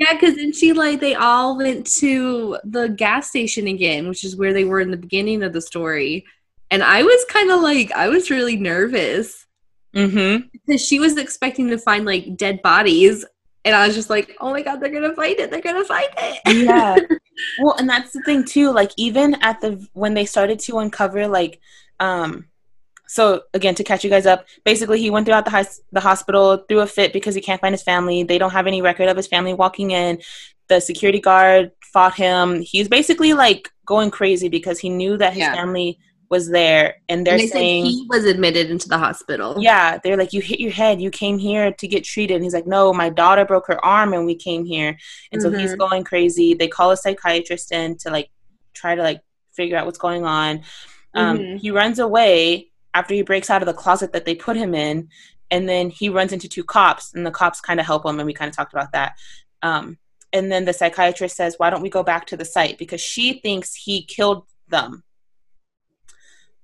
Yeah, 0.00 0.14
because 0.14 0.36
then 0.36 0.52
she 0.54 0.72
like 0.72 0.98
they 0.98 1.14
all 1.14 1.58
went 1.58 1.86
to 1.98 2.58
the 2.64 2.88
gas 2.88 3.28
station 3.28 3.66
again, 3.66 4.08
which 4.08 4.24
is 4.24 4.34
where 4.34 4.54
they 4.54 4.64
were 4.64 4.80
in 4.80 4.90
the 4.90 4.96
beginning 4.96 5.42
of 5.42 5.52
the 5.52 5.60
story. 5.60 6.24
And 6.70 6.82
I 6.82 7.02
was 7.02 7.24
kind 7.28 7.50
of 7.50 7.60
like 7.60 7.92
I 7.92 8.08
was 8.08 8.30
really 8.30 8.56
nervous. 8.56 9.46
Mm-hmm. 9.94 10.46
Because 10.52 10.80
she 10.80 10.98
was 10.98 11.18
expecting 11.18 11.68
to 11.68 11.76
find 11.76 12.06
like 12.06 12.36
dead 12.36 12.62
bodies, 12.62 13.26
and 13.64 13.74
I 13.74 13.86
was 13.86 13.94
just 13.94 14.10
like, 14.10 14.36
oh 14.40 14.50
my 14.50 14.62
god, 14.62 14.80
they're 14.80 14.90
gonna 14.90 15.14
find 15.14 15.38
it, 15.38 15.50
they're 15.50 15.60
gonna 15.60 15.84
find 15.84 16.08
it. 16.18 16.40
yeah. 16.64 16.96
Well 17.62 17.74
and 17.78 17.88
that's 17.88 18.12
the 18.12 18.20
thing 18.22 18.44
too 18.44 18.70
like 18.70 18.90
even 18.98 19.34
at 19.40 19.62
the 19.62 19.86
when 19.94 20.12
they 20.12 20.26
started 20.26 20.58
to 20.60 20.78
uncover 20.78 21.26
like 21.26 21.58
um 21.98 22.44
so 23.08 23.42
again 23.54 23.74
to 23.76 23.82
catch 23.84 24.04
you 24.04 24.10
guys 24.10 24.26
up 24.26 24.44
basically 24.62 25.00
he 25.00 25.08
went 25.08 25.24
throughout 25.24 25.46
the, 25.46 25.50
hos- 25.50 25.80
the 25.90 26.00
hospital 26.00 26.58
threw 26.68 26.80
a 26.80 26.86
fit 26.86 27.14
because 27.14 27.34
he 27.34 27.40
can't 27.40 27.60
find 27.62 27.72
his 27.72 27.82
family. 27.82 28.24
They 28.24 28.36
don't 28.36 28.50
have 28.50 28.66
any 28.66 28.82
record 28.82 29.08
of 29.08 29.16
his 29.16 29.26
family 29.26 29.54
walking 29.54 29.90
in. 29.92 30.20
The 30.68 30.80
security 30.80 31.18
guard 31.18 31.70
fought 31.92 32.14
him. 32.14 32.60
He's 32.60 32.88
basically 32.88 33.32
like 33.32 33.70
going 33.86 34.10
crazy 34.10 34.50
because 34.50 34.78
he 34.78 34.90
knew 34.90 35.16
that 35.16 35.32
his 35.32 35.40
Yeah. 35.40 35.54
family 35.54 35.98
was 36.30 36.48
there 36.48 36.94
and 37.08 37.26
they're 37.26 37.34
And 37.34 37.42
they 37.42 37.46
saying 37.48 37.84
said 37.84 37.90
he 37.90 38.06
was 38.08 38.24
admitted 38.24 38.70
into 38.70 38.88
the 38.88 38.96
hospital. 38.98 39.56
yeah, 39.58 39.98
they're 40.02 40.16
like, 40.16 40.32
you 40.32 40.40
hit 40.40 40.60
your 40.60 40.70
head. 40.70 41.00
You 41.00 41.10
came 41.10 41.38
here 41.38 41.72
to 41.72 41.88
get 41.88 42.04
treated. 42.04 42.36
And 42.36 42.44
he's 42.44 42.54
like, 42.54 42.68
no, 42.68 42.92
my 42.92 43.10
daughter 43.10 43.44
broke 43.44 43.66
her 43.66 43.84
arm 43.84 44.14
and 44.14 44.24
we 44.24 44.36
came 44.36 44.64
here. 44.64 44.96
And 45.32 45.42
so 45.42 45.50
he's 45.50 45.74
Mhm. 45.74 45.78
going 45.78 46.04
crazy. 46.04 46.54
They 46.54 46.68
call 46.68 46.92
a 46.92 46.96
psychiatrist 46.96 47.72
in 47.72 47.96
to 47.98 48.10
like 48.10 48.30
try 48.74 48.94
to 48.94 49.02
like 49.02 49.20
figure 49.54 49.76
out 49.76 49.86
what's 49.86 49.98
going 49.98 50.24
on. 50.24 50.62
Um, 51.14 51.38
Mhm. 51.38 51.58
He 51.58 51.72
runs 51.72 51.98
away 51.98 52.70
after 52.94 53.12
he 53.12 53.22
breaks 53.22 53.50
out 53.50 53.62
of 53.62 53.66
the 53.66 53.74
closet 53.74 54.12
that 54.12 54.24
they 54.24 54.34
put 54.36 54.56
him 54.56 54.72
in, 54.74 55.08
and 55.50 55.68
then 55.68 55.90
he 55.90 56.08
runs 56.08 56.32
into 56.32 56.48
two 56.48 56.62
cops, 56.64 57.12
and 57.12 57.26
the 57.26 57.30
cops 57.32 57.60
kind 57.60 57.80
of 57.80 57.86
help 57.86 58.06
him, 58.06 58.20
and 58.20 58.26
we 58.26 58.32
kind 58.32 58.48
of 58.48 58.54
talked 58.54 58.72
about 58.72 58.92
that. 58.92 59.16
Um, 59.62 59.98
and 60.32 60.50
then 60.50 60.64
the 60.64 60.72
psychiatrist 60.72 61.36
says, 61.36 61.56
"Why 61.58 61.70
don't 61.70 61.82
we 61.82 61.90
go 61.90 62.04
back 62.04 62.26
to 62.28 62.36
the 62.36 62.44
site?" 62.44 62.78
Because 62.78 63.00
she 63.00 63.40
thinks 63.40 63.74
he 63.74 64.04
killed 64.04 64.44
them, 64.68 65.02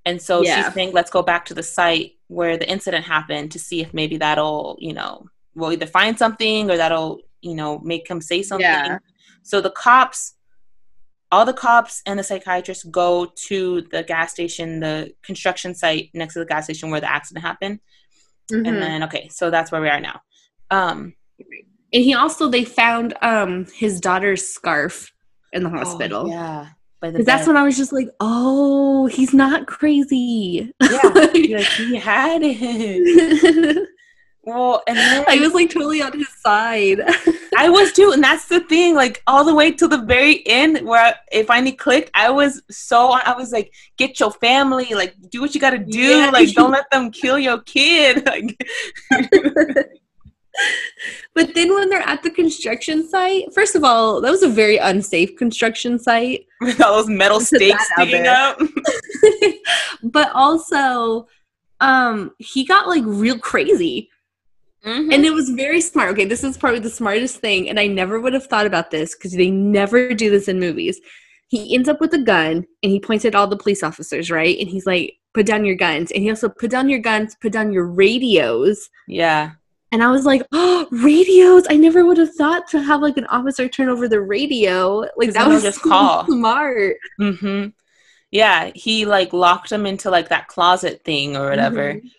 and 0.07 0.21
so 0.23 0.43
Yeah. 0.43 0.65
she's 0.65 0.73
saying, 0.75 0.93
"Let's 0.93 1.11
go 1.11 1.23
back 1.23 1.45
to 1.47 1.55
the 1.55 1.63
site 1.63 2.13
where 2.29 2.57
the 2.57 2.69
incident 2.69 3.05
happened 3.05 3.53
to 3.53 3.59
see 3.59 3.81
if 3.83 3.93
maybe 3.93 4.17
that'll, 4.17 4.77
you 4.81 4.95
know, 4.95 5.27
we'll 5.55 5.73
either 5.73 5.87
find 5.87 6.19
something 6.19 6.71
or 6.71 6.77
that'll, 6.79 7.21
you 7.43 7.55
know, 7.55 7.79
make 7.81 8.09
him 8.09 8.21
say 8.23 8.43
something." 8.43 8.65
Yeah. 8.65 8.99
So 9.43 9.61
the 9.61 9.71
cops, 9.71 10.35
all 11.31 11.45
the 11.45 11.53
cops 11.53 12.03
and 12.07 12.19
the 12.19 12.23
psychiatrist 12.25 12.91
go 12.91 13.27
to 13.49 13.83
the 13.93 14.03
gas 14.03 14.33
station, 14.33 14.81
the 14.81 15.13
construction 15.23 15.75
site 15.75 16.11
next 16.15 16.33
to 16.35 16.39
the 16.41 16.47
gas 16.47 16.65
station 16.65 16.91
where 16.91 17.01
the 17.01 17.11
accident 17.11 17.45
happened. 17.45 17.81
Mhm. 18.53 18.67
And 18.69 18.77
then, 18.83 19.03
okay, 19.03 19.29
so 19.29 19.51
that's 19.51 19.71
where 19.73 19.81
we 19.83 19.89
are 19.89 20.01
now. 20.01 20.21
Um, 20.71 21.15
And 21.93 22.03
he 22.05 22.15
also 22.15 22.49
they 22.49 22.65
found 22.65 23.15
um 23.23 23.67
his 23.83 24.01
daughter's 24.01 24.47
scarf 24.47 25.13
in 25.53 25.63
the 25.63 25.71
hospital. 25.71 26.27
oh, 26.27 26.31
yeah. 26.31 26.67
By 27.01 27.11
the 27.11 27.23
that's 27.23 27.47
when 27.47 27.57
I 27.57 27.63
was 27.63 27.77
just 27.77 27.93
like, 27.93 28.09
oh, 28.21 29.07
he's 29.07 29.35
not 29.35 29.67
crazy. 29.67 30.73
yeah, 30.81 31.01
like, 31.15 31.67
he 31.67 31.97
had 31.97 32.41
it. 32.43 33.89
Well, 34.47 34.81
and 34.87 34.97
then 34.97 35.25
I 35.27 35.41
was 35.41 35.55
like 35.55 35.71
totally 35.71 36.01
on 36.01 36.13
his 36.13 36.29
side. 36.39 37.01
I 37.59 37.69
was 37.69 37.93
too, 37.93 38.13
and 38.13 38.23
that's 38.23 38.47
the 38.47 38.61
thing. 38.61 38.95
Like 38.95 39.21
all 39.27 39.43
the 39.45 39.55
way 39.55 39.73
to 39.73 39.89
the 39.89 40.03
very 40.03 40.47
end, 40.47 40.87
where 40.87 41.17
it 41.33 41.49
finally 41.49 41.73
clicked. 41.73 42.13
I 42.15 42.31
was 42.31 42.63
so 42.71 43.11
I 43.11 43.37
was 43.37 43.51
like, 43.51 43.75
"Get 43.99 44.21
your 44.21 44.31
family, 44.31 44.95
like 44.95 45.17
do 45.31 45.41
what 45.41 45.53
you 45.53 45.61
got 45.61 45.71
to 45.71 45.79
do. 45.79 45.99
Yeah. 45.99 46.31
Like 46.31 46.53
don't 46.53 46.71
let 46.71 46.89
them 46.93 47.11
kill 47.11 47.39
your 47.39 47.61
kid." 47.63 48.25
Like, 48.37 48.57
but 51.35 51.55
then 51.55 51.75
when 51.75 51.89
they're 51.89 52.01
at 52.01 52.23
the 52.23 52.31
construction 52.31 53.09
site, 53.09 53.53
first 53.53 53.75
of 53.75 53.85
all, 53.85 54.21
that 54.21 54.31
was 54.31 54.43
a 54.43 54.49
very 54.49 54.79
unsafe 54.79 55.37
construction 55.37 55.99
site. 55.99 56.47
with 56.61 56.83
all 56.83 56.97
those 56.97 57.09
metal 57.09 57.41
stakes 57.41 57.87
sticking 57.93 58.27
up. 58.27 58.59
but 60.03 60.31
also, 60.35 61.27
um, 61.81 62.33
he 62.39 62.65
got 62.65 62.89
like 62.89 63.05
real 63.05 63.39
crazy. 63.39 64.11
Mhm. 64.85 65.13
And 65.13 65.25
it 65.25 65.33
was 65.33 65.51
very 65.51 65.81
smart. 65.81 66.11
Okay, 66.11 66.25
this 66.25 66.45
is 66.45 66.57
probably 66.57 66.79
the 66.79 66.91
smartest 66.91 67.39
thing, 67.39 67.69
and 67.69 67.81
I 67.81 67.89
never 67.89 68.21
would 68.21 68.35
have 68.35 68.47
thought 68.47 68.67
about 68.67 68.91
this 68.91 69.15
because 69.15 69.33
they 69.33 69.51
never 69.51 70.15
do 70.15 70.31
this 70.31 70.49
in 70.49 70.61
movies. 70.61 71.01
He 71.49 71.75
ends 71.75 71.89
up 71.89 72.01
with 72.01 72.13
a 72.13 72.19
gun 72.19 72.67
and 72.83 72.93
he 72.93 72.99
points 72.99 73.25
at 73.25 73.35
all 73.35 73.47
the 73.47 73.57
police 73.57 73.83
officers, 73.83 74.31
right? 74.31 74.59
And 74.59 74.69
he's 74.69 74.87
like, 74.87 75.15
put 75.33 75.47
down 75.47 75.65
your 75.65 75.77
guns. 75.77 76.11
And 76.11 76.23
he 76.23 76.31
also 76.31 76.49
put 76.49 76.71
down 76.71 76.89
your 76.89 76.99
guns, 76.99 77.37
put 77.41 77.53
down 77.53 77.73
your 77.73 77.87
radios. 77.87 78.89
yeah, 79.07 79.53
And 79.97 80.03
I 80.03 80.11
was 80.11 80.27
like, 80.27 80.43
oh, 80.53 80.87
radios. 80.91 81.67
I 81.71 81.77
never 81.79 82.05
would 82.05 82.19
have 82.19 82.35
thought 82.35 82.69
to 82.69 82.83
have 82.83 83.01
like 83.01 83.17
an 83.17 83.25
officer 83.29 83.67
turn 83.67 83.89
over 83.89 84.09
the 84.09 84.21
radio. 84.21 85.07
Like 85.17 85.33
that 85.33 85.49
was 85.49 85.63
just 85.63 85.81
so 85.83 85.89
call. 85.89 86.27
smart. 86.27 86.97
hmm 87.19 87.69
yeah. 88.31 88.73
He 88.75 89.07
like 89.07 89.33
locked 89.33 89.73
him 89.73 89.87
into 89.87 90.11
like 90.11 90.29
that 90.29 90.49
closet 90.49 91.03
thing 91.03 91.35
or 91.35 91.49
whatever, 91.49 91.95
Mhm. 91.95 92.11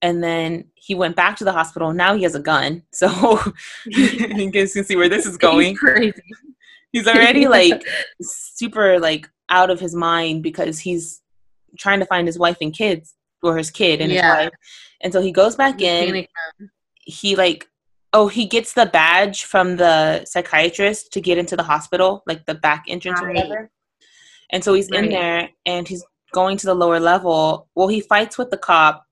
and 0.00 0.24
then 0.24 0.70
he 0.74 0.94
went 0.94 1.16
back 1.16 1.36
to 1.36 1.44
the 1.44 1.52
hospital. 1.52 1.92
Now 1.92 2.14
he 2.16 2.22
has 2.22 2.34
a 2.34 2.40
gun, 2.40 2.82
so 2.94 3.38
you 3.84 4.50
guys 4.50 4.72
can 4.72 4.84
see 4.84 4.96
where 4.96 5.10
this 5.10 5.26
is 5.26 5.36
going. 5.48 5.74
Crazy. 5.76 6.14
he's 6.92 7.06
already 7.06 7.46
like 7.46 7.82
super 8.22 8.98
like 8.98 9.28
out 9.50 9.68
of 9.68 9.80
his 9.80 9.94
mind 9.94 10.42
because 10.42 10.78
he's 10.78 11.20
trying 11.78 12.00
to 12.00 12.06
find 12.06 12.26
his 12.26 12.38
wife 12.38 12.56
and 12.62 12.72
kids 12.72 13.12
or 13.42 13.58
his 13.58 13.70
kid 13.70 14.00
and 14.00 14.10
Yeah. 14.10 14.22
his 14.36 14.44
wife 14.46 14.54
and 15.02 15.12
so 15.12 15.20
he 15.20 15.30
goes 15.30 15.54
back 15.56 15.82
in 15.82 16.26
he 17.08 17.34
like 17.36 17.66
oh 18.12 18.28
he 18.28 18.44
gets 18.46 18.74
the 18.74 18.86
badge 18.86 19.44
from 19.44 19.76
the 19.76 20.24
psychiatrist 20.26 21.10
to 21.12 21.20
get 21.20 21.38
into 21.38 21.56
the 21.56 21.62
hospital 21.62 22.22
like 22.26 22.44
the 22.46 22.54
back 22.54 22.84
entrance 22.88 23.20
or 23.20 23.28
whatever. 23.28 23.70
And 24.50 24.62
so 24.62 24.74
he's 24.74 24.88
in 24.88 25.08
there 25.10 25.48
and 25.66 25.88
he's 25.88 26.04
going 26.32 26.56
to 26.58 26.66
the 26.66 26.74
lower 26.74 27.00
level. 27.00 27.68
Well 27.74 27.88
he 27.88 28.00
fights 28.00 28.36
with 28.38 28.50
the 28.50 28.58
cop 28.58 29.04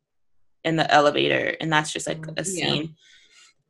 in 0.64 0.76
the 0.76 0.90
elevator 0.92 1.56
and 1.60 1.72
that's 1.72 1.90
just 1.92 2.06
like 2.06 2.24
a 2.36 2.44
Yeah. 2.44 2.44
scene. 2.44 2.94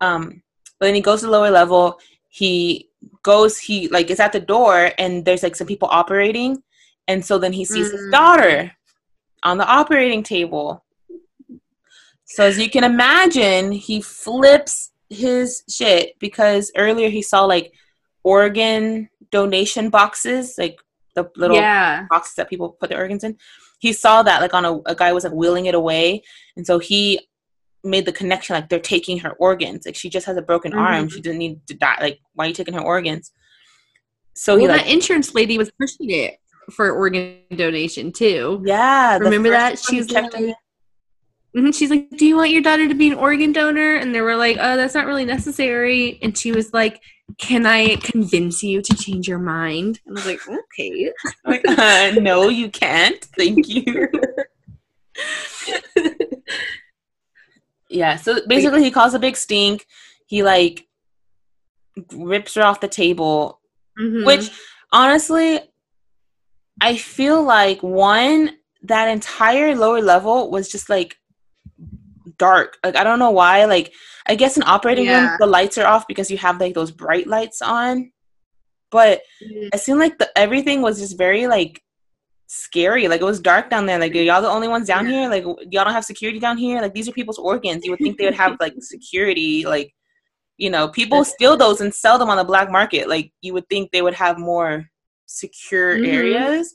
Um 0.01 0.43
but 0.79 0.87
then 0.87 0.95
he 0.97 1.01
goes 1.01 1.21
to 1.21 1.27
the 1.27 1.33
lower 1.33 1.51
level. 1.51 1.99
He 2.29 2.91
goes 3.23 3.59
he 3.59 3.89
like 3.89 4.11
is 4.11 4.21
at 4.21 4.33
the 4.33 4.41
door 4.41 4.91
and 4.99 5.25
there's 5.25 5.43
like 5.45 5.57
some 5.57 5.67
people 5.69 5.89
operating. 5.91 6.63
And 7.09 7.25
so 7.25 7.39
then 7.39 7.53
he 7.53 7.65
sees 7.65 7.91
his 7.93 8.07
Mm. 8.07 8.11
daughter 8.11 8.73
on 9.45 9.59
the 9.59 9.67
operating 9.67 10.25
table 10.25 10.85
so 12.27 12.45
as 12.45 12.59
you 12.59 12.69
can 12.69 12.85
imagine 12.85 13.73
he 13.73 14.01
flips 14.01 14.93
his 15.09 15.63
shit 15.69 16.19
because 16.19 16.71
earlier 16.77 17.09
he 17.09 17.23
saw 17.23 17.45
like 17.45 17.73
organ 18.25 19.09
donation 19.31 19.89
boxes 19.89 20.55
like 20.59 20.79
the 21.15 21.31
little 21.37 21.57
yeah. 21.57 22.07
boxes 22.11 22.35
that 22.35 22.49
people 22.51 22.71
put 22.79 22.91
their 22.91 22.99
organs 23.01 23.25
in. 23.25 23.37
He 23.79 23.93
saw 23.93 24.23
that 24.23 24.41
like 24.41 24.55
on 24.55 24.65
a, 24.65 24.79
a 24.87 24.95
guy 24.95 25.13
was 25.13 25.25
like 25.25 25.33
wheeling 25.33 25.67
it 25.67 25.75
away, 25.75 26.23
and 26.57 26.67
so 26.67 26.79
he 26.79 27.27
made 27.85 28.05
the 28.05 28.13
connection 28.13 28.55
like 28.55 28.69
they're 28.69 28.81
taking 28.81 29.19
her 29.21 29.33
organs. 29.33 29.87
Like 29.87 29.97
she 29.97 30.09
just 30.11 30.27
has 30.27 30.37
a 30.37 30.43
broken 30.43 30.73
arm, 30.75 31.07
Mhm. 31.07 31.13
she 31.13 31.21
didn't 31.21 31.39
need 31.39 31.67
to 31.69 31.75
die. 31.75 31.97
Like 32.01 32.21
why 32.35 32.45
are 32.45 32.49
you 32.49 32.55
taking 32.55 32.75
her 32.75 32.81
organs? 32.81 33.33
So 34.35 34.57
he 34.57 34.69
like 34.69 34.83
that 34.85 34.93
insurance 34.93 35.35
lady 35.35 35.57
was 35.57 35.71
pushing 35.81 36.11
it 36.11 36.35
for 36.73 36.91
organ 36.91 37.39
donation 37.55 38.13
too. 38.13 38.63
yeah. 38.67 39.19
Remember 39.19 39.51
that? 39.51 39.79
She's 39.79 40.11
like-. 40.11 40.33
Mhm, 41.57 41.75
She's 41.75 41.91
like, 41.91 42.11
"Do 42.11 42.27
you 42.27 42.37
want 42.37 42.51
your 42.51 42.61
daughter 42.61 42.87
to 42.87 42.95
be 42.95 43.09
an 43.09 43.15
organ 43.15 43.53
donor?" 43.53 43.97
And 43.97 44.15
they 44.15 44.21
were 44.21 44.37
like, 44.37 44.59
"Oh, 44.61 44.77
that's 44.77 44.95
not 44.95 45.07
really 45.07 45.25
necessary." 45.25 46.19
And 46.23 46.37
she 46.37 46.53
was 46.53 46.73
like, 46.75 47.01
"Can 47.39 47.65
I 47.65 47.97
convince 47.97 48.63
you 48.63 48.83
to 48.83 48.95
change 48.95 49.27
your 49.27 49.39
mind?" 49.39 50.01
And 50.07 50.19
I 50.19 50.21
was 50.21 50.27
like, 50.27 50.41
"Okay." 50.49 51.11
like, 51.47 51.67
uh, 51.67 52.13
no, 52.21 52.49
you 52.51 52.69
can't. 52.69 53.25
Thank 53.37 53.69
you. 53.69 54.09
yeah. 57.89 58.17
So 58.17 58.41
basically, 58.47 58.83
he 58.85 58.91
caused 58.91 59.15
a 59.15 59.19
big 59.19 59.37
stink. 59.37 59.87
He 60.27 60.43
like 60.43 60.87
rips 62.13 62.55
her 62.55 62.63
off 62.63 62.81
the 62.81 62.89
table 62.89 63.61
Mhm. 63.99 64.27
Which 64.27 64.51
honestly, 64.93 65.61
I 66.83 66.99
feel 66.99 67.43
like 67.43 67.83
one 67.83 68.59
that 68.83 69.09
entire 69.09 69.75
lower 69.75 70.03
level 70.03 70.51
was 70.51 70.69
just 70.69 70.91
like 70.91 71.17
dark. 72.39 72.79
Like 72.85 72.97
I 72.97 73.05
don't 73.05 73.19
know 73.19 73.31
why. 73.31 73.65
Like 73.65 73.93
I 74.27 74.35
guess 74.35 74.57
in 74.57 74.63
operating 74.65 75.07
room 75.09 75.31
the 75.39 75.47
lights 75.47 75.79
are 75.79 75.87
off 75.87 76.07
because 76.09 76.31
you 76.31 76.39
have 76.39 76.61
like 76.61 76.75
those 76.75 76.91
bright 76.91 77.27
lights 77.27 77.63
on. 77.63 78.13
But 78.91 79.23
Mhm. 79.43 79.71
it 79.75 79.81
seemed 79.81 79.99
like 80.01 80.19
the 80.19 80.29
everything 80.39 80.83
was 80.83 80.99
just 80.99 81.19
very 81.19 81.47
like 81.47 81.83
scary. 82.47 83.09
Like 83.09 83.21
it 83.21 83.25
was 83.25 83.41
dark 83.41 83.71
down 83.71 83.87
there. 83.87 83.99
Like 83.99 84.15
are 84.15 84.19
y'all 84.21 84.43
the 84.43 84.49
only 84.49 84.69
ones 84.69 84.87
down 84.87 85.07
here? 85.07 85.29
Like 85.29 85.45
y'all 85.45 85.85
don't 85.85 85.93
have 85.93 86.05
security 86.05 86.39
down 86.39 86.57
here? 86.59 86.81
Like 86.81 86.95
these 86.95 87.09
are 87.09 87.13
people's 87.13 87.39
organs. 87.39 87.85
You 87.85 87.91
would 87.93 88.01
think 88.01 88.19
they 88.19 88.25
would 88.25 88.35
have 88.35 88.57
like 88.61 88.75
security. 88.81 89.65
Like 89.67 89.93
you 90.57 90.71
know, 90.71 90.89
people 90.89 91.23
steal 91.25 91.57
those 91.57 91.81
and 91.83 91.93
sell 91.95 92.19
them 92.19 92.31
on 92.31 92.37
the 92.39 92.45
black 92.45 92.71
market. 92.71 93.09
Like 93.09 93.33
you 93.43 93.53
would 93.53 93.69
think 93.69 93.91
they 93.91 94.01
would 94.03 94.15
have 94.15 94.39
more 94.39 94.87
secure 95.27 95.97
Mhm. 95.99 96.07
areas. 96.07 96.73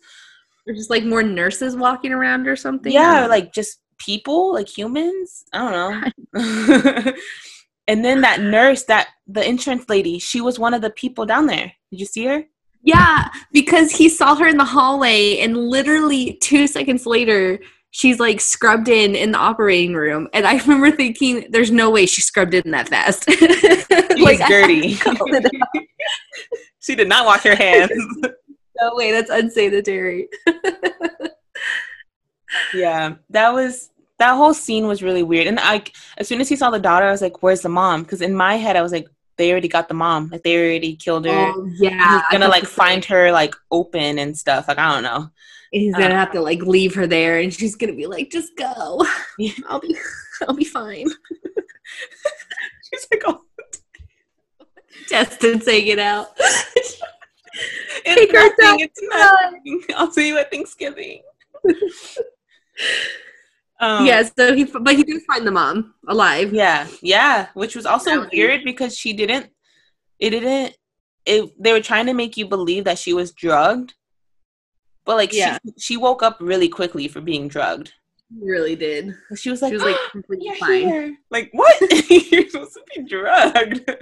Or 0.68 0.74
just 0.76 0.92
like 0.92 1.04
more 1.04 1.24
nurses 1.24 1.76
walking 1.76 2.12
around 2.12 2.48
or 2.48 2.56
something. 2.56 2.92
Yeah, 2.92 3.26
or, 3.26 3.28
like 3.28 3.52
just 3.54 3.80
people, 4.04 4.54
like 4.54 4.68
humans. 4.68 5.46
I 5.54 5.72
don't 5.72 6.34
know. 6.36 7.12
and 7.88 8.04
then 8.04 8.22
that 8.22 8.42
nurse, 8.42 8.84
that 8.86 9.10
the 9.28 9.48
insurance 9.48 9.90
lady, 9.90 10.20
she 10.20 10.42
was 10.42 10.60
one 10.60 10.74
of 10.74 10.82
the 10.82 10.90
people 10.92 11.26
down 11.26 11.48
there. 11.48 11.72
Did 11.92 12.00
you 12.00 12.06
see 12.06 12.26
her? 12.26 12.46
Yeah, 12.84 13.30
because 13.52 13.92
he 13.92 14.10
saw 14.10 14.36
her 14.36 14.48
in 14.48 14.58
the 14.58 14.66
hallway, 14.66 15.38
and 15.38 15.56
literally 15.70 16.34
two 16.42 16.66
seconds 16.68 17.06
later, 17.06 17.60
she's 17.92 18.20
like 18.20 18.42
scrubbed 18.42 18.90
in 18.90 19.16
in 19.16 19.32
the 19.32 19.38
operating 19.38 19.94
room. 19.94 20.28
And 20.34 20.48
I 20.48 20.58
remember 20.64 20.92
thinking, 20.92 21.46
"There's 21.52 21.72
no 21.72 21.92
way 21.92 22.06
she 22.08 22.22
scrubbed 22.22 22.54
in 22.54 22.72
that 22.72 22.90
fast." 22.90 23.28
Like, 24.22 24.40
dirty. 24.48 24.96
called 24.98 25.18
it 25.26 25.46
out. 25.46 25.84
she 26.80 26.96
did 26.96 27.08
not 27.08 27.26
wash 27.26 27.44
her 27.44 27.56
hands. 27.56 27.92
no 28.80 28.96
way, 28.96 29.12
that's 29.12 29.30
unsanitary. 29.30 30.28
yeah, 32.74 33.16
that 33.30 33.54
was 33.54 33.91
that 34.22 34.36
whole 34.36 34.54
scene 34.54 34.88
was 34.88 35.04
really 35.04 35.24
weird. 35.24 35.48
And 35.48 35.60
I, 35.60 35.84
as 36.18 36.28
soon 36.28 36.42
as 36.42 36.48
he 36.48 36.56
saw 36.56 36.70
the 36.70 36.80
daughter, 36.80 37.08
I 37.08 37.12
was 37.12 37.22
like, 37.22 37.42
"Where's 37.42 37.62
the 37.62 37.70
mom?" 37.70 38.04
Because 38.04 38.22
in 38.22 38.34
my 38.34 38.56
head, 38.56 38.76
I 38.76 38.82
was 38.82 38.92
like, 38.92 39.08
"They 39.38 39.52
already 39.52 39.68
got 39.68 39.88
the 39.88 39.94
mom. 39.94 40.30
Like 40.32 40.44
they 40.44 40.58
already 40.58 40.96
killed 40.96 41.26
her." 41.26 41.32
Oh, 41.32 41.70
yeah, 41.78 42.20
he's 42.20 42.24
gonna 42.32 42.48
like 42.48 42.66
find 42.66 43.04
her 43.06 43.32
like 43.32 43.56
open 43.72 44.20
and 44.20 44.38
stuff. 44.38 44.68
Like 44.68 44.78
I 44.78 44.94
don't 44.94 45.04
know. 45.04 45.30
He's 45.72 45.94
gonna 45.94 46.16
have 46.16 46.32
to 46.34 46.42
like 46.42 46.62
leave 46.62 46.94
her 46.96 47.08
there, 47.08 47.40
and 47.40 47.54
she's 47.54 47.76
gonna 47.76 47.96
be 47.96 48.08
like, 48.08 48.30
"Just 48.30 48.56
go. 48.56 49.06
Yeah. 49.38 49.54
I'll 49.68 49.80
be, 49.80 49.98
I'll 50.48 50.56
be 50.56 50.66
fine." 50.66 51.10
She's 52.94 53.08
like, 53.12 53.24
oh, 53.26 53.42
Justin 55.08 55.62
saying 55.62 55.88
it 55.88 56.00
out. 56.00 56.28
It's 58.06 58.32
her 58.32 58.50
nothing. 58.58 58.80
It's 58.80 59.02
nothing. 59.02 59.84
I'll 59.96 60.12
see 60.12 60.28
you 60.30 60.38
at 60.38 60.52
Thanksgiving. 60.52 61.22
Um, 63.82 64.06
yeah, 64.06 64.24
so 64.38 64.56
he, 64.56 64.64
but 64.66 64.96
he 64.96 65.04
did 65.04 65.22
find 65.24 65.46
the 65.46 65.52
mom 65.52 65.94
alive. 66.08 66.54
Yeah, 66.54 66.88
yeah, 67.02 67.48
which 67.54 67.76
was 67.76 67.86
also 67.86 68.28
weird 68.32 68.62
because 68.64 68.98
she 68.98 69.12
didn't. 69.14 69.48
It 70.20 70.30
didn't. 70.32 70.78
It 71.26 71.52
they 71.60 71.72
were 71.74 71.82
trying 71.82 72.06
to 72.06 72.14
make 72.14 72.38
you 72.38 72.48
believe 72.48 72.86
that 72.86 72.98
she 73.00 73.14
was 73.14 73.32
drugged, 73.32 73.94
but 75.06 75.18
like 75.18 75.34
Yeah. 75.34 75.58
she 75.66 75.74
she 75.78 75.98
woke 75.98 76.24
up 76.24 76.38
really 76.40 76.70
quickly 76.70 77.08
for 77.08 77.22
being 77.22 77.48
drugged. 77.48 77.92
Really 78.40 78.76
did. 78.78 79.14
She 79.36 79.50
was 79.50 79.62
like, 79.62 79.72
She 79.72 79.76
was 79.76 79.84
like 79.84 79.98
completely 80.12 80.46
"You're 80.48 80.56
fine. 80.56 80.82
here." 80.88 81.18
Like 81.30 81.50
what? 81.52 81.76
You're 82.10 82.50
supposed 82.50 82.74
to 82.76 82.82
be 82.96 83.04
drugged. 83.08 83.82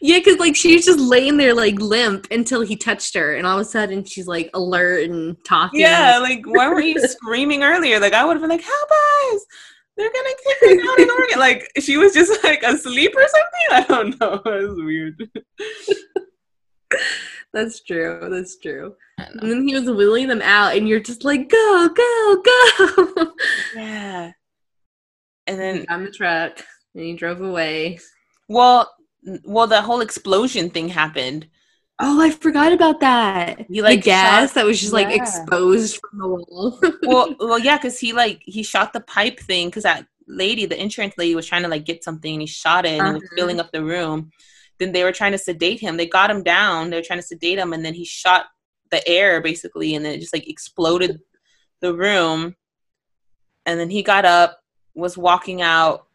Yeah, 0.00 0.18
because 0.18 0.38
like 0.38 0.56
she 0.56 0.74
was 0.74 0.84
just 0.86 0.98
laying 0.98 1.36
there 1.36 1.54
like 1.54 1.78
limp 1.78 2.26
until 2.30 2.62
he 2.62 2.76
touched 2.76 3.14
her, 3.14 3.34
and 3.34 3.46
all 3.46 3.58
of 3.58 3.62
a 3.66 3.68
sudden 3.68 4.04
she's 4.04 4.26
like 4.26 4.50
alert 4.54 5.08
and 5.10 5.36
talking. 5.44 5.80
yeah, 5.80 6.18
like 6.18 6.42
why 6.46 6.68
weren't 6.68 6.86
you 6.86 7.00
screaming 7.06 7.62
earlier? 7.62 8.00
Like 8.00 8.14
I 8.14 8.24
would 8.24 8.34
have 8.34 8.40
been 8.42 8.50
like, 8.50 8.62
"Help 8.62 8.90
us! 9.34 9.46
They're 9.96 10.10
gonna 10.12 10.30
kick 10.44 10.62
me 10.78 10.88
out 10.88 10.98
in 10.98 11.10
Oregon!" 11.10 11.38
Like 11.38 11.70
she 11.80 11.96
was 11.96 12.14
just 12.14 12.42
like 12.42 12.62
asleep 12.62 13.12
or 13.16 13.22
something. 13.28 13.68
I 13.70 13.84
don't 13.88 14.20
know. 14.20 14.40
It 14.52 14.68
was 14.68 14.78
weird. 14.82 15.16
that's 17.52 17.80
true. 17.82 18.26
That's 18.30 18.56
true. 18.58 18.94
I 19.18 19.24
don't 19.24 19.36
know. 19.36 19.42
And 19.42 19.50
then 19.52 19.68
he 19.68 19.74
was 19.74 19.88
wheeling 19.90 20.28
them 20.28 20.42
out, 20.42 20.76
and 20.76 20.88
you're 20.88 21.00
just 21.00 21.24
like, 21.24 21.48
go, 21.48 21.88
go, 21.94 22.42
go. 22.44 23.32
Yeah. 23.76 24.32
And 25.46 25.60
then 25.60 25.84
on 25.90 26.04
the 26.04 26.10
truck, 26.10 26.64
and 26.94 27.04
he 27.04 27.14
drove 27.14 27.40
away. 27.40 27.98
Well, 28.48 28.80
n- 28.80 29.03
well, 29.44 29.66
the 29.66 29.82
whole 29.82 30.00
explosion 30.00 30.70
thing 30.70 30.88
happened. 30.88 31.46
Oh, 32.00 32.20
I 32.20 32.30
forgot 32.30 32.72
about 32.72 33.00
that. 33.00 33.66
You 33.70 33.82
like, 33.82 34.00
the 34.00 34.10
gas 34.10 34.50
shot- 34.50 34.54
that 34.56 34.66
was 34.66 34.80
just 34.80 34.92
like 34.92 35.10
exposed 35.10 35.98
from 36.10 36.18
the 36.18 36.28
wall. 36.28 36.80
Well, 37.06 37.34
well, 37.38 37.58
yeah, 37.58 37.76
because 37.76 37.98
he 37.98 38.12
like 38.12 38.42
he 38.44 38.62
shot 38.62 38.92
the 38.92 39.00
pipe 39.00 39.38
thing 39.38 39.68
because 39.68 39.84
that 39.84 40.06
lady, 40.26 40.66
the 40.66 40.80
insurance 40.80 41.14
lady, 41.18 41.34
was 41.34 41.46
trying 41.46 41.62
to 41.62 41.68
like 41.68 41.84
get 41.84 42.02
something 42.02 42.32
and 42.32 42.40
he 42.42 42.46
shot 42.46 42.84
it 42.84 42.98
and 42.98 43.08
it 43.08 43.12
was 43.14 43.22
Uh-huh. 43.22 43.34
filling 43.36 43.60
up 43.60 43.70
the 43.72 43.84
room. 43.84 44.30
Then 44.80 44.90
they 44.92 45.04
were 45.04 45.12
trying 45.12 45.32
to 45.32 45.38
sedate 45.38 45.78
him. 45.80 45.96
They 45.96 46.06
got 46.06 46.30
him 46.30 46.42
down. 46.42 46.90
They 46.90 46.96
were 46.96 47.02
trying 47.02 47.20
to 47.20 47.26
sedate 47.26 47.58
him, 47.58 47.72
and 47.72 47.84
then 47.84 47.94
he 47.94 48.04
shot 48.04 48.46
the 48.90 49.06
air 49.08 49.40
basically, 49.40 49.94
and 49.94 50.04
then 50.04 50.14
it 50.14 50.20
just 50.20 50.34
like 50.34 50.48
exploded 50.48 51.20
the 51.80 51.94
room. 51.94 52.56
And 53.66 53.78
then 53.78 53.88
he 53.88 54.02
got 54.02 54.24
up, 54.24 54.58
was 54.94 55.16
walking 55.16 55.62
out. 55.62 56.06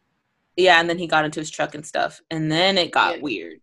Yeah, 0.56 0.80
and 0.80 0.88
then 0.90 0.98
he 0.98 1.06
got 1.06 1.24
into 1.24 1.40
his 1.40 1.50
truck 1.50 1.74
and 1.74 1.86
stuff, 1.86 2.20
and 2.30 2.50
then 2.50 2.76
it 2.78 2.90
got 2.90 3.16
Yeah. 3.16 3.22
weird. 3.22 3.60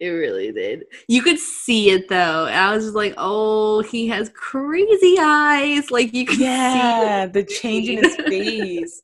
It 0.00 0.08
really 0.08 0.50
did. 0.50 0.84
You 1.08 1.20
could 1.22 1.38
see 1.38 1.90
it 1.90 2.08
though. 2.08 2.46
I 2.46 2.74
was 2.74 2.84
just 2.84 2.96
like, 2.96 3.12
oh, 3.18 3.82
he 3.82 4.08
has 4.08 4.30
crazy 4.30 5.16
eyes. 5.20 5.90
Like 5.90 6.14
you 6.14 6.24
could 6.24 6.38
yeah 6.38 7.26
see 7.26 7.32
the 7.32 7.44
change 7.44 7.88
in 7.88 8.02
his 8.04 8.16
face 8.16 9.02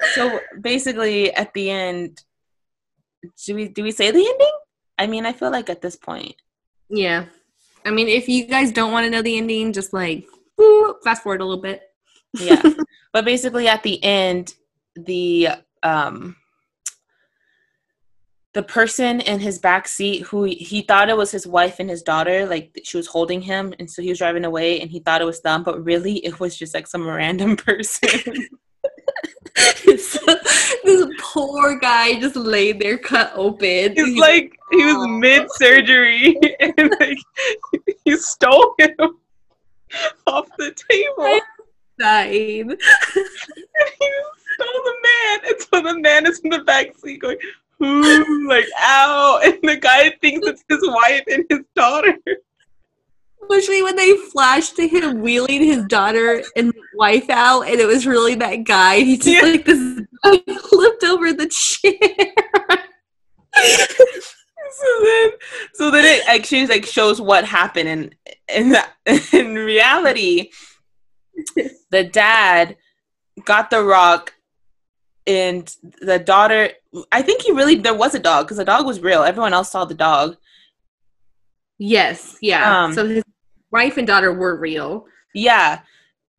so 0.14 0.38
basically 0.60 1.32
at 1.32 1.52
the 1.54 1.70
end 1.70 2.22
do 3.46 3.54
we 3.54 3.68
do 3.68 3.82
we 3.82 3.90
say 3.90 4.10
the 4.10 4.18
ending 4.18 4.52
i 4.98 5.06
mean 5.06 5.24
i 5.24 5.32
feel 5.32 5.50
like 5.50 5.70
at 5.70 5.80
this 5.80 5.96
point 5.96 6.34
Yeah. 6.90 7.26
I 7.86 7.90
mean, 7.90 8.08
if 8.08 8.28
you 8.28 8.46
guys 8.46 8.72
don't 8.72 8.92
want 8.92 9.04
to 9.04 9.10
know 9.10 9.22
the 9.22 9.36
ending, 9.36 9.72
just 9.72 9.92
like 9.92 10.26
fast 11.04 11.22
forward 11.22 11.40
a 11.40 11.44
little 11.44 11.62
bit. 11.62 11.82
yeah 12.38 12.60
but 13.12 13.24
basically 13.24 13.68
at 13.68 13.82
the 13.82 14.02
end 14.02 14.54
the 14.96 15.48
um 15.82 16.36
the 18.52 18.62
person 18.62 19.20
in 19.20 19.40
his 19.40 19.58
back 19.58 19.88
seat 19.88 20.22
who 20.22 20.44
he, 20.44 20.54
he 20.54 20.82
thought 20.82 21.08
it 21.10 21.16
was 21.16 21.32
his 21.32 21.46
wife 21.46 21.80
and 21.80 21.90
his 21.90 22.02
daughter 22.02 22.46
like 22.46 22.78
she 22.84 22.96
was 22.96 23.08
holding 23.08 23.42
him 23.42 23.74
and 23.78 23.90
so 23.90 24.00
he 24.00 24.10
was 24.10 24.18
driving 24.18 24.44
away 24.44 24.80
and 24.80 24.90
he 24.90 25.00
thought 25.00 25.20
it 25.20 25.24
was 25.24 25.40
them 25.42 25.62
but 25.64 25.84
really 25.84 26.24
it 26.24 26.38
was 26.38 26.56
just 26.56 26.74
like 26.74 26.86
some 26.86 27.06
random 27.06 27.56
person 27.68 28.48
So, 29.98 30.20
this 30.84 31.06
poor 31.20 31.78
guy 31.78 32.18
just 32.20 32.36
laid 32.36 32.80
there 32.80 32.98
cut 32.98 33.32
open. 33.34 33.94
He's 33.94 34.18
like 34.18 34.56
he 34.72 34.84
was 34.84 35.06
mid 35.08 35.46
surgery 35.52 36.36
and 36.60 36.90
like 37.00 37.18
you 38.04 38.16
stole 38.18 38.74
him 38.78 39.18
off 40.26 40.48
the 40.58 40.74
table. 40.90 41.40
dying. 41.98 42.70
And 42.70 42.78
he 42.78 44.10
stole 44.10 44.43
the 44.58 44.94
man. 45.02 45.40
And 45.46 45.60
so 45.72 45.80
the 45.82 46.00
man 46.00 46.26
is 46.26 46.40
in 46.40 46.50
the 46.50 46.60
back 46.60 46.96
seat 46.96 47.20
going, 47.20 47.38
Ooh, 47.82 48.48
like 48.48 48.66
ow. 48.80 49.40
And 49.44 49.58
the 49.62 49.76
guy 49.76 50.10
thinks 50.20 50.46
it's 50.46 50.64
his 50.68 50.80
wife 50.86 51.24
and 51.26 51.44
his 51.48 51.60
daughter. 51.74 52.16
Especially 53.42 53.82
when 53.82 53.96
they 53.96 54.16
flashed 54.16 54.76
to 54.76 54.88
him 54.88 55.20
wheeling 55.20 55.62
his 55.62 55.84
daughter 55.84 56.42
and 56.56 56.72
wife 56.94 57.28
out, 57.28 57.62
and 57.62 57.78
it 57.78 57.86
was 57.86 58.06
really 58.06 58.34
that 58.36 58.64
guy. 58.64 59.00
He 59.00 59.16
just 59.16 59.28
Yeah. 59.28 59.42
like 59.42 59.66
this 59.66 60.00
guy 60.24 60.38
flipped 60.70 61.04
over 61.04 61.30
the 61.32 61.46
chair. 61.48 62.78
So 64.76 65.04
then 65.04 65.30
so 65.74 65.90
then 65.90 66.04
it 66.04 66.28
actually 66.28 66.66
like 66.66 66.84
shows 66.86 67.20
what 67.20 67.44
happened 67.44 67.88
and 67.88 68.14
in 68.48 68.76
in 69.32 69.54
reality 69.54 70.50
the 71.90 72.02
dad 72.04 72.76
got 73.44 73.70
the 73.70 73.82
rock 73.84 74.33
and 75.26 75.74
the 76.00 76.18
daughter 76.18 76.70
I 77.10 77.22
think 77.22 77.42
he 77.42 77.52
really 77.52 77.76
there 77.76 77.94
was 77.94 78.14
a 78.14 78.18
dog 78.18 78.46
because 78.46 78.58
the 78.58 78.64
dog 78.64 78.86
was 78.86 79.00
real. 79.00 79.22
Everyone 79.22 79.54
else 79.54 79.70
saw 79.70 79.84
the 79.84 79.94
dog. 79.94 80.36
yes, 81.78 82.36
yeah. 82.40 82.84
Um, 82.84 82.92
so 82.92 83.06
his 83.06 83.24
wife 83.70 83.96
and 83.96 84.06
daughter 84.06 84.32
were 84.32 84.58
real. 84.58 85.06
Yeah. 85.34 85.80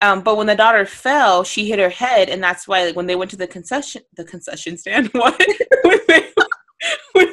Um, 0.01 0.21
but 0.21 0.37
when 0.37 0.47
the 0.47 0.55
daughter 0.55 0.85
fell, 0.85 1.43
she 1.43 1.67
hit 1.67 1.79
her 1.79 1.89
head, 1.89 2.29
and 2.29 2.43
that's 2.43 2.67
why 2.67 2.85
like, 2.85 2.95
when 2.95 3.07
they 3.07 3.15
went 3.15 3.31
to 3.31 3.37
the 3.37 3.47
concession 3.47 4.03
the 4.15 4.23
concession 4.25 4.77
stand, 4.77 5.07
what 5.13 5.39
when 5.83 5.99
they 6.07 6.31
when, 7.13 7.27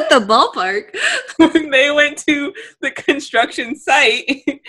At 0.00 0.08
the 0.08 0.20
ballpark. 0.20 0.94
when 1.36 1.70
they 1.70 1.90
went 1.90 2.18
to 2.28 2.52
the 2.80 2.90
construction 2.90 3.76
site, 3.76 4.60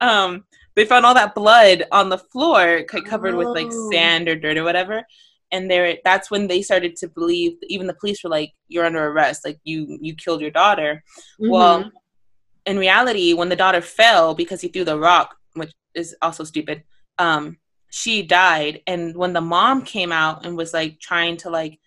um, 0.00 0.44
they 0.78 0.84
found 0.86 1.04
all 1.04 1.14
that 1.14 1.34
blood 1.34 1.84
on 1.90 2.08
the 2.08 2.18
floor, 2.18 2.84
covered 2.84 3.34
with 3.34 3.48
like 3.48 3.66
Oh. 3.70 3.90
sand 3.90 4.28
or 4.28 4.36
dirt 4.36 4.56
or 4.56 4.64
whatever. 4.64 5.04
And 5.50 5.70
there, 5.70 5.96
that's 6.04 6.30
when 6.30 6.46
they 6.46 6.62
started 6.62 6.94
to 6.96 7.08
believe. 7.08 7.52
Even 7.68 7.86
the 7.86 7.94
police 7.94 8.22
were 8.22 8.30
like, 8.30 8.52
"You're 8.68 8.84
under 8.84 9.04
arrest. 9.06 9.44
Like 9.44 9.58
you, 9.64 9.98
you 10.00 10.14
killed 10.14 10.40
your 10.40 10.50
daughter." 10.50 11.02
Mm-hmm. 11.40 11.50
Well, 11.50 11.90
in 12.64 12.78
reality, 12.78 13.32
when 13.32 13.48
the 13.48 13.56
daughter 13.56 13.80
fell 13.80 14.34
because 14.34 14.60
he 14.60 14.68
threw 14.68 14.84
the 14.84 14.98
rock, 14.98 15.34
which 15.54 15.72
is 15.94 16.14
also 16.22 16.44
stupid, 16.44 16.84
um, 17.18 17.56
she 17.90 18.22
died. 18.22 18.82
And 18.86 19.16
when 19.16 19.32
the 19.32 19.40
mom 19.40 19.82
came 19.82 20.12
out 20.12 20.44
and 20.44 20.56
was 20.56 20.72
like 20.74 21.00
trying 21.00 21.38
to 21.38 21.50
like 21.50 21.80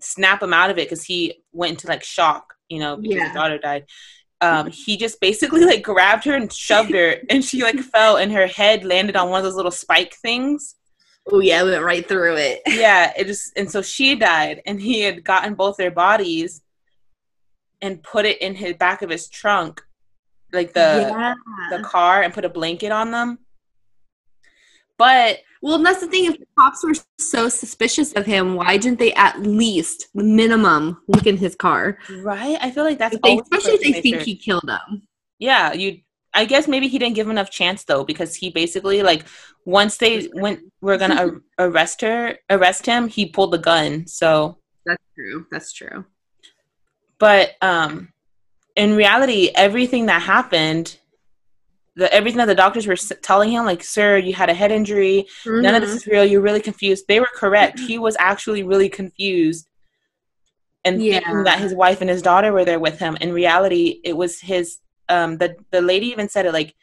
snap 0.00 0.42
him 0.42 0.54
out 0.54 0.70
of 0.70 0.78
it 0.78 0.86
because 0.88 1.04
he 1.04 1.42
went 1.52 1.72
into 1.72 1.88
like 1.88 2.04
shock, 2.04 2.54
you 2.68 2.78
know, 2.78 2.96
because 2.96 3.16
Yeah. 3.16 3.24
his 3.26 3.34
daughter 3.34 3.58
died. 3.58 3.84
Um, 4.40 4.70
he 4.70 4.96
just 4.96 5.20
basically 5.20 5.64
like 5.64 5.82
grabbed 5.82 6.24
her 6.24 6.34
and 6.34 6.52
shoved 6.52 6.92
her, 6.92 7.16
and 7.30 7.44
she 7.44 7.62
like 7.62 7.78
fell, 7.92 8.16
and 8.16 8.32
her 8.32 8.46
head 8.46 8.84
landed 8.84 9.16
on 9.16 9.30
one 9.30 9.38
of 9.38 9.44
those 9.44 9.56
little 9.56 9.70
spike 9.70 10.14
things. 10.16 10.74
oh 11.32 11.40
yeah, 11.40 11.62
we 11.62 11.70
went 11.70 11.84
right 11.84 12.06
through 12.06 12.36
it. 12.36 12.60
Yeah, 12.68 13.12
it 13.16 13.26
just 13.26 13.52
and 13.56 13.70
so 13.70 13.82
she 13.82 14.16
died, 14.16 14.62
and 14.66 14.80
he 14.80 15.00
had 15.00 15.24
gotten 15.24 15.54
both 15.54 15.76
their 15.76 15.90
bodies 15.90 16.62
and 17.80 18.02
put 18.02 18.24
it 18.24 18.40
in 18.40 18.54
his 18.54 18.74
back 18.74 19.02
of 19.02 19.10
his 19.10 19.28
trunk, 19.28 19.82
like 20.52 20.72
the 20.72 21.08
yeah. 21.10 21.34
the 21.70 21.82
car 21.82 22.22
and 22.22 22.34
put 22.34 22.44
a 22.44 22.48
blanket 22.48 22.92
on 22.92 23.10
them. 23.10 23.38
But 24.98 25.40
Well, 25.62 25.78
that's 25.82 26.00
the 26.00 26.06
thing. 26.08 26.26
If 26.26 26.38
the 26.38 26.46
cops 26.58 26.84
were 26.84 26.94
so 27.18 27.48
suspicious 27.48 28.12
of 28.12 28.26
him, 28.26 28.54
why 28.54 28.76
didn't 28.76 28.98
they 28.98 29.12
at 29.14 29.40
least, 29.40 30.08
the 30.14 30.22
minimum, 30.24 31.00
look 31.08 31.26
in 31.26 31.36
his 31.38 31.54
car? 31.56 31.98
right, 32.22 32.58
I 32.60 32.70
feel 32.70 32.84
like 32.84 32.98
that's 32.98 33.14
If 33.16 33.22
they, 33.22 33.38
especially 33.38 33.72
if 33.74 33.80
they 33.80 33.92
think 34.02 34.16
should- 34.16 34.26
he 34.26 34.36
killed 34.36 34.66
them. 34.66 35.02
Yeah, 35.38 35.72
you. 35.72 36.00
I 36.36 36.46
guess 36.46 36.66
maybe 36.66 36.88
he 36.88 36.98
didn't 36.98 37.14
give 37.14 37.26
him 37.26 37.30
enough 37.30 37.50
chance 37.50 37.84
though, 37.84 38.02
because 38.04 38.34
he 38.34 38.50
basically 38.50 39.02
like 39.04 39.24
once 39.64 39.96
they 39.98 40.28
went, 40.34 40.60
we're 40.80 40.98
gonna 40.98 41.14
ar- 41.14 41.40
arrest 41.68 42.00
her, 42.02 42.36
arrest 42.50 42.86
him. 42.86 43.08
He 43.08 43.26
pulled 43.26 43.52
the 43.52 43.58
gun. 43.58 44.06
So, 44.06 44.58
That's 44.84 45.02
true. 45.14 45.46
That's 45.52 45.72
true. 45.72 46.04
but 47.18 47.52
um, 47.62 48.12
in 48.76 48.96
reality, 48.96 49.50
everything 49.54 50.06
that 50.06 50.22
happened, 50.22 50.98
the 51.96 52.12
everything 52.12 52.38
that 52.38 52.46
the 52.46 52.54
doctors 52.54 52.86
were 52.86 52.96
telling 52.96 53.50
him, 53.50 53.64
like, 53.64 53.84
sir, 53.84 54.16
you 54.18 54.34
had 54.34 54.50
a 54.50 54.54
head 54.54 54.72
injury. 54.72 55.26
None 55.46 55.74
of 55.74 55.80
this 55.82 55.94
is 55.94 56.06
real. 56.06 56.24
You're 56.24 56.40
really 56.40 56.60
confused. 56.60 57.04
They 57.06 57.20
were 57.20 57.28
correct. 57.34 57.78
He 57.80 57.98
was 57.98 58.16
actually 58.18 58.62
really 58.64 58.88
confused 58.88 59.68
and 60.84 61.00
Yeah. 61.00 61.20
thinking 61.20 61.44
that 61.44 61.60
his 61.60 61.74
wife 61.74 62.00
and 62.00 62.10
his 62.10 62.22
daughter 62.22 62.52
were 62.52 62.64
there 62.64 62.80
with 62.80 62.98
him. 62.98 63.16
In 63.20 63.32
reality, 63.32 64.00
it 64.04 64.16
was 64.16 64.40
his. 64.40 64.78
Um, 65.08 65.36
the 65.38 65.54
the 65.70 65.82
lady 65.82 66.06
even 66.06 66.28
said 66.28 66.46
it 66.46 66.52
like, 66.52 66.74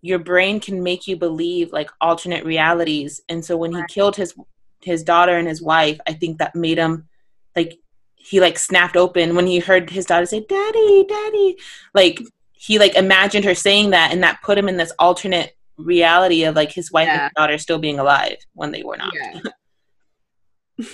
your 0.00 0.18
brain 0.18 0.58
can 0.58 0.82
make 0.82 1.06
you 1.06 1.16
believe 1.16 1.72
like 1.72 1.90
alternate 2.00 2.44
realities. 2.44 3.20
And 3.28 3.44
so 3.44 3.56
when 3.56 3.72
he 3.72 3.78
Right. 3.78 3.88
killed 3.88 4.16
his 4.16 4.34
his 4.82 5.04
daughter 5.04 5.36
and 5.36 5.46
his 5.46 5.62
wife, 5.62 6.00
I 6.08 6.14
think 6.14 6.38
that 6.38 6.56
made 6.56 6.78
him 6.78 7.08
like 7.54 7.78
he 8.16 8.40
like 8.40 8.58
snapped 8.58 8.96
open 8.96 9.34
when 9.36 9.46
he 9.46 9.58
heard 9.58 9.90
his 9.90 10.06
daughter 10.06 10.26
say 10.26 10.44
daddy 10.48 11.04
daddy 11.08 11.56
like 11.92 12.20
he 12.64 12.78
like 12.78 12.94
imagined 12.94 13.44
her 13.44 13.54
saying 13.56 13.90
that 13.90 14.12
and 14.12 14.22
that 14.22 14.40
put 14.42 14.56
him 14.56 14.68
in 14.68 14.76
this 14.76 14.92
alternate 15.00 15.56
reality 15.78 16.44
of 16.44 16.54
like 16.54 16.70
his 16.70 16.92
wife 16.92 17.06
Yeah. 17.08 17.24
and 17.24 17.34
daughter 17.34 17.58
still 17.58 17.78
being 17.80 17.98
alive 17.98 18.36
when 18.54 18.70
they 18.70 18.84
were 18.84 18.96
not 18.96 19.12
Yeah. 19.14 19.40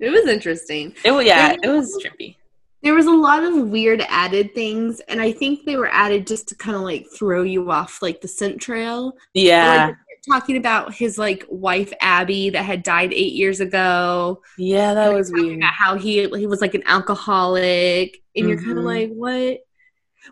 it 0.00 0.10
was 0.10 0.26
interesting. 0.26 0.94
it 1.04 1.10
was 1.12 1.26
yeah 1.26 1.54
it 1.62 1.68
was 1.68 2.02
trippy 2.04 2.36
There 2.82 2.94
was 2.94 3.06
a 3.06 3.10
lot 3.10 3.42
of 3.42 3.68
weird 3.68 4.02
added 4.08 4.54
things, 4.54 5.00
and 5.08 5.20
I 5.20 5.32
think 5.32 5.64
they 5.66 5.76
were 5.76 5.90
added 5.92 6.26
just 6.26 6.48
to 6.48 6.54
kind 6.54 6.76
of 6.76 6.82
like 6.82 7.06
throw 7.16 7.42
you 7.42 7.70
off 7.70 8.00
like 8.02 8.20
the 8.20 8.28
scent 8.28 8.60
trail. 8.60 9.12
yeah 9.34 9.86
Like, 9.88 9.96
talking 10.28 10.56
about 10.56 10.92
his 10.94 11.16
like 11.18 11.44
wife 11.48 11.92
Abby 12.00 12.50
that 12.50 12.64
had 12.64 12.82
died 12.82 13.12
eight 13.12 13.32
years 13.34 13.60
ago. 13.60 14.40
yeah 14.58 14.94
that 14.94 15.08
Like, 15.08 15.16
was 15.16 15.32
weird 15.32 15.58
about 15.58 15.72
how 15.74 15.96
he 15.96 16.28
he 16.36 16.46
was 16.46 16.60
like 16.60 16.74
an 16.74 16.82
alcoholic, 16.86 18.18
and 18.36 18.48
you're 18.48 18.58
kind 18.58 18.72
of 18.78 18.84
mm-hmm. 18.84 18.86
like, 18.86 19.10
what? 19.10 19.58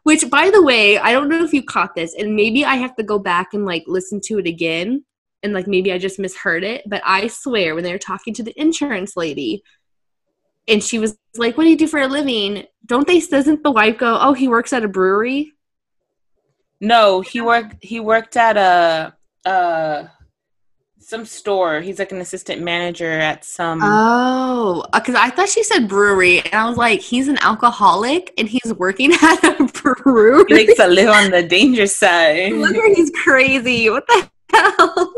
Which, 0.03 0.29
by 0.31 0.51
the 0.51 0.63
way, 0.63 0.99
I 0.99 1.13
don't 1.13 1.29
know 1.29 1.45
if 1.45 1.53
you 1.53 1.63
caught 1.63 1.95
this, 1.95 2.15
and 2.15 2.35
maybe 2.35 2.65
I 2.65 2.77
have 2.77 2.95
to 2.97 3.03
go 3.03 3.19
back 3.19 3.55
and 3.55 3.65
like 3.65 3.85
listen 3.87 4.21
to 4.27 4.39
it 4.39 4.47
again, 4.47 5.05
and 5.43 5.53
like 5.53 5.67
maybe 5.67 5.93
I 5.93 5.99
just 5.99 6.19
misheard 6.19 6.65
it. 6.65 6.83
But 6.87 7.03
I 7.05 7.29
swear, 7.29 7.75
when 7.75 7.85
they 7.85 7.93
were 7.93 7.99
talking 7.99 8.35
to 8.35 8.43
the 8.43 8.59
insurance 8.61 9.17
lady, 9.17 9.63
and 10.69 10.83
she 10.83 10.99
was 10.99 11.17
like, 11.37 11.57
"What 11.57 11.65
do 11.65 11.71
you 11.71 11.77
do 11.77 11.87
for 11.87 12.01
a 12.01 12.09
living?" 12.09 12.65
Don't 12.85 13.07
they? 13.07 13.21
Doesn't 13.21 13.63
the 13.63 13.71
wife 13.71 13.99
go, 13.99 14.19
"Oh, 14.21 14.33
he 14.33 14.49
works 14.49 14.73
at 14.73 14.85
a 14.85 14.89
brewery"? 14.89 15.53
no 16.81 17.21
he 17.21 17.41
worked 17.41 17.77
he 17.83 18.01
worked 18.01 18.37
at 18.37 18.57
a 18.57 19.15
uh 19.49 20.07
some 21.09 21.25
store 21.25 21.81
he's 21.81 22.01
like 22.01 22.11
an 22.11 22.21
assistant 22.21 22.61
manager 22.61 23.13
at 23.13 23.45
some 23.45 23.79
Oh, 23.81 24.85
uh, 24.93 24.99
because 24.99 25.15
I 25.15 25.31
thought 25.31 25.49
she 25.49 25.63
said 25.63 25.87
brewery, 25.89 26.41
and 26.41 26.55
I 26.55 26.69
was 26.69 26.77
like, 26.77 27.01
he's 27.01 27.29
an 27.29 27.39
alcoholic 27.39 28.35
and 28.37 28.49
he's 28.49 28.75
working 28.75 29.13
at 29.23 29.45
a 29.45 29.65
brewery. 29.67 30.45
he 30.49 30.55
likes 30.67 30.75
to 30.79 30.89
live 30.89 31.09
on 31.09 31.31
the 31.31 31.45
dangerous 31.45 31.95
side 31.97 32.53
Look 32.65 32.75
at 32.75 32.97
he's 32.97 33.13
crazy. 33.23 33.89
What 33.89 34.05
the 34.09 34.29
hell? 34.53 35.15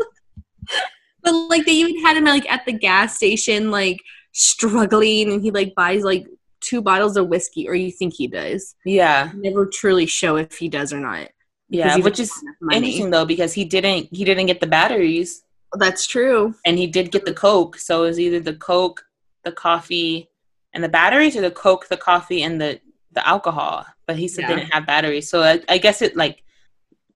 but 1.23 1.33
like 1.49 1.65
they 1.65 1.71
even 1.71 1.99
had 2.03 2.17
him 2.17 2.25
like 2.25 2.47
at 2.51 2.65
the 2.67 2.73
gas 2.73 3.15
station, 3.15 3.71
like 3.71 3.99
struggling, 4.31 5.33
and 5.33 5.41
he 5.41 5.49
like 5.49 5.73
buys 5.73 6.03
like 6.03 6.27
two 6.61 6.83
bottles 6.83 7.17
of 7.17 7.29
whiskey, 7.29 7.67
or 7.67 7.73
you 7.73 7.89
think 7.89 8.13
he 8.13 8.27
does. 8.27 8.75
yeah 8.85 9.31
Never 9.33 9.65
truly 9.65 10.05
show 10.05 10.35
if 10.35 10.55
he 10.55 10.69
does 10.69 10.93
or 10.93 10.99
not. 10.99 11.29
yeah 11.69 11.97
which 11.97 12.19
is 12.19 12.31
interesting 12.71 13.09
though 13.09 13.25
because 13.25 13.53
he 13.53 13.65
didn't 13.65 14.07
he 14.11 14.23
didn't 14.23 14.45
get 14.45 14.59
the 14.59 14.67
batteries 14.67 15.41
That's 15.73 16.07
true. 16.07 16.55
and 16.65 16.77
he 16.77 16.87
did 16.87 17.11
get 17.11 17.25
the 17.25 17.33
coke 17.33 17.77
so 17.77 18.03
it 18.03 18.07
was 18.07 18.19
either 18.19 18.39
the 18.39 18.53
coke 18.55 19.05
the 19.43 19.51
coffee 19.51 20.29
and 20.73 20.83
the 20.83 20.89
batteries 20.89 21.35
or 21.35 21.41
the 21.41 21.51
coke 21.51 21.87
the 21.87 21.97
coffee 21.97 22.41
and 22.43 22.59
the 22.59 22.79
the 23.11 23.27
alcohol 23.27 23.85
but 24.07 24.17
he 24.17 24.27
said 24.27 24.41
Yeah. 24.43 24.47
they 24.49 24.55
didn't 24.61 24.73
have 24.73 24.85
batteries 24.85 25.29
so 25.29 25.41
I, 25.43 25.61
I 25.69 25.77
guess 25.77 26.01
it 26.01 26.15
like 26.15 26.43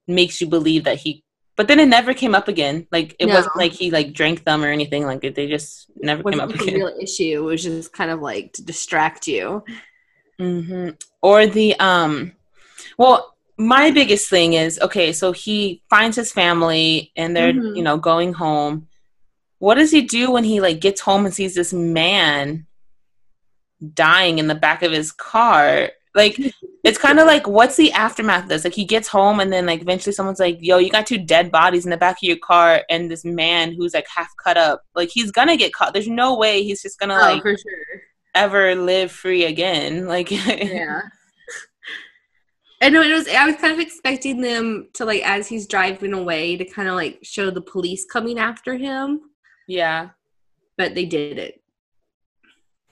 makes 0.07 0.39
you 0.41 0.47
believe 0.47 0.83
that 0.85 0.97
he 0.97 1.23
but 1.55 1.67
then 1.67 1.79
it 1.79 1.85
never 1.87 2.13
came 2.13 2.33
up 2.35 2.47
again 2.47 2.87
like 2.91 3.15
it 3.19 3.27
No. 3.27 3.35
wasn't 3.35 3.55
like 3.55 3.71
he 3.73 3.91
like 3.91 4.13
drank 4.13 4.43
them 4.43 4.63
or 4.63 4.69
anything 4.69 5.05
like 5.05 5.23
it, 5.23 5.35
they 5.35 5.47
just 5.47 5.91
never 5.97 6.23
came 6.23 6.39
up 6.39 6.49
like 6.49 6.59
a 6.59 6.63
again 6.63 6.75
real 6.75 6.97
issue. 7.01 7.39
It 7.41 7.43
was 7.43 7.63
just 7.63 7.93
kind 7.93 8.09
of 8.11 8.21
like 8.21 8.53
to 8.53 8.63
distract 8.63 9.27
you. 9.27 9.63
hmm 10.39 10.89
Or 11.21 11.45
the 11.47 11.75
um, 11.79 12.33
well, 12.97 13.32
my 13.57 13.91
biggest 13.91 14.29
thing 14.29 14.53
is 14.53 14.79
okay. 14.81 15.13
So 15.13 15.31
he 15.31 15.83
finds 15.89 16.15
his 16.17 16.31
family, 16.31 17.11
and 17.15 17.35
they're 17.35 17.53
Mhm. 17.53 17.75
you 17.77 17.83
know 17.83 17.97
going 17.97 18.33
home. 18.33 18.87
What 19.59 19.75
does 19.75 19.91
he 19.91 20.01
do 20.01 20.31
when 20.31 20.43
he 20.43 20.59
like 20.59 20.79
gets 20.81 21.01
home 21.01 21.25
and 21.25 21.33
sees 21.33 21.55
this 21.55 21.71
man 21.73 22.65
dying 23.93 24.39
in 24.39 24.47
the 24.47 24.55
back 24.55 24.83
of 24.83 24.91
his 24.91 25.11
car? 25.11 25.89
Like 26.15 26.37
it's 26.83 26.97
kind 26.97 27.19
of 27.19 27.27
like 27.27 27.47
what's 27.47 27.75
the 27.77 27.91
aftermath 27.93 28.43
of 28.43 28.49
this? 28.49 28.63
Like 28.63 28.73
he 28.73 28.85
gets 28.85 29.07
home 29.07 29.39
and 29.39 29.51
then 29.53 29.65
like 29.65 29.81
eventually 29.81 30.13
someone's 30.13 30.39
like, 30.39 30.57
"Yo, 30.59 30.77
you 30.77 30.89
got 30.91 31.07
two 31.07 31.17
dead 31.17 31.51
bodies 31.51 31.85
in 31.85 31.91
the 31.91 31.97
back 31.97 32.17
of 32.17 32.23
your 32.23 32.37
car," 32.37 32.83
and 32.89 33.09
this 33.09 33.23
man 33.25 33.73
who's 33.73 33.93
like 33.93 34.07
half 34.13 34.31
cut 34.43 34.57
up. 34.57 34.83
Like 34.95 35.09
he's 35.09 35.31
gonna 35.31 35.57
get 35.57 35.73
caught. 35.73 35.93
There's 35.93 36.07
no 36.07 36.35
way 36.37 36.63
he's 36.63 36.81
just 36.81 36.99
gonna 36.99 37.15
like 37.17 37.39
Oh, 37.39 37.41
for 37.41 37.57
sure. 37.57 38.01
ever 38.35 38.75
live 38.75 39.11
free 39.11 39.45
again. 39.45 40.07
Like 40.07 40.29
yeah. 40.47 41.01
I 42.83 42.89
know 42.89 43.01
it 43.01 43.11
was. 43.13 43.27
I 43.27 43.45
was 43.45 43.55
kind 43.55 43.73
of 43.73 43.79
expecting 43.79 44.41
them 44.41 44.89
to 44.93 45.05
like, 45.05 45.21
as 45.23 45.47
he's 45.47 45.67
driving 45.67 46.13
away, 46.13 46.57
to 46.57 46.65
kind 46.65 46.89
of 46.89 46.95
like 46.95 47.19
show 47.23 47.49
the 47.49 47.61
police 47.61 48.05
coming 48.05 48.37
after 48.37 48.75
him, 48.75 49.21
yeah. 49.67 50.09
but 50.77 50.93
they 50.93 51.05
did 51.05 51.37
it 51.37 51.61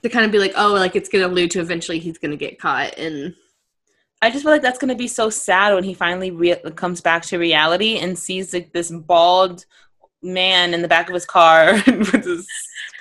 to 0.02 0.08
kind 0.08 0.24
of 0.26 0.32
be 0.32 0.38
like, 0.38 0.54
oh, 0.56 0.72
like 0.72 0.96
it's 0.96 1.08
gonna 1.08 1.26
allude 1.26 1.50
to 1.52 1.60
eventually 1.60 1.98
he's 1.98 2.18
gonna 2.18 2.36
get 2.36 2.58
caught, 2.58 2.98
and 2.98 3.34
I 4.20 4.30
just 4.30 4.42
feel 4.44 4.52
like 4.52 4.62
that's 4.62 4.78
gonna 4.78 4.94
be 4.94 5.08
so 5.08 5.30
sad 5.30 5.74
when 5.74 5.84
he 5.84 5.94
finally 5.94 6.30
re- 6.30 6.60
comes 6.74 7.00
back 7.00 7.22
to 7.26 7.38
reality 7.38 7.98
and 7.98 8.18
sees 8.18 8.52
like 8.52 8.72
this 8.72 8.90
bald 8.90 9.64
man 10.22 10.74
in 10.74 10.82
the 10.82 10.88
back 10.88 11.08
of 11.08 11.14
his 11.14 11.26
car 11.26 11.74
with 11.86 12.24
his 12.24 12.46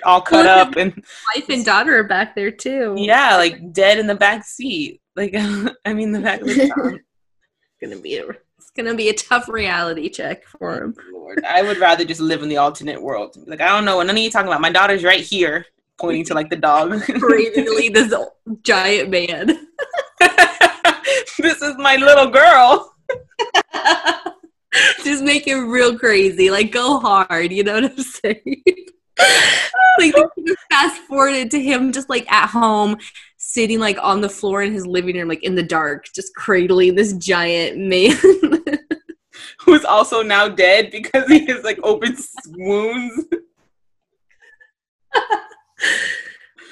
all 0.03 0.21
cut 0.21 0.45
Well, 0.45 0.59
up 0.67 0.75
and 0.75 0.93
wife 1.35 1.47
and 1.49 1.63
daughter 1.63 1.97
are 1.97 2.03
back 2.03 2.35
there 2.35 2.51
too. 2.51 2.95
yeah, 2.97 3.35
like 3.37 3.71
dead 3.73 3.99
in 3.99 4.07
the 4.07 4.15
back 4.15 4.43
seat. 4.43 5.00
Like 5.15 5.33
I 5.85 5.93
mean, 5.93 6.11
the 6.11 6.21
fact 6.23 6.45
that 6.45 6.57
it's 6.57 7.01
gonna 7.81 8.01
be 8.01 8.17
a, 8.17 8.29
it's 8.57 8.71
gonna 8.75 8.95
be 8.95 9.09
a 9.09 9.13
tough 9.13 9.49
reality 9.49 10.09
check 10.09 10.45
for 10.45 10.83
him. 10.83 10.95
Lord, 11.13 11.43
I 11.45 11.61
would 11.61 11.77
rather 11.77 12.05
just 12.05 12.21
live 12.21 12.43
in 12.43 12.49
the 12.49 12.57
alternate 12.57 13.01
world. 13.01 13.35
Like 13.45 13.61
I 13.61 13.69
don't 13.69 13.85
know 13.85 13.97
what 13.97 14.07
none 14.07 14.15
of 14.15 14.21
you 14.21 14.31
talking 14.31 14.47
about. 14.47 14.61
My 14.61 14.71
daughter's 14.71 15.03
right 15.03 15.21
here, 15.21 15.65
pointing 15.99 16.25
to 16.25 16.33
like 16.33 16.49
the 16.49 16.55
dog. 16.55 17.01
Crazily, 17.19 17.89
this 17.89 18.13
giant 18.63 19.09
man. 19.09 19.67
this 21.39 21.61
is 21.61 21.75
my 21.77 21.95
little 21.97 22.29
girl. 22.29 22.93
just 25.03 25.23
make 25.23 25.47
it 25.47 25.55
real 25.55 25.97
crazy. 25.97 26.49
Like 26.49 26.71
go 26.71 26.99
hard, 26.99 27.51
you 27.51 27.63
know 27.63 27.73
what 27.73 27.91
I'm 27.91 27.97
saying? 27.97 28.63
like 29.97 30.13
they 30.15 30.21
could 30.35 30.47
have 30.47 30.57
fast 30.69 31.01
forwarded 31.03 31.51
to 31.51 31.61
him 31.61 31.91
just 31.91 32.09
like 32.09 32.31
at 32.31 32.47
home, 32.47 32.97
sitting 33.51 33.79
like 33.79 33.97
on 34.01 34.21
the 34.21 34.29
floor 34.29 34.63
in 34.63 34.73
his 34.73 34.87
living 34.87 35.17
room, 35.17 35.27
like 35.27 35.43
in 35.43 35.55
the 35.55 35.63
dark, 35.63 36.05
just 36.13 36.33
cradling 36.35 36.95
this 36.95 37.13
giant 37.13 37.77
man. 37.77 38.15
Who's 39.59 39.85
also 39.85 40.21
now 40.21 40.47
dead 40.47 40.91
because 40.91 41.27
he 41.27 41.45
has 41.47 41.63
like 41.63 41.79
open 41.83 42.15
wounds. 42.47 43.25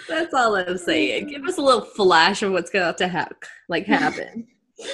That's 0.07 0.33
all 0.33 0.55
I'm 0.55 0.77
saying. 0.77 1.27
Give 1.27 1.43
us 1.45 1.57
a 1.57 1.61
little 1.61 1.81
flash 1.81 2.41
of 2.41 2.51
what's 2.51 2.71
going 2.71 2.93
to 2.93 3.07
hap- 3.07 3.45
like 3.67 3.85
happen. 3.85 4.47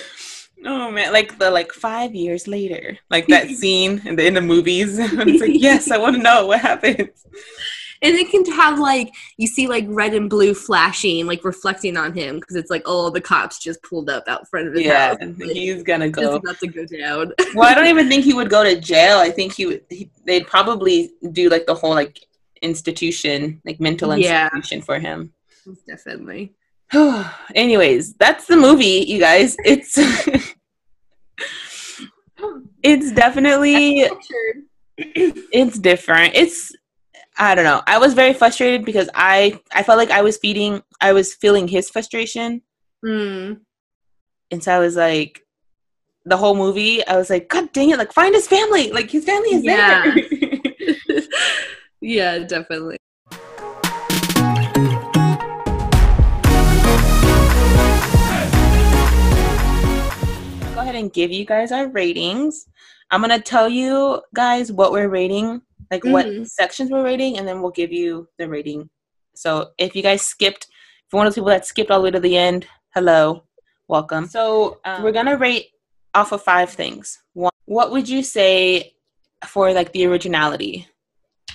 Oh 0.67 0.89
man, 0.89 1.13
like 1.13 1.37
the 1.37 1.51
like 1.51 1.71
five 1.71 2.15
years 2.15 2.47
later, 2.47 2.97
like 3.11 3.27
that 3.27 3.49
scene 3.49 4.01
in 4.03 4.15
the 4.15 4.25
in 4.25 4.33
the 4.33 4.41
movies. 4.41 4.97
it's 4.97 5.41
like, 5.41 5.51
yes, 5.53 5.91
I 5.91 5.99
want 5.99 6.15
to 6.15 6.21
know 6.23 6.47
what 6.47 6.59
happens. 6.59 7.23
And 8.05 8.15
it 8.15 8.29
can 8.29 8.45
have 8.53 8.79
like 8.79 9.11
you 9.37 9.47
see 9.47 9.67
like 9.67 9.85
red 9.87 10.13
and 10.13 10.29
blue 10.29 10.53
flashing, 10.53 11.25
like 11.25 11.43
reflecting 11.43 11.97
on 11.97 12.13
him 12.13 12.35
because 12.39 12.55
it's 12.55 12.69
like, 12.69 12.83
oh, 12.85 13.09
the 13.09 13.19
cops 13.21 13.59
just 13.59 13.81
pulled 13.83 14.09
up 14.09 14.23
out 14.27 14.47
front 14.47 14.67
of 14.67 14.73
his 14.75 14.83
Yeah, 14.83 15.09
house. 15.09 15.17
Like, 15.21 15.51
he's 15.51 15.81
gonna 15.83 16.09
go. 16.09 16.35
about 16.35 16.59
to 16.59 16.67
go 16.67 16.85
down. 16.85 17.33
Well, 17.55 17.69
I 17.69 17.73
don't 17.73 17.87
even 17.87 18.07
think 18.09 18.23
he 18.23 18.33
would 18.33 18.49
go 18.49 18.63
to 18.63 18.79
jail. 18.79 19.17
I 19.17 19.29
think 19.31 19.53
he 19.53 19.65
would. 19.65 19.81
He, 19.89 20.09
they'd 20.25 20.45
probably 20.45 21.11
do 21.31 21.49
like 21.49 21.65
the 21.65 21.75
whole 21.75 21.91
like 21.95 22.19
institution, 22.61 23.61
like 23.65 23.79
mental 23.79 24.15
Yeah. 24.15 24.45
institution 24.53 24.81
for 24.81 24.99
him. 24.99 25.33
Definitely. 25.87 26.53
Anyways, 27.55 28.13
that's 28.15 28.45
the 28.45 28.55
movie, 28.57 29.05
you 29.07 29.19
guys. 29.19 29.55
It's 29.65 29.97
it's 32.83 33.11
definitely 33.11 34.07
it's 34.97 35.79
different. 35.79 36.35
It's 36.35 36.71
I 37.37 37.53
don't 37.55 37.65
know. 37.65 37.81
I 37.85 37.97
was 37.97 38.13
very 38.13 38.33
frustrated 38.33 38.85
because 38.85 39.09
I 39.13 39.59
I 39.73 39.83
felt 39.83 39.97
like 39.97 40.11
I 40.11 40.21
was 40.21 40.37
feeding 40.37 40.81
I 41.01 41.11
was 41.13 41.33
feeling 41.33 41.67
his 41.67 41.89
frustration. 41.89 42.61
Mm. 43.05 43.59
And 44.51 44.63
so 44.63 44.73
I 44.73 44.79
was 44.79 44.95
like 44.95 45.41
the 46.27 46.37
whole 46.37 46.55
movie, 46.55 47.05
I 47.05 47.17
was 47.17 47.29
like, 47.29 47.49
God 47.49 47.71
dang 47.73 47.89
it, 47.91 47.97
like 47.99 48.13
find 48.13 48.33
his 48.33 48.47
family. 48.47 48.91
Like 48.91 49.11
his 49.11 49.25
family 49.25 49.49
is 49.53 49.63
Yeah. 49.63 50.15
there. 50.15 51.21
yeah, 52.01 52.39
definitely. 52.39 52.97
go 60.73 60.81
ahead 60.81 60.95
and 60.95 61.11
give 61.13 61.31
you 61.31 61.45
guys 61.45 61.71
our 61.71 61.87
ratings. 61.87 62.67
I'm 63.11 63.21
gonna 63.21 63.39
tell 63.39 63.69
you 63.69 64.21
guys 64.33 64.71
what 64.71 64.91
we're 64.91 65.07
rating, 65.09 65.61
like 65.91 66.03
what 66.03 66.25
Mhm. 66.25 66.47
sections 66.47 66.89
we're 66.91 67.03
rating, 67.03 67.37
and 67.37 67.47
then 67.47 67.61
we'll 67.61 67.71
give 67.71 67.91
you 67.91 68.27
the 68.37 68.47
rating. 68.49 68.89
So 69.35 69.71
if 69.77 69.95
you 69.95 70.01
guys 70.01 70.21
skipped, 70.21 70.65
if 70.65 71.13
you're 71.13 71.17
one 71.19 71.27
of 71.27 71.31
those 71.31 71.35
people 71.35 71.49
that 71.49 71.65
skipped 71.65 71.91
all 71.91 71.99
the 71.99 72.05
way 72.05 72.11
to 72.11 72.19
the 72.19 72.37
end, 72.37 72.67
hello, 72.93 73.43
welcome. 73.87 74.27
So 74.27 74.79
um, 74.85 75.03
we're 75.03 75.11
gonna 75.11 75.37
rate 75.37 75.67
off 76.13 76.31
of 76.31 76.41
five 76.41 76.69
things. 76.69 77.21
One, 77.33 77.51
what 77.65 77.91
would 77.91 78.07
you 78.07 78.23
say 78.23 78.93
for 79.45 79.73
like 79.73 79.91
the 79.91 80.05
originality 80.05 80.87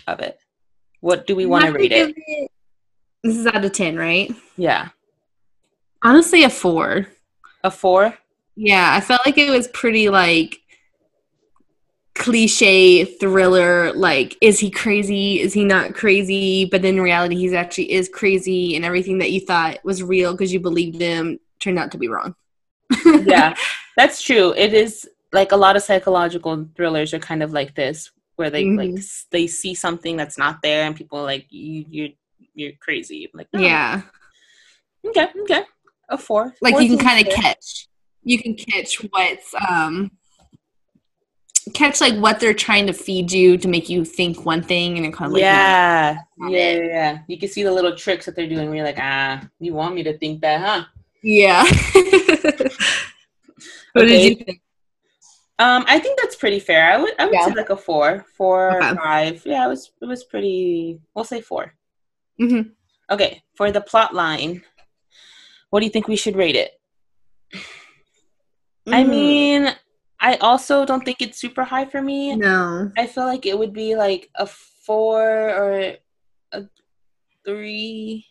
of 0.06 0.20
it? 0.20 0.38
What 1.00 1.26
do 1.26 1.34
we 1.34 1.46
want 1.46 1.64
to 1.64 1.72
rate 1.72 1.92
it? 1.92 2.14
This 3.22 3.36
is 3.36 3.46
out 3.46 3.64
of 3.64 3.72
10, 3.72 3.96
right? 3.96 4.34
Yeah. 4.56 4.88
Honestly, 6.02 6.44
a 6.44 6.50
four. 6.50 7.06
A 7.64 7.70
four? 7.70 8.16
Yeah, 8.56 8.94
I 8.94 9.00
felt 9.00 9.20
like 9.26 9.38
it 9.38 9.50
was 9.50 9.68
pretty 9.68 10.08
like 10.08 10.60
cliche 12.20 13.04
thriller 13.04 13.92
like 13.94 14.36
is 14.42 14.58
he 14.60 14.70
crazy 14.70 15.40
is 15.40 15.54
he 15.54 15.64
not 15.64 15.94
crazy 15.94 16.66
but 16.66 16.82
then 16.82 16.94
in 16.96 17.00
reality 17.00 17.34
he's 17.34 17.54
actually 17.54 17.90
is 17.90 18.10
crazy 18.10 18.76
and 18.76 18.84
everything 18.84 19.16
that 19.18 19.30
you 19.32 19.40
thought 19.40 19.78
was 19.84 20.02
real 20.02 20.32
because 20.32 20.52
you 20.52 20.60
believed 20.60 21.00
him 21.00 21.40
turned 21.60 21.78
out 21.78 21.90
to 21.90 21.98
be 21.98 22.08
wrong 22.08 22.34
yeah, 23.24 23.54
that's 23.96 24.20
true. 24.20 24.52
It 24.56 24.74
is 24.74 25.08
like 25.32 25.52
a 25.52 25.56
lot 25.56 25.76
of 25.76 25.82
psychological 25.82 26.66
thrillers 26.76 27.14
are 27.14 27.20
kind 27.20 27.40
of 27.40 27.52
like 27.52 27.76
this, 27.76 28.10
where 28.34 28.50
they 28.50 28.64
like 28.64 28.90
Mhm. 28.90 28.98
s- 28.98 29.26
they 29.30 29.46
see 29.46 29.74
something 29.74 30.16
that's 30.16 30.36
not 30.36 30.58
there, 30.60 30.82
and 30.86 30.96
people 30.96 31.20
are 31.20 31.24
like 31.34 31.46
you 31.50 31.84
you're 31.88 32.08
you're 32.54 32.72
crazy. 32.80 33.30
Like 33.32 33.46
no. 33.52 33.60
yeah 33.60 34.02
okay, 35.06 35.28
okay, 35.42 35.62
a 36.08 36.18
four. 36.18 36.52
like 36.60 36.80
you 36.82 36.88
can 36.88 36.98
kind 36.98 37.24
of 37.24 37.32
catch 37.32 37.86
you 38.24 38.38
can 38.42 38.54
catch 38.56 38.96
what's 39.12 39.54
um 39.68 40.10
catch 41.70 42.00
like 42.00 42.14
what 42.16 42.40
they're 42.40 42.54
trying 42.54 42.86
to 42.86 42.92
feed 42.92 43.32
you 43.32 43.56
to 43.58 43.68
make 43.68 43.88
you 43.88 44.04
think 44.04 44.44
one 44.44 44.62
thing 44.62 44.96
and 44.96 45.04
then 45.04 45.12
kind 45.12 45.26
of 45.28 45.32
like 45.32 45.42
no. 45.42 45.46
yeah, 45.48 46.16
not 46.38 46.50
yeah, 46.52 46.58
it. 46.58 46.84
yeah, 46.84 46.88
yeah. 46.88 47.18
You 47.28 47.38
can 47.38 47.48
see 47.48 47.62
the 47.62 47.72
little 47.72 47.96
tricks 47.96 48.26
that 48.26 48.36
they're 48.36 48.48
doing. 48.48 48.66
Where 48.68 48.76
you're 48.76 48.84
like, 48.84 48.98
ah, 48.98 49.48
you 49.58 49.74
want 49.74 49.94
me 49.94 50.02
to 50.04 50.16
think 50.18 50.40
that, 50.42 50.60
huh? 50.60 50.84
yeah 51.22 51.62
what 53.92 54.04
Okay. 54.04 54.06
did 54.08 54.24
you 54.24 54.34
think 54.44 54.62
Um, 55.58 55.84
I 55.86 55.98
think 55.98 56.18
that's 56.18 56.36
pretty 56.36 56.58
fair. 56.60 56.90
I 56.90 56.96
would 56.96 57.12
I 57.18 57.26
would 57.26 57.34
Yeah. 57.34 57.44
say 57.46 57.52
like 57.54 57.68
a 57.68 57.76
four, 57.76 58.24
four, 58.38 58.78
Okay. 58.82 58.94
five. 58.96 59.42
Yeah, 59.44 59.66
it 59.66 59.68
was 59.68 59.92
it 60.00 60.06
was 60.06 60.24
pretty. 60.24 60.98
We'll 61.14 61.24
say 61.26 61.42
4 61.42 61.74
Mhm. 62.40 62.70
Okay, 63.10 63.42
for 63.54 63.70
the 63.70 63.82
plot 63.82 64.14
line, 64.14 64.62
what 65.68 65.80
do 65.80 65.84
you 65.86 65.92
think 65.92 66.08
we 66.08 66.16
should 66.16 66.36
rate 66.36 66.56
it? 66.56 66.70
I 68.86 69.04
Mm. 69.04 69.08
mean, 69.10 69.76
I 70.20 70.36
also 70.36 70.84
don't 70.84 71.04
think 71.04 71.22
it's 71.22 71.38
super 71.38 71.64
high 71.64 71.86
for 71.86 72.02
me. 72.02 72.36
no 72.36 72.90
I 72.96 73.06
feel 73.06 73.24
like 73.24 73.46
it 73.46 73.58
would 73.58 73.72
be 73.72 73.96
like 73.96 74.30
a 74.34 74.46
four 74.46 75.20
or 75.22 75.94
a 76.52 76.64
three 77.44 78.26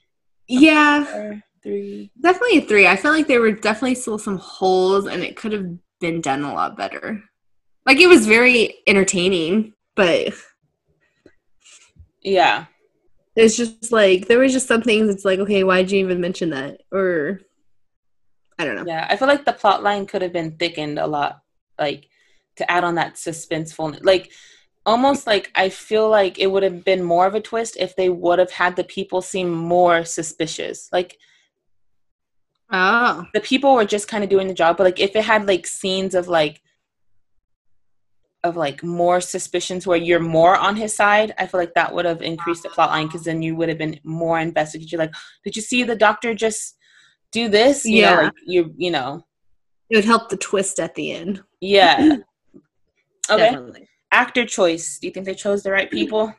yeah 0.47 1.39
three. 1.61 2.11
Definitely 2.21 2.59
a 2.59 2.61
three. 2.61 2.87
I 2.87 2.95
felt 2.95 3.15
like 3.15 3.27
there 3.27 3.41
were 3.41 3.51
definitely 3.51 3.95
still 3.95 4.17
some 4.17 4.37
holes 4.37 5.05
and 5.07 5.21
it 5.23 5.35
could 5.35 5.51
have 5.51 5.67
been 5.99 6.21
done 6.21 6.43
a 6.43 6.53
lot 6.53 6.77
better. 6.77 7.21
Like 7.85 7.97
it 7.99 8.07
was 8.07 8.25
very 8.27 8.75
entertaining, 8.87 9.73
but 9.95 10.33
Yeah, 12.21 12.65
it's 13.35 13.57
just 13.57 13.91
like 13.91 14.27
there 14.27 14.39
was 14.39 14.53
just 14.53 14.67
some 14.67 14.81
things 14.81 15.09
it's 15.09 15.25
like, 15.25 15.39
okay, 15.39 15.63
why'd 15.63 15.91
you 15.91 15.99
even 15.99 16.21
mention 16.21 16.49
that? 16.51 16.81
Or 16.91 17.41
I 18.57 18.65
don't 18.65 18.75
know. 18.75 18.85
yeah. 18.85 19.07
I 19.09 19.15
feel 19.15 19.27
like 19.27 19.45
the 19.45 19.53
plot 19.53 19.83
line 19.83 20.05
could 20.05 20.21
have 20.21 20.33
been 20.33 20.57
thickened 20.57 20.99
a 20.99 21.07
lot, 21.07 21.41
like 21.79 22.07
to 22.57 22.69
add 22.71 22.83
on 22.83 22.95
that 22.95 23.15
suspenseful, 23.15 23.99
like 24.03 24.31
almost 24.85 25.25
like 25.27 25.51
I 25.55 25.69
feel 25.69 26.09
like 26.09 26.39
it 26.39 26.47
would 26.51 26.63
have 26.63 26.83
been 26.83 27.03
more 27.03 27.25
of 27.27 27.35
a 27.35 27.41
twist 27.41 27.77
if 27.79 27.95
they 27.95 28.09
would 28.09 28.39
have 28.39 28.51
had 28.51 28.75
the 28.75 28.83
people 28.83 29.21
seem 29.21 29.49
more 29.51 30.03
suspicious. 30.05 30.89
Like 30.91 31.17
Oh. 32.71 33.25
the 33.33 33.39
people 33.39 33.73
were 33.73 33.83
just 33.85 34.07
kind 34.07 34.23
of 34.23 34.29
doing 34.29 34.47
the 34.47 34.53
job 34.53 34.77
but 34.77 34.83
like 34.83 34.99
if 34.99 35.15
it 35.15 35.23
had 35.25 35.47
like 35.47 35.65
scenes 35.65 36.13
of 36.13 36.27
like 36.27 36.61
of 38.43 38.55
like 38.55 38.83
more 38.83 39.19
suspicions 39.19 39.87
where 39.87 39.97
you're 39.97 40.19
more 40.19 40.55
on 40.55 40.75
his 40.75 40.93
side 40.95 41.33
i 41.39 41.47
feel 41.47 41.59
like 41.59 41.73
that 41.73 41.91
would 41.95 42.05
have 42.05 42.21
increased 42.21 42.61
the 42.61 42.69
plot 42.69 42.91
line 42.91 43.07
because 43.07 43.23
then 43.23 43.41
you 43.41 43.55
would 43.55 43.69
have 43.69 43.79
been 43.79 43.99
more 44.03 44.39
invested 44.39 44.91
you're 44.91 44.99
like 44.99 45.11
did 45.43 45.55
you 45.55 45.63
see 45.63 45.81
the 45.81 45.95
doctor 45.95 46.35
just 46.35 46.77
do 47.31 47.49
this 47.49 47.85
you 47.85 48.03
know 48.03 48.11
Yeah. 48.11 48.21
like 48.25 48.33
you 48.45 48.71
you 48.77 48.91
know 48.91 49.25
It 49.89 49.95
would 49.95 50.05
help 50.05 50.29
the 50.29 50.37
twist 50.37 50.79
at 50.79 50.93
the 50.93 51.11
end. 51.11 51.41
Yeah 51.61 51.97
okay 53.29 53.51
Definitely. 53.51 53.87
actor 54.11 54.45
choice 54.45 54.99
do 54.99 55.07
you 55.07 55.13
think 55.13 55.25
they 55.25 55.35
chose 55.35 55.63
the 55.63 55.71
right 55.71 55.89
people 55.89 56.33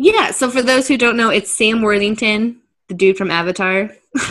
Yeah, 0.00 0.30
so 0.30 0.48
for 0.48 0.62
those 0.62 0.86
who 0.86 0.96
don't 0.96 1.16
know, 1.16 1.28
it's 1.30 1.56
Sam 1.56 1.82
Worthington, 1.82 2.60
the 2.86 2.94
dude 2.94 3.16
from 3.16 3.32
Avatar. 3.32 3.90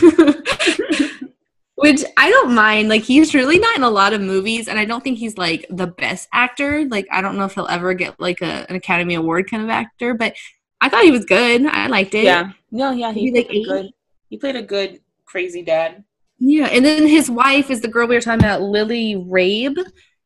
Which 1.74 2.02
I 2.16 2.30
don't 2.30 2.54
mind. 2.54 2.88
Like 2.88 3.02
he's 3.02 3.34
really 3.34 3.58
not 3.58 3.76
in 3.76 3.82
a 3.82 3.90
lot 3.90 4.14
of 4.14 4.20
movies 4.20 4.66
and 4.66 4.78
I 4.78 4.86
don't 4.86 5.04
think 5.04 5.18
he's 5.18 5.36
like 5.36 5.66
the 5.68 5.86
best 5.86 6.28
actor. 6.32 6.86
Like 6.86 7.06
I 7.12 7.20
don't 7.20 7.36
know 7.36 7.44
if 7.44 7.54
he'll 7.54 7.68
ever 7.68 7.92
get 7.94 8.18
like 8.18 8.40
a, 8.40 8.66
an 8.70 8.76
Academy 8.76 9.14
Award 9.14 9.50
kind 9.50 9.62
of 9.62 9.68
actor, 9.68 10.14
but 10.14 10.34
I 10.80 10.88
thought 10.88 11.04
he 11.04 11.10
was 11.10 11.26
good. 11.26 11.66
I 11.66 11.86
liked 11.88 12.14
it. 12.14 12.24
yeah 12.24 12.52
no 12.70 12.90
yeah 12.92 13.12
he 13.12 13.30
Maybe, 13.30 13.46
like, 13.46 13.50
a 13.50 13.64
good 13.82 13.90
he 14.30 14.38
played 14.38 14.56
a 14.56 14.62
good 14.62 15.00
crazy 15.26 15.62
dad 15.62 16.02
Yeah, 16.38 16.66
and 16.66 16.84
then 16.84 17.06
his 17.06 17.30
wife 17.30 17.70
is 17.70 17.80
the 17.80 17.88
girl 17.88 18.06
we 18.06 18.14
were 18.14 18.20
talking 18.20 18.44
about, 18.44 18.62
Lily 18.62 19.16
Rabe. 19.16 19.78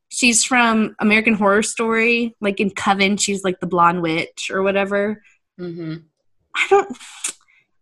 She's 0.08 0.44
from 0.44 0.94
American 0.98 1.34
Horror 1.34 1.62
Story. 1.62 2.36
Like 2.40 2.60
in 2.60 2.70
Coven, 2.70 3.16
she's 3.16 3.44
like 3.44 3.60
the 3.60 3.66
blonde 3.66 4.02
witch 4.02 4.50
or 4.52 4.62
whatever. 4.62 5.22
mm-hmm. 5.58 5.96
I 6.54 6.66
don't. 6.68 6.98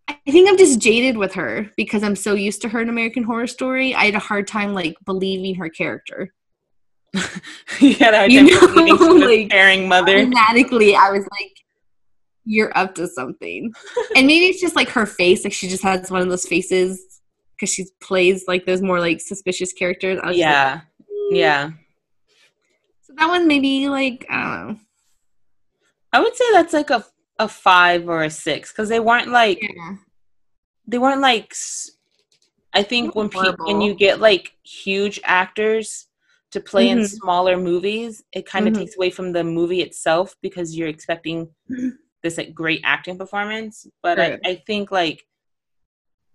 I 0.08 0.30
think 0.30 0.48
I'm 0.48 0.58
just 0.58 0.80
jaded 0.80 1.16
with 1.16 1.34
her 1.34 1.70
because 1.76 2.02
I'm 2.04 2.14
so 2.14 2.34
used 2.34 2.62
to 2.62 2.68
her 2.68 2.80
in 2.80 2.88
American 2.88 3.24
Horror 3.24 3.48
Story. 3.48 3.94
I 3.94 4.04
had 4.04 4.14
a 4.14 4.20
hard 4.20 4.46
time 4.46 4.74
like 4.74 4.94
believing 5.04 5.56
her 5.56 5.68
character. 5.68 6.32
you 7.80 7.94
had 7.94 8.14
a 8.14 8.18
hard 8.18 8.32
You 8.32 8.60
time 8.60 8.74
know, 8.86 9.26
like, 9.26 9.50
caring 9.50 9.88
mother 9.88 10.18
Automatically, 10.18 10.94
I 10.94 11.10
was 11.10 11.26
like, 11.32 11.52
"You're 12.44 12.76
up 12.78 12.94
to 12.96 13.08
something." 13.08 13.72
and 14.16 14.26
maybe 14.28 14.46
it's 14.46 14.60
just 14.60 14.76
like 14.76 14.90
her 14.90 15.06
face. 15.06 15.42
Like 15.42 15.52
she 15.52 15.66
just 15.66 15.82
has 15.82 16.12
one 16.12 16.22
of 16.22 16.28
those 16.28 16.46
faces 16.46 17.09
because 17.60 17.72
she 17.74 17.84
plays 18.00 18.44
like 18.48 18.64
those 18.64 18.80
more 18.80 19.00
like 19.00 19.20
suspicious 19.20 19.72
characters. 19.72 20.16
Just 20.16 20.26
like, 20.26 20.36
yeah 20.36 20.80
yeah 21.30 21.70
So 23.02 23.12
that 23.16 23.28
one 23.28 23.46
maybe 23.46 23.88
like 23.88 24.26
I 24.30 24.42
don't 24.42 24.68
know. 24.68 24.80
I 26.12 26.20
would 26.20 26.34
say 26.34 26.44
that's 26.52 26.72
like 26.72 26.90
a 26.90 27.04
a 27.38 27.48
five 27.48 28.08
or 28.08 28.22
a 28.24 28.30
six 28.30 28.72
because 28.72 28.88
they 28.88 29.00
weren't 29.00 29.28
like 29.28 29.58
Yeah. 29.62 29.96
they 30.86 30.98
weren't 30.98 31.20
like. 31.20 31.54
I 32.72 32.82
think 32.84 33.16
when 33.16 33.28
people, 33.28 33.54
when 33.66 33.80
you 33.80 33.94
get 33.94 34.20
like 34.20 34.52
huge 34.62 35.18
actors 35.24 36.06
to 36.52 36.60
play 36.60 36.88
in 36.88 36.98
Mhm. 36.98 37.08
smaller 37.08 37.56
movies, 37.56 38.22
it 38.32 38.46
kind 38.46 38.68
of 38.68 38.74
Mhm. 38.74 38.78
takes 38.78 38.96
away 38.96 39.10
from 39.10 39.32
the 39.32 39.42
movie 39.42 39.82
itself 39.82 40.36
because 40.40 40.76
you're 40.76 40.88
expecting 40.88 41.48
this 42.22 42.38
like 42.38 42.54
great 42.54 42.80
acting 42.84 43.18
performance. 43.18 43.86
But 44.02 44.18
Right. 44.18 44.38
I, 44.44 44.50
I 44.50 44.54
think 44.66 44.90
like 44.92 45.26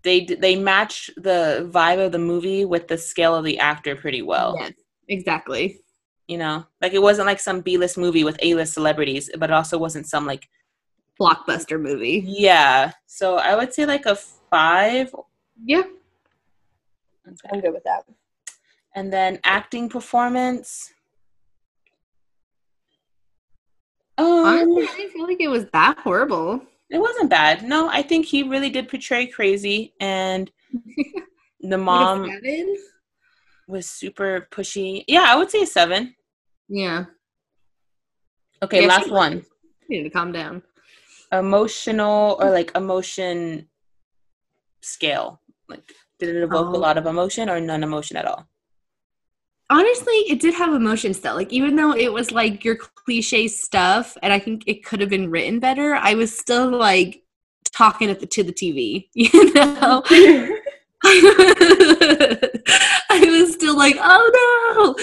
they 0.05 0.23
they 0.23 0.55
match 0.55 1.09
the 1.17 1.69
vibe 1.69 2.05
of 2.05 2.13
the 2.13 2.19
movie 2.19 2.63
with 2.63 2.87
the 2.87 2.97
scale 2.97 3.35
of 3.35 3.43
the 3.43 3.59
actor 3.59 3.95
pretty 3.97 4.21
well. 4.21 4.55
Yes, 4.57 4.71
exactly. 5.09 5.81
You 6.27 6.37
know, 6.37 6.65
like 6.81 6.93
it 6.93 7.01
wasn't 7.01 7.27
like 7.27 7.39
some 7.41 7.59
B 7.59 7.77
list 7.77 7.97
movie 7.97 8.23
with 8.23 8.37
A 8.41 8.55
list 8.55 8.73
celebrities, 8.73 9.29
but 9.37 9.49
it 9.49 9.53
also 9.53 9.77
wasn't 9.77 10.07
some 10.07 10.25
like 10.25 10.47
Blockbuster 11.19 11.79
movie. 11.79 12.23
Yeah. 12.25 12.91
So 13.05 13.35
I 13.37 13.55
would 13.55 13.73
say 13.73 13.85
like 13.85 14.05
a 14.05 14.15
five. 14.15 15.13
Yeah, 15.63 15.83
Okay. 17.27 17.49
I'm 17.51 17.61
good 17.61 17.73
with 17.73 17.83
that. 17.83 18.05
And 18.95 19.11
then 19.11 19.39
acting 19.43 19.89
performance. 19.89 20.93
Um, 24.17 24.25
Honestly, 24.27 24.83
I 24.87 24.95
didn't 24.97 25.11
feel 25.11 25.27
like 25.27 25.41
it 25.41 25.49
was 25.49 25.65
that 25.73 25.97
horrible. 25.99 26.61
It 26.89 26.99
wasn't 26.99 27.29
bad. 27.29 27.63
No, 27.63 27.89
I 27.89 28.01
think 28.01 28.25
he 28.25 28.43
really 28.43 28.69
did 28.69 28.89
portray 28.89 29.27
crazy, 29.27 29.93
and 29.99 30.51
the 31.61 31.77
mom 31.77 32.27
seven? 32.29 32.75
was 33.67 33.89
super 33.89 34.47
pushy. 34.51 35.03
Yeah, 35.07 35.25
I 35.27 35.35
would 35.35 35.49
say 35.51 35.63
a 35.63 35.65
seven. 35.67 36.15
Yeah, 36.67 37.05
Okay, 38.63 38.81
Yeah, 38.81 38.87
last 38.87 39.11
one. 39.11 39.45
you 39.89 39.97
need 39.97 40.03
to 40.03 40.09
calm 40.09 40.31
down. 40.31 40.63
Emotional 41.31 42.37
or 42.39 42.49
like 42.51 42.71
emotion 42.75 43.67
scale. 44.81 45.41
Like, 45.67 45.91
did 46.19 46.35
it 46.35 46.43
evoke 46.43 46.73
a 46.73 46.77
Oh. 46.77 46.79
lot 46.79 46.97
of 46.97 47.05
emotion 47.05 47.49
or 47.49 47.59
none 47.59 47.83
emotion 47.83 48.17
at 48.17 48.25
all? 48.25 48.47
Honestly, 49.69 50.13
it 50.29 50.39
did 50.39 50.53
have 50.53 50.73
emotion 50.73 51.13
still. 51.13 51.35
Like 51.35 51.51
even 51.51 51.75
though 51.75 51.93
it 51.93 52.13
was 52.13 52.31
like 52.31 52.63
your 52.63 52.77
cliche 53.05 53.47
stuff, 53.47 54.17
and 54.23 54.33
I 54.33 54.39
think 54.39 54.63
it 54.67 54.83
could 54.85 54.99
have 55.01 55.09
been 55.09 55.29
written 55.29 55.59
better, 55.59 55.95
I 55.95 56.15
was 56.15 56.35
still 56.37 56.69
like 56.69 57.23
talking 57.71 58.09
at 58.09 58.19
the 58.19 58.25
to 58.27 58.43
the 58.43 58.53
TV. 58.53 59.09
You 59.15 59.53
know, 59.53 60.03
I 61.03 62.21
was 63.39 63.53
still 63.53 63.77
like, 63.77 63.95
oh 63.99 64.31
no. 64.73 64.95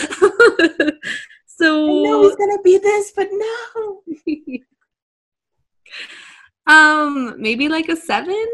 so 1.46 1.84
I 1.84 2.02
know 2.02 2.22
he's 2.22 2.36
gonna 2.36 2.62
be 2.62 2.78
this, 2.78 3.12
but 3.14 3.28
no. 3.30 4.02
um, 6.66 7.34
maybe 7.38 7.68
like 7.68 7.88
a 7.88 7.96
seven. 7.96 8.46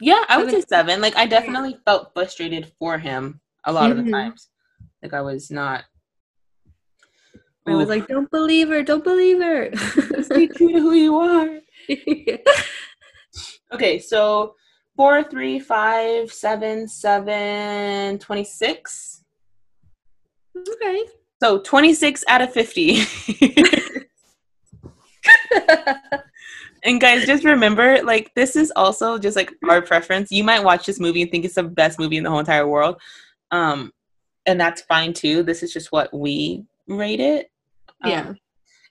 Yeah, 0.00 0.22
I 0.28 0.38
would 0.38 0.46
Seven. 0.50 0.62
say 0.62 0.66
seven. 0.68 1.00
Like 1.00 1.16
I 1.16 1.26
definitely 1.26 1.76
felt 1.84 2.12
frustrated 2.14 2.70
for 2.78 2.98
him 2.98 3.40
a 3.64 3.72
lot 3.72 3.90
of 3.90 3.96
the 3.96 4.04
Mhm. 4.04 4.12
times. 4.12 4.48
Like 5.02 5.12
I 5.12 5.22
was 5.22 5.50
not. 5.50 5.84
I 7.68 7.74
was 7.74 7.88
like, 7.88 8.06
don't 8.08 8.30
believe 8.30 8.68
her, 8.68 8.82
don't 8.82 9.04
believe 9.04 9.40
her. 9.40 9.70
stay 10.22 10.46
true 10.46 10.72
to 10.72 10.80
who 10.80 10.92
you 10.92 11.16
are. 11.16 11.58
Okay, 13.72 13.98
so 13.98 14.54
four, 14.96 15.22
three, 15.22 15.58
five, 15.58 16.32
seven, 16.32 16.88
seven, 16.88 18.18
26. 18.18 19.24
Okay. 20.56 21.04
So 21.42 21.58
26 21.60 22.24
out 22.28 22.40
of 22.40 22.52
50. 22.52 23.02
and 26.82 27.00
guys, 27.00 27.26
just 27.26 27.44
remember, 27.44 28.02
like, 28.02 28.32
this 28.34 28.56
is 28.56 28.72
also 28.74 29.18
just 29.18 29.36
like 29.36 29.52
our 29.68 29.82
preference. 29.82 30.32
You 30.32 30.44
might 30.44 30.64
watch 30.64 30.86
this 30.86 30.98
movie 30.98 31.22
and 31.22 31.30
think 31.30 31.44
it's 31.44 31.54
the 31.56 31.62
best 31.62 31.98
movie 31.98 32.16
in 32.16 32.24
the 32.24 32.30
whole 32.30 32.40
entire 32.40 32.66
world. 32.66 33.00
Um, 33.50 33.92
and 34.46 34.58
that's 34.58 34.80
fine 34.82 35.12
too. 35.12 35.42
This 35.42 35.62
is 35.62 35.72
just 35.72 35.92
what 35.92 36.12
we 36.12 36.64
rate 36.88 37.20
it. 37.20 37.50
Um, 38.04 38.10
Yeah. 38.10 38.32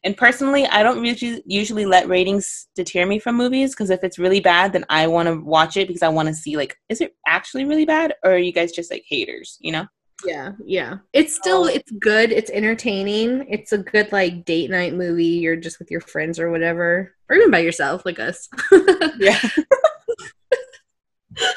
and 0.04 0.16
personally, 0.18 0.66
I 0.68 0.84
don't 0.84 1.04
usually 1.04 1.42
usually 1.46 1.86
let 1.86 2.08
ratings 2.08 2.68
deter 2.76 3.06
me 3.06 3.20
from 3.20 3.36
movies 3.36 3.72
because 3.74 3.90
if 3.90 4.04
it's 4.04 4.20
really 4.20 4.40
bad, 4.40 4.74
then 4.74 4.86
I 4.90 5.08
want 5.08 5.28
to 5.28 5.36
watch 5.44 5.78
it 5.78 5.88
because 5.88 6.04
I 6.04 6.10
want 6.10 6.28
to 6.28 6.34
see 6.34 6.58
like, 6.58 6.78
is 6.90 7.02
it 7.02 7.16
actually 7.28 7.66
really 7.66 7.86
bad, 7.86 8.14
or 8.24 8.32
are 8.32 8.38
you 8.38 8.52
guys 8.54 8.72
just 8.72 8.92
like 8.92 9.04
haters? 9.08 9.58
You 9.62 9.72
know? 9.74 9.86
Yeah, 10.26 10.54
yeah. 10.66 10.96
It's 11.14 11.36
still 11.36 11.66
it's 11.66 11.92
good. 12.00 12.32
It's 12.32 12.50
entertaining. 12.50 13.46
It's 13.50 13.72
a 13.72 13.78
good 13.78 14.12
like 14.12 14.46
date 14.46 14.70
night 14.72 14.94
movie. 14.96 15.26
You're 15.26 15.56
just 15.56 15.78
with 15.80 15.92
your 15.92 16.02
friends 16.02 16.40
or 16.40 16.50
whatever, 16.50 17.14
or 17.30 17.36
even 17.36 17.52
by 17.52 17.60
yourself, 17.60 18.04
like 18.06 18.20
us. 18.20 18.50
Yeah. 19.20 19.40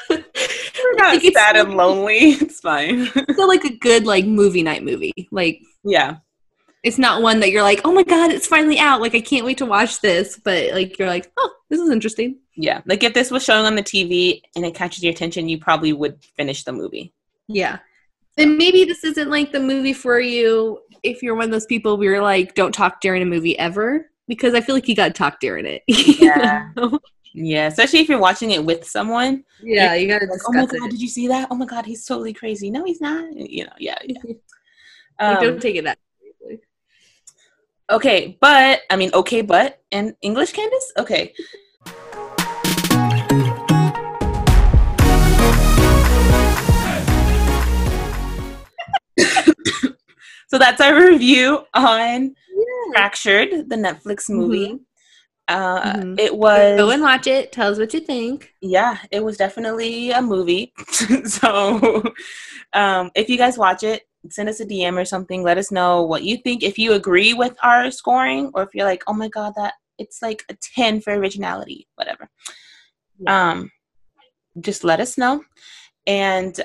We're 0.09 0.93
not 0.95 1.15
Like, 1.15 1.23
it's 1.23 1.35
sad 1.37 1.55
and 1.55 1.75
lonely. 1.75 2.17
It's 2.41 2.59
fine. 2.59 3.07
still 3.07 3.47
like 3.47 3.63
a 3.63 3.75
good 3.77 4.05
like 4.05 4.25
movie 4.25 4.63
night 4.63 4.83
movie. 4.83 5.27
Like 5.31 5.61
yeah. 5.83 6.17
It's 6.83 6.97
not 6.97 7.21
one 7.21 7.39
that 7.41 7.51
you're 7.51 7.61
like, 7.63 7.81
oh 7.85 7.91
my 7.93 8.03
god, 8.03 8.31
it's 8.31 8.47
finally 8.47 8.79
out. 8.79 9.01
Like 9.01 9.13
I 9.15 9.21
can't 9.21 9.45
wait 9.45 9.57
to 9.59 9.65
watch 9.65 10.01
this. 10.01 10.39
But 10.43 10.73
like 10.73 10.97
you're 10.97 11.07
like, 11.07 11.31
oh, 11.37 11.51
this 11.69 11.79
is 11.79 11.89
interesting. 11.89 12.37
Yeah. 12.55 12.81
Like 12.85 13.03
if 13.03 13.13
this 13.13 13.29
was 13.31 13.43
showing 13.43 13.65
on 13.65 13.75
the 13.75 13.83
TV 13.83 14.41
and 14.55 14.65
it 14.65 14.73
catches 14.75 15.03
your 15.03 15.11
attention, 15.13 15.47
you 15.47 15.59
probably 15.59 15.93
would 15.93 16.23
finish 16.35 16.63
the 16.63 16.71
movie. 16.73 17.13
Yeah. 17.47 17.79
And 18.37 18.57
maybe 18.57 18.83
this 18.85 19.03
isn't 19.03 19.29
like 19.29 19.51
the 19.51 19.59
movie 19.59 19.93
for 19.93 20.19
you 20.19 20.79
if 21.03 21.21
you're 21.21 21.35
one 21.35 21.45
of 21.45 21.51
those 21.51 21.65
people 21.65 21.97
where 21.97 22.13
you're 22.13 22.21
like, 22.23 22.55
don't 22.55 22.73
talk 22.73 23.01
during 23.01 23.21
a 23.21 23.25
movie 23.25 23.57
ever. 23.59 24.07
Because 24.27 24.53
I 24.53 24.61
feel 24.61 24.75
like 24.75 24.87
you 24.87 24.95
got 24.95 25.07
to 25.07 25.13
talk 25.13 25.39
during 25.39 25.65
it. 25.65 25.83
Yeah. 25.87 26.69
Yeah. 27.33 27.67
Especially 27.67 27.99
if 27.99 28.09
you're 28.09 28.19
watching 28.19 28.51
it 28.51 28.63
with 28.65 28.85
someone. 28.87 29.43
yeah, 29.61 29.93
you 29.93 30.07
got 30.07 30.19
to 30.19 30.25
Like, 30.25 30.41
oh 30.47 30.51
my 30.53 30.65
god, 30.65 30.87
it. 30.87 30.91
did 30.91 31.01
you 31.01 31.07
see 31.07 31.27
that? 31.29 31.47
Oh 31.51 31.55
my 31.55 31.65
god, 31.65 31.85
he's 31.85 32.05
totally 32.05 32.33
crazy. 32.33 32.69
No, 32.69 32.83
he's 32.83 32.99
not. 33.01 33.33
You 33.35 33.65
know, 33.65 33.73
yeah, 33.79 33.97
yeah. 34.03 34.17
Like, 35.19 35.37
Um, 35.37 35.43
don't 35.43 35.61
take 35.61 35.75
it 35.75 35.83
that. 35.85 35.97
Okay, 37.89 38.37
but 38.39 38.81
I 38.89 38.95
mean, 38.95 39.11
okay, 39.13 39.41
but 39.41 39.81
in 39.91 40.15
English, 40.21 40.53
Candice. 40.53 40.91
Okay. 40.97 41.33
so 50.47 50.57
that's 50.57 50.81
our 50.81 50.95
review 50.95 51.63
on 51.73 52.35
Fractured, 52.93 53.69
the 53.69 53.75
Netflix 53.75 54.29
movie. 54.29 54.79
Uh, 55.47 55.81
Mhm. 55.93 56.19
It 56.19 56.35
was 56.35 56.77
Go 56.77 56.91
and 56.91 57.01
watch 57.01 57.27
it. 57.27 57.51
Tell 57.51 57.71
us 57.71 57.77
what 57.77 57.93
you 57.93 57.99
think. 57.99 58.53
yeah, 58.61 58.97
it 59.11 59.23
was 59.23 59.37
definitely 59.37 60.11
a 60.11 60.21
movie. 60.21 60.73
so 61.25 62.03
um, 62.73 63.11
if 63.15 63.29
you 63.29 63.37
guys 63.37 63.57
watch 63.57 63.83
it, 63.83 64.03
send 64.29 64.49
us 64.49 64.59
a 64.59 64.65
DM 64.65 64.99
or 64.99 65.05
something. 65.05 65.43
Let 65.43 65.57
us 65.57 65.71
know 65.71 66.03
what 66.03 66.23
you 66.23 66.37
think. 66.37 66.63
If 66.63 66.77
you 66.77 66.93
agree 66.93 67.33
with 67.33 67.55
our 67.63 67.89
scoring, 67.91 68.51
or 68.53 68.63
if 68.63 68.69
you're 68.73 68.85
like, 68.85 69.03
oh 69.07 69.13
my 69.13 69.29
god, 69.29 69.53
that 69.57 69.73
it's 69.97 70.21
like 70.21 70.43
a 70.49 70.57
ten 70.75 71.01
for 71.01 71.13
originality, 71.13 71.87
whatever. 71.95 72.29
Um, 73.27 73.71
just 74.59 74.83
let 74.83 74.99
us 74.99 75.17
know. 75.17 75.43
And 76.07 76.59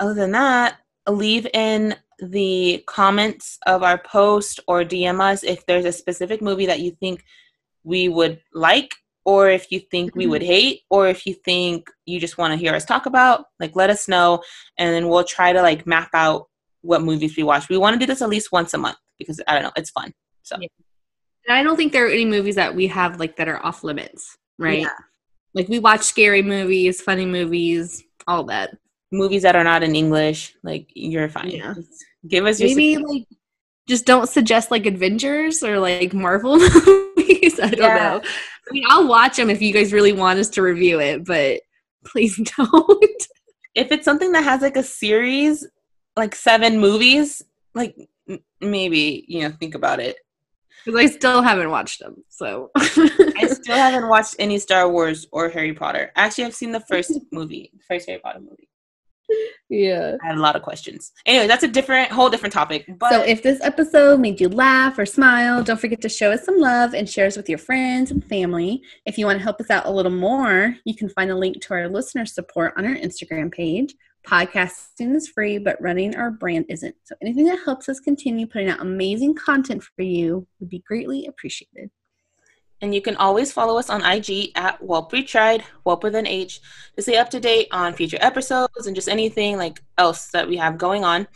other 0.00 0.14
than 0.14 0.32
that, 0.32 0.78
leave 1.08 1.46
in 1.54 1.94
the 2.18 2.82
comments 2.86 3.58
of 3.66 3.82
our 3.82 3.98
post 3.98 4.60
or 4.68 4.84
DM 4.84 5.20
us 5.20 5.42
if 5.42 5.66
there's 5.66 5.84
a 5.84 5.92
specific 5.92 6.40
movie 6.40 6.66
that 6.66 6.80
you 6.80 6.92
think 6.92 7.24
we 7.84 8.08
would 8.08 8.40
like 8.54 8.94
or 9.24 9.50
if 9.50 9.70
you 9.70 9.80
think 9.80 10.14
we 10.14 10.26
would 10.26 10.42
hate 10.42 10.82
or 10.90 11.08
if 11.08 11.26
you 11.26 11.34
think 11.34 11.88
you 12.06 12.20
just 12.20 12.38
want 12.38 12.52
to 12.52 12.56
hear 12.56 12.74
us 12.74 12.84
talk 12.84 13.06
about 13.06 13.46
like 13.58 13.74
let 13.74 13.90
us 13.90 14.08
know 14.08 14.40
and 14.78 14.94
then 14.94 15.08
we'll 15.08 15.24
try 15.24 15.52
to 15.52 15.62
like 15.62 15.86
map 15.86 16.10
out 16.14 16.46
what 16.82 17.02
movies 17.02 17.36
we 17.36 17.42
watch 17.42 17.68
we 17.68 17.78
want 17.78 17.94
to 17.94 17.98
do 17.98 18.06
this 18.06 18.22
at 18.22 18.28
least 18.28 18.52
once 18.52 18.74
a 18.74 18.78
month 18.78 18.96
because 19.18 19.40
i 19.48 19.54
don't 19.54 19.62
know 19.62 19.72
it's 19.76 19.90
fun 19.90 20.12
so 20.42 20.56
Yeah. 20.60 20.68
And 21.48 21.56
I 21.58 21.64
don't 21.64 21.76
think 21.76 21.92
there 21.92 22.06
are 22.06 22.10
any 22.10 22.24
movies 22.24 22.54
that 22.54 22.72
we 22.76 22.86
have 22.86 23.18
like 23.18 23.34
that 23.36 23.48
are 23.48 23.60
off 23.66 23.82
limits, 23.82 24.38
right? 24.60 24.82
Yeah. 24.82 24.90
Like 25.54 25.66
we 25.68 25.80
watch 25.80 26.02
scary 26.02 26.40
movies, 26.40 27.00
funny 27.00 27.26
movies, 27.26 28.00
all 28.28 28.44
that. 28.44 28.76
movies 29.10 29.42
that 29.42 29.56
are 29.56 29.64
not 29.64 29.82
in 29.82 29.96
english 29.96 30.54
like 30.62 30.86
you're 30.94 31.28
fine 31.28 31.50
Yeah. 31.50 31.74
Just 31.74 32.04
give 32.28 32.46
us 32.46 32.60
your 32.60 32.68
Maybe 32.68 32.96
like 32.96 33.24
just 33.88 34.06
don't 34.06 34.28
suggest 34.28 34.70
like 34.70 34.86
Avengers 34.86 35.64
or 35.64 35.80
like 35.80 36.14
Marvel 36.14 36.58
movies. 36.86 37.58
I 37.58 37.70
don't 37.70 37.78
Yeah. 37.80 37.98
know. 37.98 38.22
I 38.24 38.72
mean, 38.72 38.84
I'll 38.88 39.08
watch 39.08 39.36
them 39.36 39.50
if 39.50 39.60
you 39.60 39.72
guys 39.72 39.92
really 39.92 40.12
want 40.12 40.38
us 40.38 40.48
to 40.50 40.62
review 40.62 41.00
it, 41.00 41.24
but 41.24 41.60
please 42.06 42.36
don't. 42.56 43.22
if 43.74 43.90
it's 43.90 44.04
something 44.04 44.30
that 44.32 44.44
has 44.44 44.62
like 44.62 44.76
a 44.76 44.82
series 44.84 45.66
like 46.16 46.34
seven 46.34 46.78
movies 46.78 47.42
like 47.74 47.96
m- 48.28 48.40
maybe 48.60 49.24
you 49.28 49.42
know 49.42 49.50
think 49.58 49.74
about 49.74 50.00
it 50.00 50.16
Because 50.84 51.00
I 51.00 51.06
still 51.06 51.42
haven't 51.42 51.70
watched 51.70 52.00
them. 52.00 52.24
So 52.28 52.70
i 52.76 53.46
still 53.48 53.76
haven't 53.76 54.08
watched 54.08 54.36
any 54.38 54.58
star 54.58 54.90
wars 54.90 55.26
or 55.32 55.48
harry 55.48 55.72
potter 55.72 56.10
actually 56.16 56.44
i've 56.44 56.54
seen 56.54 56.72
the 56.72 56.80
first 56.80 57.12
movie 57.32 57.70
the 57.72 57.84
first 57.88 58.06
harry 58.08 58.20
potter 58.20 58.40
movie 58.40 58.68
yeah. 59.70 60.16
i 60.22 60.26
had 60.26 60.36
a 60.36 60.40
lot 60.40 60.56
of 60.56 60.62
questions 60.62 61.12
anyway 61.24 61.46
that's 61.46 61.62
a 61.62 61.68
different 61.68 62.10
whole 62.10 62.28
different 62.28 62.52
topic 62.52 62.84
but 62.98 63.10
so 63.10 63.22
if 63.22 63.42
this 63.42 63.60
episode 63.62 64.20
made 64.20 64.40
you 64.40 64.48
laugh 64.48 64.98
or 64.98 65.06
smile, 65.06 65.62
don't 65.62 65.80
forget 65.80 66.00
to 66.02 66.08
show 66.08 66.30
us 66.32 66.44
some 66.44 66.58
love 66.58 66.92
and 66.94 67.08
share 67.08 67.26
us 67.26 67.36
with 67.36 67.48
your 67.48 67.58
friends 67.58 68.10
and 68.10 68.24
family. 68.24 68.82
If 69.06 69.16
you 69.16 69.26
want 69.26 69.38
to 69.38 69.42
help 69.42 69.60
us 69.60 69.70
out 69.70 69.86
a 69.86 69.90
little 69.90 70.12
more, 70.12 70.76
you 70.84 70.94
can 70.94 71.08
find 71.08 71.30
a 71.30 71.34
link 71.34 71.60
to 71.62 71.74
our 71.74 71.88
listener 71.88 72.26
support 72.26 72.74
on 72.76 72.84
our 72.84 72.94
Instagram 72.94 73.50
page. 73.52 73.94
Podcasting 74.26 75.14
is 75.16 75.28
free, 75.28 75.58
but 75.58 75.80
running 75.80 76.14
our 76.14 76.30
brand 76.30 76.66
isn't. 76.68 76.94
So 77.04 77.14
anything 77.20 77.44
that 77.46 77.64
helps 77.64 77.88
us 77.88 77.98
continue 77.98 78.46
putting 78.46 78.68
out 78.68 78.80
amazing 78.80 79.34
content 79.34 79.82
for 79.82 80.02
you 80.02 80.46
would 80.60 80.68
be 80.68 80.84
greatly 80.86 81.26
appreciated. 81.26 81.90
And 82.80 82.94
you 82.94 83.00
can 83.00 83.16
always 83.16 83.52
follow 83.52 83.78
us 83.78 83.90
on 83.90 84.04
IG 84.04 84.50
at 84.56 84.80
Whelp 84.80 85.12
We 85.12 85.22
Tried, 85.22 85.62
Whelp 85.84 86.02
with 86.02 86.16
an 86.16 86.26
H, 86.26 86.60
to 86.96 87.02
stay 87.02 87.16
up 87.16 87.30
to 87.30 87.40
date 87.40 87.68
on 87.70 87.94
future 87.94 88.18
episodes 88.20 88.86
and 88.86 88.96
just 88.96 89.08
anything 89.08 89.56
like 89.56 89.80
else 89.98 90.28
that 90.28 90.48
we 90.48 90.56
have 90.56 90.78
going 90.78 91.04
on. 91.04 91.28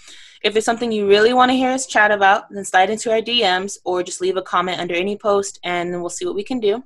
If 0.42 0.52
there's 0.52 0.64
something 0.64 0.90
you 0.90 1.08
really 1.08 1.32
want 1.32 1.50
to 1.50 1.56
hear 1.56 1.70
us 1.70 1.86
chat 1.86 2.10
about, 2.10 2.50
then 2.50 2.64
slide 2.64 2.90
into 2.90 3.12
our 3.12 3.20
DMs 3.20 3.78
or 3.84 4.02
just 4.02 4.20
leave 4.20 4.36
a 4.36 4.42
comment 4.42 4.80
under 4.80 4.94
any 4.94 5.16
post 5.16 5.60
and 5.62 6.00
we'll 6.00 6.10
see 6.10 6.24
what 6.24 6.34
we 6.34 6.44
can 6.44 6.60
do. 6.60 6.82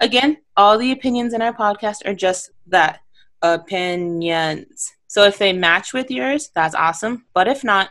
Again, 0.00 0.38
all 0.56 0.76
the 0.76 0.92
opinions 0.92 1.32
in 1.32 1.42
our 1.42 1.54
podcast 1.54 2.04
are 2.04 2.14
just 2.14 2.50
that 2.66 3.00
opinions. 3.44 4.92
So 5.06 5.24
if 5.24 5.38
they 5.38 5.52
match 5.52 5.92
with 5.92 6.10
yours, 6.10 6.50
that's 6.54 6.74
awesome. 6.74 7.26
But 7.34 7.48
if 7.48 7.62
not, 7.62 7.90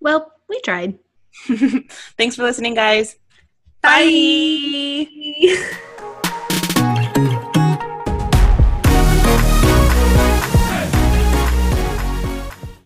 Well, 0.00 0.32
we 0.48 0.60
tried. 0.62 0.98
thanks 2.16 2.36
for 2.36 2.42
listening, 2.42 2.74
guys. 2.74 3.16
Bye. 3.82 5.06